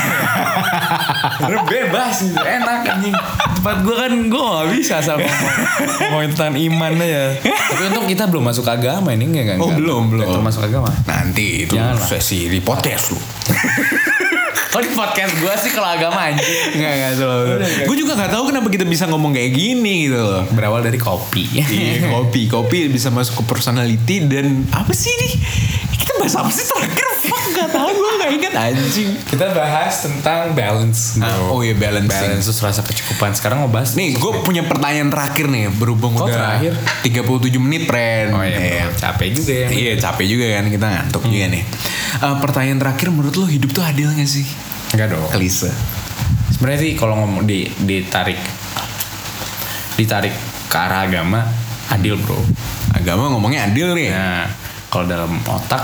Karena 1.38 1.62
bebas 1.70 2.18
gitu, 2.18 2.42
enak 2.42 2.82
anjing. 2.82 3.14
Tempat 3.62 3.78
gue 3.86 3.96
kan 3.96 4.14
gue 4.26 4.42
gak 4.42 4.68
bisa 4.74 4.96
sama 5.06 5.22
ngomong, 5.22 5.54
ngomongin 6.02 6.30
tentang 6.34 6.58
iman 6.58 6.92
aja. 6.98 7.38
Tapi 7.46 7.84
untuk 7.94 8.10
kita 8.10 8.26
belum 8.26 8.42
masuk 8.50 8.66
agama 8.66 9.14
ini 9.14 9.30
enggak 9.30 9.44
enggak. 9.54 9.58
Oh, 9.62 9.70
belum, 9.70 10.10
belum. 10.10 10.26
Enggak 10.26 10.38
termasuk 10.42 10.62
agama. 10.66 10.90
nanti 11.06 11.70
itu 11.70 11.78
Janganlah. 11.78 12.10
sesi 12.10 12.50
di 12.50 12.58
podcast 12.58 13.14
lu 13.14 13.22
Kalau 14.76 14.84
di 14.84 14.92
podcast 14.92 15.32
gue 15.40 15.54
sih 15.64 15.72
kalau 15.72 15.88
agama 15.88 16.20
anjing. 16.20 16.44
nggak 16.76 16.94
nggak 17.00 17.14
selalu 17.16 17.48
gue 17.64 17.96
juga 17.96 18.12
nggak 18.20 18.32
tahu 18.36 18.44
kenapa 18.52 18.68
kita 18.68 18.84
bisa 18.84 19.08
ngomong 19.08 19.32
kayak 19.32 19.56
gini 19.56 20.12
gitu 20.12 20.20
loh 20.20 20.44
Berawal 20.52 20.84
dari 20.84 21.00
kopi. 21.00 21.48
Iya, 21.64 22.12
kopi 22.12 22.52
kopi 22.52 22.92
bisa 22.92 23.08
masuk 23.08 23.40
ke 23.40 23.44
personality 23.56 24.28
dan 24.28 24.68
apa 24.76 24.92
sih 24.92 25.16
nih 25.16 25.32
kita 26.06 26.22
bahas 26.22 26.36
apa 26.38 26.50
sih 26.54 26.66
terakhir 26.70 27.06
fuck 27.26 27.44
nggak 27.50 27.70
tahu 27.74 27.90
gue 27.90 28.12
nggak 28.22 28.32
ingat 28.38 28.54
anjing 28.54 29.10
Kita 29.26 29.46
bahas 29.52 29.94
tentang 30.06 30.54
balance. 30.54 31.18
Ah, 31.18 31.34
bro. 31.34 31.58
oh 31.58 31.60
iya 31.66 31.74
balancing. 31.74 32.30
balance 32.30 32.46
terus 32.46 32.62
rasa 32.62 32.82
kecukupan. 32.86 33.34
Sekarang 33.34 33.66
mau 33.66 33.72
bahas 33.74 33.98
Nih, 33.98 34.14
gue 34.16 34.32
punya 34.46 34.64
pertanyaan 34.64 35.10
terakhir 35.10 35.50
nih, 35.50 35.74
berhubung 35.74 36.14
Kok 36.14 36.30
udah 36.30 36.62
terakhir? 36.62 36.74
37 37.02 37.58
menit, 37.58 37.84
friend. 37.90 38.38
Oh 38.38 38.46
iya, 38.46 38.86
bro. 38.86 38.94
capek 38.96 39.28
juga 39.34 39.54
ya. 39.54 39.68
Iya, 39.74 39.92
capek 39.98 40.26
juga 40.30 40.46
kan 40.56 40.66
kita 40.70 40.86
ngantuk 40.88 41.24
juga 41.26 41.46
nih. 41.52 41.64
Eh, 42.22 42.36
pertanyaan 42.40 42.80
terakhir, 42.80 43.08
menurut 43.12 43.36
lo 43.36 43.46
hidup 43.50 43.70
tuh 43.74 43.84
adil 43.84 44.08
gak 44.14 44.30
sih? 44.30 44.46
Enggak 44.94 45.18
dong. 45.18 45.26
Klise. 45.34 45.74
Sebenarnya 46.54 46.80
sih 46.86 46.92
kalau 46.96 47.18
ngomong 47.20 47.44
di 47.44 47.68
ditarik 47.84 48.40
ditarik 49.96 50.32
ke 50.70 50.78
arah 50.78 51.08
agama 51.08 51.44
adil 51.92 52.16
bro. 52.20 52.40
Agama 52.96 53.28
ngomongnya 53.32 53.68
adil 53.68 53.92
nih. 53.92 54.10
Nah 54.12 54.65
kalau 54.96 55.12
dalam 55.12 55.32
otak 55.44 55.84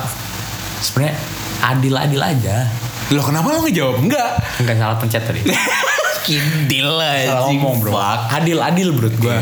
sebenarnya 0.79 1.19
adil-adil 1.59 2.21
aja. 2.23 2.63
Loh 3.11 3.19
kenapa 3.19 3.51
lo 3.51 3.59
ngejawab 3.67 3.99
enggak? 3.99 4.39
Enggak 4.63 4.75
salah 4.79 4.95
pencet 4.95 5.23
tadi. 5.27 5.43
Kidil 6.25 6.87
lah. 6.87 7.19
salah 7.27 7.51
ngomong 7.51 7.75
bro. 7.83 7.91
Adil-adil 8.31 8.95
bro 8.95 9.11
gue. 9.11 9.37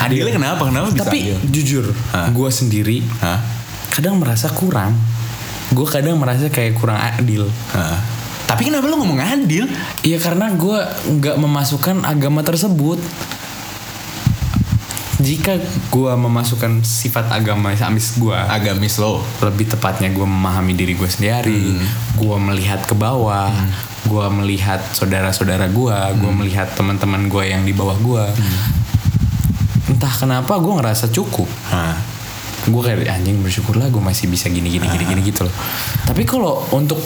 Adilnya 0.00 0.32
kenapa? 0.32 0.64
Kenapa 0.64 0.88
bisa 0.88 1.04
Tapi 1.04 1.18
adil? 1.28 1.36
jujur, 1.52 1.84
gue 2.32 2.48
sendiri 2.48 3.04
Hah? 3.20 3.36
kadang 3.92 4.16
merasa 4.16 4.48
kurang. 4.48 4.96
Gue 5.68 5.84
kadang 5.84 6.16
merasa 6.16 6.48
kayak 6.48 6.80
kurang 6.80 6.96
adil. 6.96 7.44
Hah? 7.76 8.00
Tapi 8.48 8.72
kenapa 8.72 8.88
lo 8.88 8.96
ngomong 8.96 9.20
adil? 9.20 9.68
Iya 10.00 10.16
karena 10.16 10.48
gue 10.56 10.78
nggak 11.20 11.36
memasukkan 11.36 12.08
agama 12.08 12.40
tersebut. 12.40 12.96
Jika 15.22 15.54
gue 15.94 16.12
memasukkan 16.18 16.82
sifat 16.82 17.30
agama 17.30 17.70
amis 17.70 18.18
gue, 18.18 18.34
Agamis 18.34 18.98
lo. 18.98 19.22
lebih 19.38 19.70
tepatnya 19.70 20.10
gue 20.10 20.26
memahami 20.26 20.74
diri 20.74 20.98
gue 20.98 21.06
sendiri, 21.06 21.78
gue 22.18 22.36
melihat 22.42 22.82
ke 22.82 22.98
bawah, 22.98 23.54
gue 24.02 24.26
melihat 24.42 24.82
saudara-saudara 24.92 25.70
gue, 25.70 25.98
gue 26.18 26.32
melihat 26.34 26.74
teman-teman 26.74 27.30
gue 27.30 27.54
yang 27.54 27.62
di 27.62 27.70
bawah 27.70 27.94
gue. 28.02 28.24
Entah 29.94 30.14
kenapa 30.18 30.58
gue 30.58 30.72
ngerasa 30.74 31.06
cukup. 31.14 31.46
Gue 32.62 32.82
kayak 32.82 33.06
anjing 33.10 33.42
bersyukurlah 33.42 33.90
gue 33.90 34.02
masih 34.02 34.26
bisa 34.30 34.50
gini 34.50 34.70
gini 34.70 34.86
gini 34.90 35.04
gini 35.06 35.20
gitu 35.22 35.46
loh. 35.46 35.54
Tapi 36.06 36.22
kalau 36.26 36.66
untuk 36.74 36.98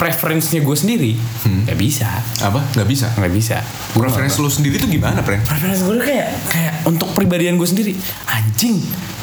preferensinya 0.00 0.64
gue 0.64 0.72
sendiri, 0.74 1.12
nggak 1.44 1.76
bisa, 1.76 2.08
Apa? 2.40 2.64
Gak 2.72 2.88
bisa. 2.88 3.12
nggak 3.12 3.30
bisa. 3.30 3.60
Gua 3.92 4.08
Preferensi 4.08 4.40
lo 4.40 4.48
sendiri 4.48 4.80
tuh 4.80 4.88
gimana, 4.88 5.20
friend? 5.20 5.44
preferensi 5.44 5.84
gue 5.84 6.00
kayak 6.00 6.28
kayak 6.48 6.72
untuk 6.84 7.12
pribadian 7.12 7.54
gue 7.54 7.68
sendiri 7.68 7.92
anjing 8.26 8.80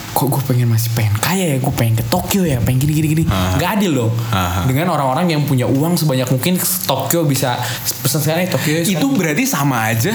kok 0.09 0.27
gue 0.27 0.41
pengen 0.43 0.65
masih 0.65 0.89
pengen 0.93 1.13
kaya 1.17 1.45
ya 1.45 1.57
gue 1.57 1.69
pengen 1.71 1.93
ke 1.93 2.05
Tokyo 2.07 2.41
ya 2.41 2.57
pengen 2.57 2.81
gini 2.81 2.93
gini 2.95 3.07
gini 3.11 3.23
nggak 3.29 3.69
adil 3.77 3.91
dong 3.95 4.11
Aha. 4.31 4.65
dengan 4.65 4.89
orang-orang 4.89 5.29
yang 5.29 5.45
punya 5.45 5.65
uang 5.65 5.93
sebanyak 5.93 6.25
mungkin 6.27 6.57
ke 6.57 6.65
Tokyo 6.85 7.21
bisa 7.21 7.53
pesan 8.01 8.25
sekarang 8.25 8.49
Tokyo 8.49 8.81
itu 8.81 9.07
berarti 9.13 9.45
sama 9.45 9.85
aja 9.87 10.09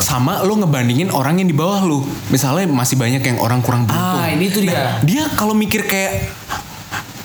sama 0.00 0.40
lo 0.40 0.56
ngebandingin 0.56 1.08
orang 1.10 1.36
yang 1.36 1.48
di 1.48 1.56
bawah 1.56 1.84
lo 1.84 2.00
misalnya 2.28 2.64
masih 2.64 2.96
banyak 2.96 3.20
yang 3.20 3.36
orang 3.36 3.60
kurang 3.60 3.84
beruntung 3.84 4.16
Ah, 4.16 4.32
ini 4.32 4.48
tuh 4.48 4.60
dia. 4.60 4.72
Nah, 4.72 4.92
dia 5.04 5.28
kalau 5.30 5.52
mikir 5.52 5.84
kayak 5.84 6.32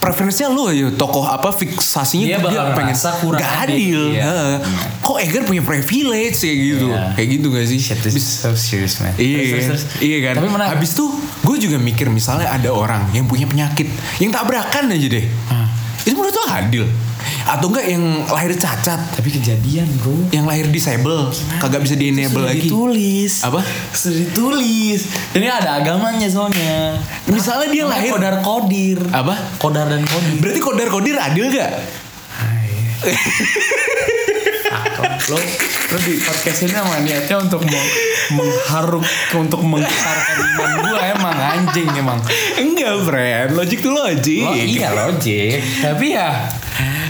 preferensinya 0.01 0.49
lu 0.49 0.65
aja 0.65 0.89
tokoh 0.91 1.23
apa 1.23 1.53
fiksasinya 1.53 2.25
Dia 2.25 2.39
bakal 2.41 2.73
ngerasa 2.73 3.21
kurang 3.21 3.37
gak 3.37 3.53
adil, 3.63 4.01
iya. 4.11 4.25
Heeh. 4.25 4.55
kok 4.97 5.17
Egar 5.21 5.45
punya 5.45 5.61
privilege 5.61 6.35
kayak 6.35 6.57
gitu 6.57 6.87
Iya. 6.89 7.03
kayak 7.13 7.27
gitu 7.31 7.47
gak 7.47 7.65
sih 7.69 7.77
Shit, 7.77 7.99
this 8.01 8.17
is 8.17 8.25
so 8.25 8.49
serious 8.51 8.97
man 8.97 9.13
Iya, 9.15 9.77
iya 10.01 10.17
kan. 10.25 10.41
tapi 10.41 10.49
menarik 10.49 10.73
Habis 10.73 10.97
tuh 10.97 11.13
gue 11.41 11.57
juga 11.59 11.77
mikir 11.77 12.09
misalnya 12.09 12.49
ada 12.49 12.69
orang 12.69 13.13
yang 13.13 13.25
punya 13.25 13.45
penyakit 13.45 13.85
yang 14.17 14.29
tabrakan 14.29 14.89
aja 14.89 15.07
deh. 15.07 15.25
Ah. 15.47 15.69
Itu 16.01 16.17
menurut 16.17 16.33
lo 16.33 16.45
adil? 16.49 16.85
Atau 17.51 17.67
enggak 17.67 17.83
yang 17.83 18.03
lahir 18.31 18.55
cacat, 18.55 19.11
tapi 19.11 19.27
kejadian 19.27 19.83
bro. 19.99 20.15
Yang 20.31 20.45
lahir 20.47 20.65
disable, 20.71 21.27
kagak 21.59 21.83
bisa 21.83 21.99
di 21.99 22.07
enable 22.07 22.47
Sudah 22.47 22.47
lagi. 22.47 22.63
ditulis. 22.63 23.33
Apa? 23.43 23.59
sudah 23.91 24.17
ditulis. 24.23 25.01
Ini 25.35 25.47
ada 25.51 25.83
agamanya 25.83 26.31
soalnya. 26.31 26.95
Misalnya 27.27 27.67
dia 27.67 27.83
lahir 27.83 28.15
kodar 28.15 28.39
kodir. 28.39 29.03
Apa? 29.11 29.35
kodar 29.59 29.91
dan 29.91 30.07
kodir. 30.07 30.39
Berarti 30.39 30.59
kodar 30.63 30.87
kodir 30.87 31.19
adil 31.19 31.51
gak? 31.51 31.71
lo 35.27 35.37
lo 35.87 35.97
di 35.99 36.13
podcast 36.17 36.59
ini 36.61 36.73
emang 36.73 37.01
niatnya 37.01 37.37
untuk 37.39 37.61
meng- 37.61 37.93
mengharuk 38.31 39.05
untuk 39.33 39.61
menggetarkan 39.61 40.35
iman 40.49 40.71
gue 40.81 40.99
emang 41.09 41.35
anjing 41.37 41.89
emang 41.93 42.19
Enggak, 42.53 42.93
friend. 43.03 43.47
Logik 43.53 43.79
tuh 43.79 43.91
logik. 43.91 44.41
lo 44.41 44.53
iya 44.55 44.89
logik 44.91 45.59
tapi 45.79 46.13
ya 46.13 46.29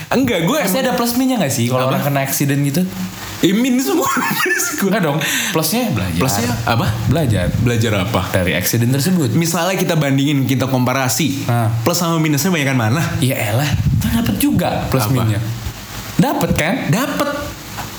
Enggak, 0.09 0.43
gue 0.43 0.57
pasti 0.59 0.77
ada 0.77 0.91
plus 0.91 1.15
minusnya 1.15 1.39
gak 1.39 1.53
sih 1.53 1.65
kalau 1.65 1.87
orang 1.87 2.01
kena 2.01 2.19
accident 2.21 2.59
gitu 2.61 2.83
imin 3.41 3.79
semua. 3.79 4.05
Enggak 4.77 5.01
dong 5.01 5.17
plusnya 5.49 5.89
belajar 5.89 6.19
Plusnya 6.19 6.49
apa? 6.63 6.87
belajar 7.07 7.45
Belajar 7.55 7.91
apa? 8.01 8.21
dari 8.31 8.53
accident 8.53 8.91
tersebut 8.91 9.31
Misalnya 9.31 9.73
kita 9.73 9.93
bandingin, 9.93 10.43
kita 10.43 10.65
komparasi. 10.65 11.45
Nah. 11.45 11.69
Plus 11.81 11.95
sama 11.95 12.17
minusnya 12.17 12.49
banyakan 12.49 12.77
mana? 12.79 13.01
ya 13.17 13.33
elah 13.33 13.69
kan 13.97 14.19
dapat 14.19 14.35
juga 14.37 14.85
plus 14.89 15.05
Apa? 15.05 15.13
minusnya 15.15 15.41
dapat 16.17 16.51
kan 16.53 16.73
Dapet. 16.89 17.29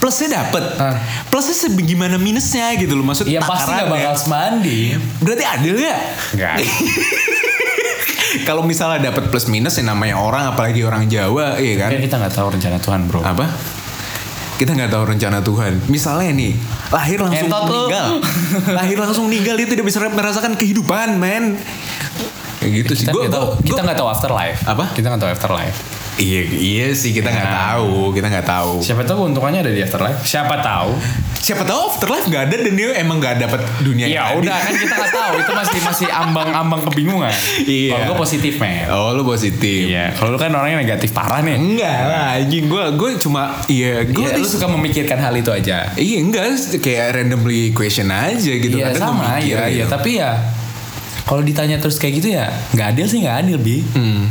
Plusnya 0.03 0.43
dapet. 0.43 0.65
Ah. 0.83 0.99
Plusnya 1.31 1.55
sebagaimana 1.55 2.19
minusnya 2.19 2.75
gitu 2.75 2.99
loh. 2.99 3.07
Maksud 3.07 3.31
Iya 3.31 3.39
pasti 3.39 3.71
gak 3.71 3.87
bakal 3.87 4.15
semandi 4.19 4.99
Berarti 5.23 5.45
adil 5.47 5.79
gak? 5.79 5.99
Enggak 6.35 6.55
Kalau 8.49 8.67
misalnya 8.67 9.13
dapat 9.13 9.31
plus 9.31 9.47
minus 9.47 9.79
yang 9.79 9.95
namanya 9.95 10.19
orang, 10.19 10.51
apalagi 10.51 10.83
orang 10.83 11.07
Jawa, 11.07 11.55
iya 11.63 11.87
kan? 11.87 11.95
Kita 11.95 12.19
gak 12.19 12.35
tahu 12.35 12.51
rencana 12.51 12.83
Tuhan 12.83 13.07
bro 13.07 13.23
Apa? 13.23 13.47
Kita 14.53 14.79
nggak 14.79 14.95
tahu 14.95 15.05
rencana 15.11 15.39
Tuhan. 15.43 15.91
Misalnya 15.91 16.31
nih, 16.31 16.55
lahir 16.95 17.19
langsung 17.19 17.51
Entot 17.51 17.67
meninggal, 17.67 18.07
lahir 18.79 18.95
langsung 18.95 19.25
meninggal 19.27 19.55
dia 19.59 19.67
tidak 19.67 19.83
bisa 19.83 19.99
merasakan 20.07 20.55
kehidupan, 20.55 21.19
men. 21.19 21.59
Kayak 22.63 22.87
gitu 22.87 22.93
sih. 22.95 23.05
Kita 23.07 23.11
Gua- 23.11 23.23
nggak 23.27 23.35
tahu 23.35 23.47
gua- 23.51 23.59
Kita 23.67 23.81
nggak 23.83 23.99
tahu 23.99 24.09
afterlife 24.09 24.59
Apa? 24.63 24.85
Kita 24.95 25.07
nggak 25.11 25.21
tahu 25.21 25.31
afterlife 25.35 25.79
Iya, 26.15 26.41
iya 26.53 26.87
sih 26.93 27.11
kita 27.11 27.25
nggak 27.27 27.47
Nah. 27.47 27.59
tahu, 27.73 28.13
kita 28.13 28.29
nggak 28.29 28.45
tahu. 28.47 28.73
Siapa 28.79 29.01
tahu 29.03 29.17
keuntungannya 29.23 29.61
ada 29.61 29.73
di 29.73 29.81
afterlife. 29.81 30.21
Siapa 30.23 30.61
tahu. 30.61 30.93
Siapa 31.35 31.65
tahu 31.65 31.81
afterlife 31.89 32.27
nggak 32.27 32.43
ada 32.47 32.57
dan 32.61 32.73
dia 32.73 32.95
emang 32.95 33.17
nggak 33.17 33.35
dapat 33.41 33.61
dunia 33.81 34.07
Ya 34.07 34.29
yang 34.29 34.39
udah 34.39 34.55
kan 34.55 34.73
kita 34.73 34.95
nggak 34.95 35.11
tahu. 35.11 35.33
Itu 35.37 35.53
masih 35.53 35.81
masih 35.83 36.09
ambang-ambang 36.09 36.81
kebingungan. 36.87 37.33
Iya. 37.65 37.91
Kalau 37.91 38.05
gue 38.07 38.19
positif 38.21 38.53
men 38.57 38.87
Oh 38.87 39.11
lu 39.11 39.25
positif. 39.25 39.89
Iya. 39.89 40.13
Kalau 40.13 40.31
lu 40.31 40.39
kan 40.39 40.53
orangnya 40.53 40.79
negatif 40.79 41.11
parah 41.11 41.41
nih. 41.41 41.57
Enggak 41.57 41.99
lah, 42.05 42.39
anjing. 42.39 42.65
Gue 42.69 42.85
gue 42.93 43.11
cuma 43.19 43.59
iya 43.67 44.05
gue 44.05 44.23
Iya, 44.23 44.37
lu 44.37 44.47
suka 44.47 44.69
memikirkan 44.69 45.17
hal 45.17 45.35
itu 45.35 45.49
aja. 45.49 45.91
Iya 45.93 46.19
enggak. 46.21 46.45
Kayak 46.79 47.07
randomly 47.15 47.73
question 47.73 48.07
aja 48.09 48.53
gitu. 48.53 48.77
Iya 48.77 48.93
Kadang 48.93 49.17
sama. 49.17 49.41
iya, 49.41 49.67
iya. 49.67 49.83
gitu. 49.83 49.89
Tapi 49.89 50.11
ya 50.15 50.33
Kalau 51.23 51.39
ditanya 51.41 51.79
terus 51.79 51.97
kayak 51.97 52.15
gitu 52.19 52.29
ya 52.33 52.51
nggak 52.71 52.87
adil 52.93 53.07
sih 53.07 53.19
nggak 53.19 53.37
adil 53.41 53.57
bi. 53.57 53.79
Hmm. 53.95 54.27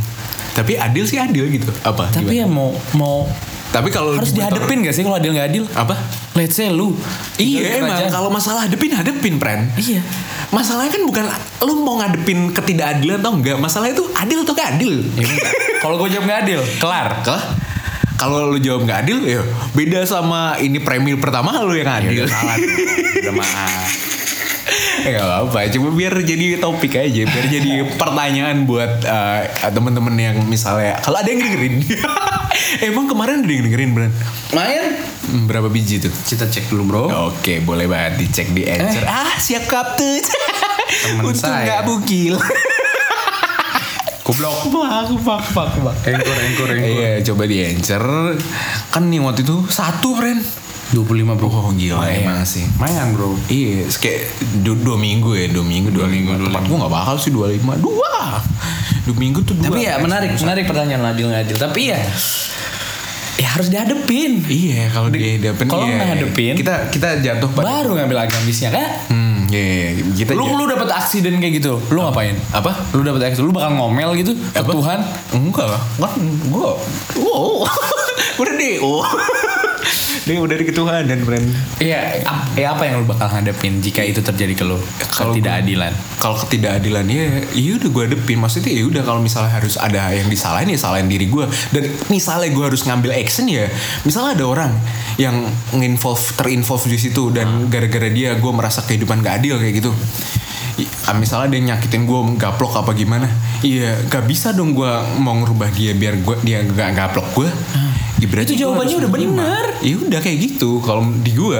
Tapi 0.52 0.76
adil 0.76 1.04
sih 1.04 1.16
adil 1.16 1.48
gitu. 1.48 1.72
Apa? 1.82 2.08
Tapi 2.08 2.38
ya 2.38 2.46
mau 2.46 2.70
mau 2.92 3.24
Tapi 3.72 3.88
kalau 3.88 4.12
harus 4.12 4.36
dihadepin 4.36 4.84
gak 4.84 4.92
sih 4.92 5.00
kalau 5.00 5.16
adil 5.16 5.32
nggak 5.32 5.48
adil? 5.48 5.64
apa? 5.72 5.96
Let's 6.36 6.54
say 6.54 6.68
lu. 6.68 6.92
Iya 7.36 7.72
Tinggal 7.72 7.80
emang 7.80 7.98
aja. 7.98 8.12
kalau 8.12 8.28
masalah 8.28 8.68
hadepin 8.68 8.92
hadepin 8.92 9.40
pren. 9.40 9.72
Iya. 9.74 10.04
Masalahnya 10.48 10.92
kan 10.92 11.02
bukan 11.02 11.24
lu 11.64 11.80
mau 11.80 11.96
ngadepin 11.96 12.52
ketidakadilan 12.52 13.18
atau 13.18 13.32
enggak. 13.32 13.56
Masalahnya 13.56 13.96
itu 13.96 14.04
adil 14.12 14.38
atau 14.44 14.52
gak 14.52 14.68
adil. 14.76 14.92
Ya 15.16 15.24
kalau 15.80 15.96
gue 15.96 16.12
jawab 16.12 16.24
nggak 16.26 16.40
adil, 16.44 16.60
kelar. 16.78 17.08
Kah? 17.24 17.42
Kalau 18.14 18.46
lu 18.46 18.60
jawab 18.60 18.84
nggak 18.84 18.98
adil, 19.02 19.18
ya 19.24 19.40
beda 19.72 20.04
sama 20.04 20.54
ini 20.60 20.78
premil 20.78 21.16
pertama 21.16 21.56
lu 21.58 21.72
yang 21.72 21.88
adil. 21.88 22.22
udah 22.22 22.28
salah. 22.28 22.56
Udah 23.18 23.34
maaf. 23.34 23.88
Ya 25.02 25.10
gak 25.12 25.26
apa-apa, 25.26 25.58
cuma 25.68 25.90
biar 25.90 26.14
jadi 26.14 26.56
topik 26.56 26.94
aja, 26.94 27.22
biar 27.24 27.46
jadi 27.48 27.70
pertanyaan 28.00 28.62
buat 28.62 29.02
eh, 29.02 29.40
temen-temen 29.66 30.14
yang 30.14 30.36
misalnya 30.46 31.02
kalau 31.02 31.18
ada 31.18 31.26
yang 31.26 31.42
dengerin. 31.42 31.82
Emang 32.86 33.04
kemarin 33.04 33.42
ada 33.42 33.50
yang 33.50 33.64
dengerin 33.66 33.90
Bran? 33.92 34.12
Main? 34.52 34.82
Hmm, 35.22 35.44
Berapa 35.44 35.66
biji 35.66 35.98
tuh? 35.98 36.12
Kita 36.12 36.46
cek 36.46 36.68
dulu 36.68 36.82
bro. 36.84 37.04
Oke, 37.30 37.58
boleh 37.58 37.86
banget 37.86 38.20
dicek 38.20 38.52
di 38.52 38.62
Anchor. 38.64 39.02
Ah, 39.02 39.34
siap 39.36 39.64
kapten. 39.66 40.20
Untung 41.18 41.32
saya. 41.32 41.64
nggak 41.64 41.82
bukil. 41.84 42.36
Goblok. 44.22 44.54
Bak, 44.70 45.08
bak, 45.18 45.42
bak, 45.50 45.72
bak. 45.82 45.96
Engkor, 46.06 46.36
engkor, 46.38 46.68
engkor. 46.70 46.94
Iya, 46.94 47.12
coba 47.26 47.42
di 47.42 47.58
Anchor. 47.58 48.04
Kan 48.88 49.10
yang 49.10 49.26
waktu 49.26 49.42
itu 49.42 49.66
satu, 49.66 50.14
Bren. 50.14 50.38
25 50.92 51.40
bro. 51.40 51.48
Oh, 51.48 51.72
gila 51.72 52.04
Mayan. 52.04 52.20
emang 52.28 52.44
sih. 52.44 52.64
Mayan 52.76 53.16
bro. 53.16 53.32
Iya, 53.48 53.88
kayak 53.88 54.28
dua, 54.60 54.76
dua 54.76 54.96
minggu 55.00 55.32
ya, 55.32 55.48
dua 55.48 55.64
minggu, 55.64 55.88
dua, 55.88 56.04
minggu. 56.06 56.36
Tempat 56.36 56.64
gue 56.68 56.76
gak 56.76 56.92
bakal 56.92 57.14
sih 57.16 57.32
dua 57.32 57.48
lima, 57.48 57.72
dua. 57.80 58.44
Dua 59.08 59.16
minggu 59.16 59.40
tuh 59.42 59.56
dua. 59.56 59.72
Tapi 59.72 59.88
ya 59.88 59.96
menarik, 59.98 60.36
menarik 60.36 60.64
pertanyaan 60.68 61.16
adil 61.16 61.32
nggak 61.32 61.42
adil. 61.48 61.56
Tapi 61.56 61.80
ya, 61.90 61.98
ya 63.40 63.48
harus 63.58 63.68
dihadepin. 63.72 64.44
Iya, 64.46 64.92
kalau 64.92 65.08
di 65.08 65.40
dapet 65.40 65.64
kalau 65.66 65.88
iya. 65.88 65.96
nggak 65.96 66.10
hadepin, 66.14 66.52
kita 66.60 66.74
kita 66.92 67.08
jatuh 67.24 67.50
pada. 67.50 67.82
Baru 67.82 67.96
ngambil 67.98 68.28
agamisnya 68.28 68.70
kan? 68.70 68.88
Hmm, 69.08 69.50
iya, 69.50 69.98
iya. 69.98 70.04
kita 70.14 70.36
Lu 70.36 70.44
lu 70.44 70.68
dapat 70.68 70.92
aksiden 70.92 71.40
kayak 71.40 71.58
gitu, 71.58 71.80
lu 71.90 72.04
ngapain? 72.04 72.36
apa? 72.52 72.70
Lu 72.94 73.02
dapat 73.02 73.32
aksiden, 73.32 73.48
lu 73.48 73.54
bakal 73.56 73.74
ngomel 73.74 74.14
gitu 74.20 74.36
ke 74.36 74.60
Apa? 74.60 74.70
Tuhan? 74.70 74.98
Enggak 75.34 75.66
lah, 75.66 75.82
kan 75.98 76.12
gue, 76.46 76.70
wow, 77.18 77.64
udah 78.40 78.54
deh, 78.54 78.76
oh, 78.78 79.02
dia 80.22 80.38
udah 80.38 80.54
di 80.54 80.64
ketuhanan 80.70 81.04
dan 81.10 81.20
friend. 81.26 81.50
Iya, 81.82 82.22
ya 82.54 82.66
apa 82.78 82.86
yang 82.86 83.02
lu 83.02 83.06
bakal 83.10 83.26
hadapin 83.26 83.82
jika 83.82 84.06
itu 84.06 84.22
terjadi 84.22 84.54
ke 84.54 84.62
lu? 84.62 84.78
Kalau 85.10 85.34
Ketidakadilan. 85.34 85.92
Kalau 86.22 86.36
ketidakadilan 86.38 87.04
ya, 87.10 87.24
iya 87.58 87.72
udah 87.74 87.90
gue 87.90 88.02
hadepin. 88.06 88.38
Maksudnya 88.38 88.70
ya 88.70 88.86
udah 88.86 89.02
kalau 89.02 89.18
misalnya 89.18 89.50
harus 89.50 89.74
ada 89.74 90.14
yang 90.14 90.30
disalahin 90.30 90.70
ya 90.70 90.78
salahin 90.78 91.10
diri 91.10 91.26
gue. 91.26 91.44
Dan 91.74 91.90
misalnya 92.06 92.54
gue 92.54 92.64
harus 92.70 92.86
ngambil 92.86 93.10
action 93.18 93.50
ya, 93.50 93.66
misalnya 94.06 94.38
ada 94.38 94.44
orang 94.46 94.72
yang 95.18 95.34
nginvolve 95.74 96.38
terinvolve 96.38 96.86
di 96.86 96.98
situ 97.02 97.34
dan 97.34 97.66
gara-gara 97.66 98.06
dia 98.06 98.38
gue 98.38 98.52
merasa 98.54 98.86
kehidupan 98.86 99.26
gak 99.26 99.42
adil 99.42 99.58
kayak 99.58 99.82
gitu. 99.82 99.90
Ah, 101.04 101.12
misalnya 101.12 101.52
dia 101.52 101.60
nyakitin 101.74 102.08
gue 102.08 102.20
gaplok 102.40 102.80
apa 102.80 102.96
gimana 102.96 103.28
iya 103.60 103.92
gak 104.08 104.24
bisa 104.24 104.56
dong 104.56 104.72
gue 104.72 104.88
mau 105.20 105.36
ngerubah 105.36 105.68
dia 105.68 105.92
biar 105.92 106.16
gue 106.24 106.36
dia 106.40 106.64
gak 106.64 106.96
gaplok 106.96 107.28
gue 107.36 107.48
Ya, 108.22 108.30
berarti 108.30 108.54
Itu 108.54 108.62
gua 108.62 108.78
jawabannya 108.78 108.96
udah 108.96 109.10
bener. 109.10 109.64
ya 109.82 109.94
udah 109.98 110.20
kayak 110.20 110.38
gitu 110.40 110.78
kalau 110.78 111.02
di 111.12 111.34
gue 111.34 111.58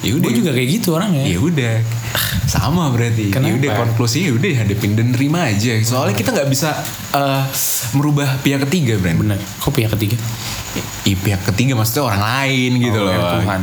ya 0.00 0.12
udah 0.14 0.30
juga 0.32 0.50
kayak 0.50 0.68
gitu 0.72 0.88
orangnya. 0.90 1.20
ya 1.22 1.36
udah 1.36 1.74
sama 2.42 2.88
berarti 2.88 3.28
ya 3.28 3.52
udah 3.52 3.70
konklusinya 3.78 4.24
ya 4.26 4.34
udah 4.34 4.50
hadepin 4.58 4.92
dan 4.92 5.12
terima 5.12 5.44
aja 5.44 5.76
soalnya 5.82 6.12
kita 6.14 6.32
nggak 6.32 6.48
bisa 6.48 6.72
eh, 7.12 7.42
merubah 7.92 8.40
pihak 8.40 8.64
ketiga 8.64 8.96
Bran 8.96 9.20
Bener. 9.20 9.36
Kok 9.58 9.68
pihak 9.70 9.92
ketiga? 9.92 10.16
I, 11.04 11.12
pihak 11.12 11.44
ketiga 11.44 11.76
maksudnya 11.76 12.08
orang 12.08 12.22
lain 12.22 12.70
gitu 12.80 12.96
Oh, 12.96 13.04
loh 13.04 13.12
yang 13.12 13.26
Tuhan. 13.36 13.60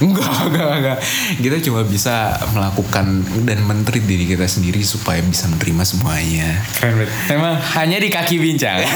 enggak 0.00 0.30
enggak 0.50 0.68
enggak 0.74 0.98
kita 1.38 1.56
cuma 1.62 1.80
bisa 1.84 2.14
melakukan 2.50 3.06
dan 3.44 3.58
menteri 3.62 4.02
diri 4.02 4.26
kita 4.26 4.50
sendiri 4.50 4.82
supaya 4.82 5.22
bisa 5.22 5.46
menerima 5.46 5.82
semuanya 5.84 6.58
Keren 6.74 6.98
banget. 6.98 7.10
Emang 7.30 7.54
hanya 7.72 7.96
di 7.96 8.08
kaki 8.08 8.36
bincang. 8.36 8.82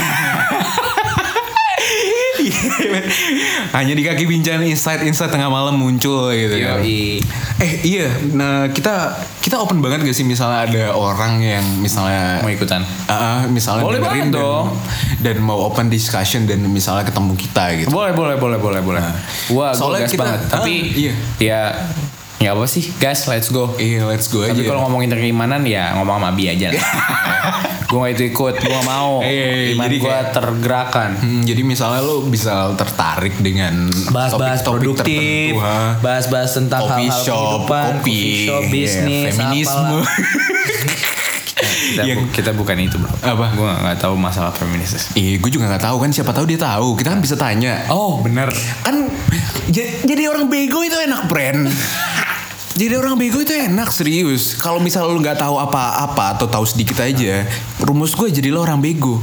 hanya 3.77 3.93
di 3.93 4.03
kaki 4.03 4.25
bincang 4.25 4.63
insight 4.63 5.03
insight 5.03 5.29
tengah 5.29 5.47
malam 5.47 5.75
muncul 5.75 6.31
gitu 6.31 6.57
kan. 6.57 6.81
Yoi. 6.81 7.23
eh 7.59 7.73
iya 7.85 8.07
nah 8.33 8.67
kita 8.67 9.13
kita 9.39 9.57
open 9.57 9.79
banget 9.79 10.03
gak 10.03 10.13
sih 10.13 10.23
misalnya 10.23 10.65
ada 10.65 10.85
orang 10.91 11.39
yang 11.39 11.65
misalnya 11.79 12.39
Mau 12.41 12.49
ikutan? 12.49 12.83
Ah, 13.05 13.15
ah, 13.15 13.39
misalnya 13.45 13.83
Boleh 13.83 13.99
dengerin 13.99 14.31
banget 14.31 14.33
dan, 14.33 14.39
dong. 14.39 14.67
dan 15.21 15.37
mau 15.39 15.59
open 15.63 15.87
discussion 15.89 16.43
dan 16.43 16.63
misalnya 16.65 17.03
ketemu 17.03 17.33
kita 17.35 17.65
gitu. 17.77 17.89
Boleh, 17.89 18.13
boleh, 18.13 18.37
boleh, 18.37 18.59
boleh, 18.59 18.81
boleh. 18.81 19.03
Wah, 19.53 19.71
gue 19.71 19.71
Soalnya 19.73 20.07
gas 20.07 20.11
kita- 20.11 20.23
banget. 20.25 20.41
ah, 20.41 20.51
Tapi 20.53 20.73
iya. 20.97 21.13
ya 21.39 21.61
Nggak 22.43 22.59
apa 22.59 22.67
sih, 22.67 22.85
guys, 22.99 23.23
let's 23.31 23.55
go. 23.55 23.71
Iya, 23.79 24.03
let's 24.03 24.27
go 24.27 24.43
aja. 24.43 24.51
Tapi 24.51 24.67
kalau 24.67 24.83
ngomongin 24.91 25.15
keimanan 25.15 25.63
ya 25.63 25.95
ngomong 25.95 26.19
sama 26.19 26.35
Abi 26.35 26.51
aja 26.51 26.75
lah. 26.75 26.83
gue 27.93 28.01
gak 28.01 28.13
itu 28.17 28.25
ikut, 28.33 28.55
gue 28.57 28.73
gak 28.73 28.89
mau. 28.89 29.21
Iya, 29.23 29.47
iya, 29.53 29.67
Iman 29.77 29.85
jadi 29.87 29.97
gue 30.01 30.17
tergerakkan. 30.33 31.11
Hmm, 31.21 31.41
jadi 31.45 31.63
misalnya 31.63 32.01
lo 32.01 32.25
bisa 32.25 32.73
tertarik 32.75 33.37
dengan 33.39 33.93
Bahas-bahas 34.11 34.65
produktif, 34.65 35.55
bahas-bahas 36.01 36.51
tentang 36.57 36.89
hal-hal 36.89 37.21
kehidupan, 37.21 37.91
kopi, 38.01 38.49
shop, 38.49 38.63
iya, 38.65 38.73
bisnis, 38.73 39.25
feminisme. 39.37 39.77
apalah. 40.03 40.09
Kita, 41.63 42.09
Yang- 42.09 42.25
bu- 42.25 42.31
kita 42.33 42.51
bukan 42.57 42.77
itu 42.81 42.97
bro. 42.97 43.13
Apa? 43.21 43.53
Gue 43.53 43.69
gak, 43.69 44.01
tahu 44.01 44.15
masalah 44.17 44.51
feminis. 44.51 45.13
Iya, 45.13 45.39
gue 45.39 45.51
juga 45.53 45.69
nggak 45.69 45.85
tahu 45.85 45.97
kan. 46.01 46.11
Siapa 46.11 46.33
tahu 46.33 46.49
dia 46.49 46.57
tahu. 46.59 46.97
Kita 46.97 47.13
kan 47.13 47.21
bisa 47.21 47.37
tanya. 47.37 47.85
Oh 47.93 48.19
bener. 48.25 48.49
Kan 48.83 49.13
jadi 49.69 50.23
orang 50.27 50.49
bego 50.49 50.81
itu 50.83 50.97
enak, 50.97 51.29
brand. 51.29 51.69
Jadi 52.73 52.95
orang 52.97 53.21
bego 53.21 53.45
itu 53.45 53.53
enak 53.53 53.93
serius. 53.93 54.57
Kalau 54.57 54.81
misal 54.81 55.05
lu 55.13 55.21
nggak 55.21 55.37
tahu 55.37 55.61
apa-apa 55.61 56.41
atau 56.41 56.49
tahu 56.49 56.65
sedikit 56.65 57.05
aja, 57.05 57.45
rumus 57.85 58.17
gue 58.17 58.33
jadi 58.33 58.49
lo 58.49 58.65
orang 58.65 58.81
bego. 58.81 59.21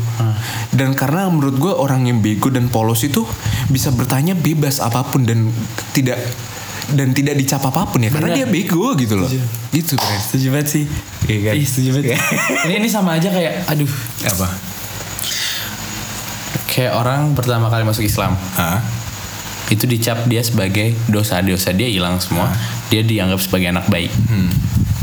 Dan 0.69 0.93
karena 0.93 1.25
menurut 1.33 1.57
gue 1.57 1.73
orang 1.73 2.05
yang 2.05 2.21
bego 2.21 2.53
dan 2.53 2.69
polos 2.69 3.01
itu 3.01 3.25
bisa 3.73 3.89
bertanya 3.89 4.37
bebas 4.37 4.77
apa 4.77 5.01
pun 5.01 5.25
dan 5.25 5.49
tidak 5.97 6.21
dan 6.89 7.13
tidak 7.13 7.37
dicap 7.37 7.61
apa 7.69 7.85
pun 7.85 8.01
ya 8.01 8.09
karena 8.09 8.33
Bener. 8.33 8.37
dia 8.37 8.45
bego 8.49 8.93
gitu 8.97 9.17
loh. 9.17 9.29
Gitu, 9.69 9.93
brand. 9.97 10.21
Setuju 10.21 10.47
banget 10.53 10.67
sih. 10.69 10.83
Iya 11.29 11.37
kan? 11.49 11.53
Ih, 11.57 11.65
setuju 11.65 11.89
banget. 11.97 12.17
ini 12.69 12.73
ini 12.81 12.89
sama 12.89 13.17
aja 13.17 13.29
kayak, 13.29 13.65
aduh, 13.69 13.89
Apa? 14.25 14.47
kayak 16.69 16.93
orang 16.93 17.33
pertama 17.33 17.67
kali 17.67 17.81
masuk 17.81 18.05
Islam 18.05 18.37
Hah? 18.53 18.79
itu 19.69 19.85
dicap 19.85 20.25
dia 20.25 20.41
sebagai 20.41 20.97
dosa-dosa 21.05 21.69
dia 21.77 21.85
hilang 21.85 22.17
semua. 22.17 22.49
Dia 22.89 23.01
dianggap 23.05 23.39
sebagai 23.41 23.69
anak 23.69 23.85
baik. 23.87 24.09
Hmm. 24.29 24.49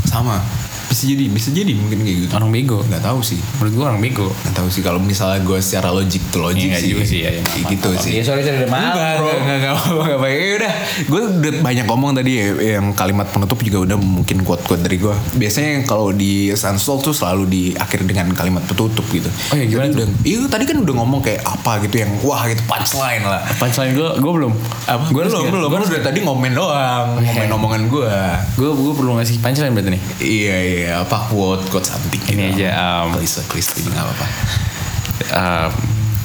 Sama. 0.03 0.66
Bisa 0.87 1.03
jadi, 1.05 1.25
bisa 1.27 1.49
jadi 1.51 1.71
mungkin 1.71 1.97
kayak 1.99 2.17
gitu. 2.23 2.31
Orang 2.31 2.49
bego. 2.49 2.79
Nggak 2.81 3.03
tahu 3.03 3.19
sih. 3.19 3.39
Menurut 3.59 3.73
gue 3.73 3.85
orang 3.85 3.99
bego. 3.99 4.27
Nggak 4.31 4.55
tahu 4.55 4.67
sih 4.67 4.81
kalau 4.81 4.99
misalnya 4.99 5.39
gue 5.41 5.59
secara 5.59 5.89
logik 5.91 6.23
tuh 6.29 6.41
logik 6.41 6.67
Iya, 6.67 6.77
sih. 6.77 6.89
juga 6.89 7.03
sih, 7.03 7.19
ya, 7.21 7.29
ya, 7.29 7.41
Kayak 7.41 7.59
maaf, 7.59 7.71
gitu 7.71 7.89
maaf. 7.89 8.01
sih. 8.01 8.11
Iya, 8.11 8.21
sorry, 8.23 8.41
sorry, 8.41 8.57
maaf, 8.65 8.83
Enggak, 8.87 9.11
bro. 9.13 9.27
enggak, 9.27 9.37
enggak, 9.37 9.57
enggak, 9.57 10.17
enggak, 10.17 10.31
Ya 10.37 10.53
udah, 10.57 10.73
gue 11.03 11.21
udah 11.37 11.51
banyak 11.61 11.85
ngomong 11.85 12.11
tadi 12.13 12.31
ya, 12.33 12.45
yang 12.77 12.85
kalimat 12.93 13.27
penutup 13.27 13.59
juga 13.59 13.77
udah 13.83 13.97
mungkin 13.97 14.37
quote-quote 14.41 14.81
dari 14.81 14.97
gue. 14.97 15.13
Biasanya 15.35 15.83
kalau 15.83 16.09
di 16.09 16.49
Sunstalk 16.53 17.03
tuh 17.03 17.11
selalu 17.11 17.43
diakhiri 17.47 18.05
dengan 18.05 18.31
kalimat 18.31 18.63
penutup 18.63 19.03
gitu. 19.09 19.27
Oh 19.51 19.55
iya, 19.55 19.65
gimana 19.65 19.85
Tadi 19.87 19.95
udah, 19.97 20.07
iya 20.23 20.37
tadi 20.47 20.63
kan 20.63 20.77
udah 20.79 20.93
ngomong 20.95 21.19
kayak 21.19 21.41
apa 21.43 21.83
gitu 21.83 21.95
yang 21.99 22.11
wah 22.23 22.43
gitu 22.45 22.61
punchline 22.65 23.23
lah. 23.23 23.41
Punchline 23.57 23.91
gue, 23.93 24.09
gue 24.17 24.31
belum. 24.33 24.53
Apa? 24.85 25.05
Gue 25.11 25.23
belum, 25.25 25.43
belum. 25.51 25.67
Gue 25.69 25.79
udah 25.83 26.03
tadi 26.03 26.19
ngomen 26.23 26.53
doang, 26.53 27.07
ngomen 27.19 27.49
omongan 27.51 27.81
gue. 27.87 28.13
Gue 28.55 28.69
gue 28.71 28.93
perlu 28.95 29.11
ngasih 29.17 29.37
punchline 29.39 29.73
berarti 29.73 29.89
nih. 29.93 30.01
Iya 30.17 30.55
iya 30.57 30.76
apa 30.85 31.17
quote 31.31 31.65
quote 31.69 31.87
something 31.87 32.21
Ini 32.29 32.53
gitu. 32.53 32.61
aja, 32.61 32.69
um, 33.03 33.17
please 33.17 33.41
please 33.49 33.69
nggak 33.73 34.03
apa-apa. 34.03 34.27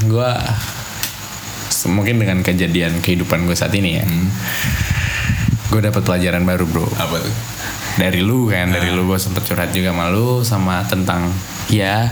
gue 0.03 0.31
mungkin 1.89 2.21
dengan 2.23 2.39
kejadian 2.45 3.01
kehidupan 3.01 3.47
gue 3.49 3.57
saat 3.57 3.73
ini 3.73 3.99
ya. 3.99 4.05
Gue 5.73 5.81
dapat 5.81 6.05
pelajaran 6.05 6.45
baru 6.45 6.69
bro. 6.69 6.87
Apa 7.01 7.17
tuh? 7.17 7.35
Dari 7.97 8.21
lu 8.21 8.49
kan, 8.49 8.69
dari 8.69 8.93
lu 8.93 9.05
gue 9.05 9.17
sempet 9.17 9.45
curhat 9.45 9.73
juga 9.73 9.93
sama 9.93 10.07
lu 10.09 10.45
sama 10.45 10.77
tentang 10.85 11.29
ya 11.69 12.09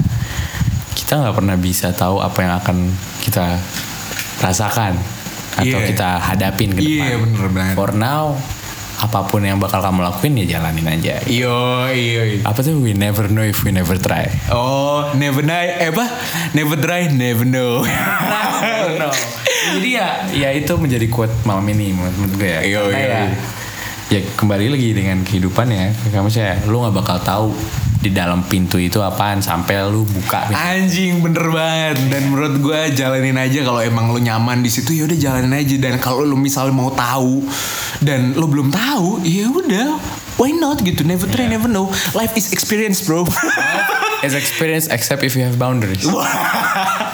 kita 0.97 1.21
nggak 1.21 1.37
pernah 1.37 1.57
bisa 1.57 1.91
tahu 1.93 2.21
apa 2.23 2.39
yang 2.41 2.55
akan 2.57 2.77
kita 3.21 3.59
rasakan 4.41 4.97
atau 5.59 5.79
Iya. 5.83 5.89
kita 5.89 6.09
hadapin 6.23 6.71
ke 6.73 6.81
depan. 6.81 7.05
Iya 7.05 7.17
bener 7.21 7.47
banget. 7.51 7.75
For 7.77 7.91
now, 7.93 8.39
apa 9.01 9.25
pun 9.25 9.41
yang 9.41 9.57
bakal 9.57 9.81
kamu 9.81 10.05
lakuin 10.05 10.37
ya 10.45 10.61
jalanin 10.61 10.85
aja. 10.85 11.17
Iyo. 11.25 11.89
iyo. 11.89 12.45
Apa 12.45 12.61
tuh 12.61 12.77
we 12.77 12.93
never 12.93 13.33
know 13.33 13.41
if 13.41 13.65
we 13.65 13.73
never 13.73 13.97
try. 13.97 14.29
Oh, 14.53 15.09
never 15.17 15.41
die, 15.41 15.73
eh 15.81 15.89
apa? 15.89 16.05
Never 16.53 16.77
try, 16.77 17.09
never 17.09 17.49
know. 17.49 17.81
no. 19.01 19.09
Jadi 19.81 19.89
ya, 19.97 20.29
ya 20.37 20.49
itu 20.53 20.77
menjadi 20.77 21.09
quote 21.09 21.33
malam 21.49 21.65
ini 21.73 21.97
menurut 21.97 22.33
gue 22.37 22.45
ya. 22.49 22.61
Iya, 22.61 22.79
Karena 22.85 23.01
iya, 23.01 23.09
ya, 23.09 23.21
iya. 23.25 23.39
ya 24.13 24.21
kembali 24.37 24.67
lagi 24.69 24.89
dengan 24.93 25.19
kehidupan 25.25 25.67
ya. 25.73 25.89
Kamu 26.13 26.29
saya, 26.29 26.61
lu 26.69 26.85
nggak 26.85 26.95
bakal 27.01 27.17
tahu 27.25 27.49
di 28.01 28.09
dalam 28.09 28.41
pintu 28.49 28.81
itu 28.81 28.97
apaan 29.05 29.45
sampai 29.45 29.85
lu 29.93 30.09
buka. 30.09 30.49
pintu. 30.49 30.57
Anjing 30.57 31.21
bener 31.21 31.47
banget. 31.53 31.97
Dan 32.09 32.33
menurut 32.33 32.57
gue 32.65 32.81
jalanin 32.97 33.37
aja 33.37 33.61
kalau 33.61 33.81
emang 33.85 34.09
lu 34.17 34.19
nyaman 34.25 34.65
di 34.65 34.73
situ 34.73 34.97
ya 34.97 35.05
udah 35.05 35.19
jalanin 35.21 35.53
aja. 35.53 35.77
Dan 35.77 36.01
kalau 36.01 36.25
lu 36.25 36.41
misalnya 36.41 36.73
mau 36.73 36.89
tahu 36.89 37.45
dan 38.01 38.33
lu 38.33 38.49
belum 38.49 38.73
tahu, 38.73 39.21
ya 39.21 39.53
udah. 39.53 40.01
Why 40.41 40.57
not 40.57 40.81
gitu? 40.81 41.05
Never 41.05 41.29
try, 41.29 41.45
never 41.45 41.69
know. 41.69 41.93
Life 42.17 42.33
is 42.41 42.49
experience, 42.57 43.05
bro. 43.05 43.29
As 44.25 44.33
experience 44.33 44.89
except 44.89 45.21
if 45.21 45.37
you 45.37 45.45
have 45.45 45.61
boundaries. 45.61 46.09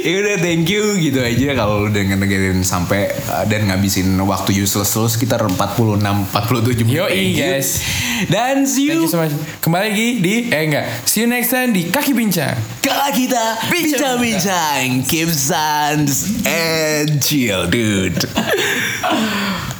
ya 0.00 0.14
udah 0.24 0.36
thank 0.40 0.66
you 0.68 0.96
gitu 0.96 1.20
aja 1.20 1.52
kalau 1.56 1.84
lu 1.84 1.92
udah 1.92 2.02
ngedengerin 2.12 2.64
sampai 2.64 3.12
uh, 3.28 3.44
dan 3.44 3.68
ngabisin 3.68 4.16
waktu 4.24 4.56
useless 4.56 4.96
lu 4.96 5.06
sekitar 5.08 5.44
46 5.44 6.00
47 6.32 6.88
menit. 6.88 6.96
You. 7.00 7.06
guys. 7.36 7.84
Dan 8.28 8.64
see 8.64 8.88
Thank 8.92 8.96
you 8.96 9.00
you 9.04 9.12
so 9.12 9.20
much. 9.20 9.34
Kembali 9.60 9.84
lagi 9.92 10.08
di 10.20 10.34
eh 10.48 10.62
enggak. 10.64 10.86
See 11.04 11.24
you 11.24 11.28
next 11.28 11.52
time 11.52 11.72
di 11.72 11.88
kaki 11.88 12.12
bincang. 12.16 12.56
Kalau 12.80 13.12
kita 13.12 13.60
bincang-bincang 13.68 15.04
Keep 15.04 15.30
sans 15.30 16.42
and 16.48 17.20
chill 17.20 17.68
dude 17.68 18.24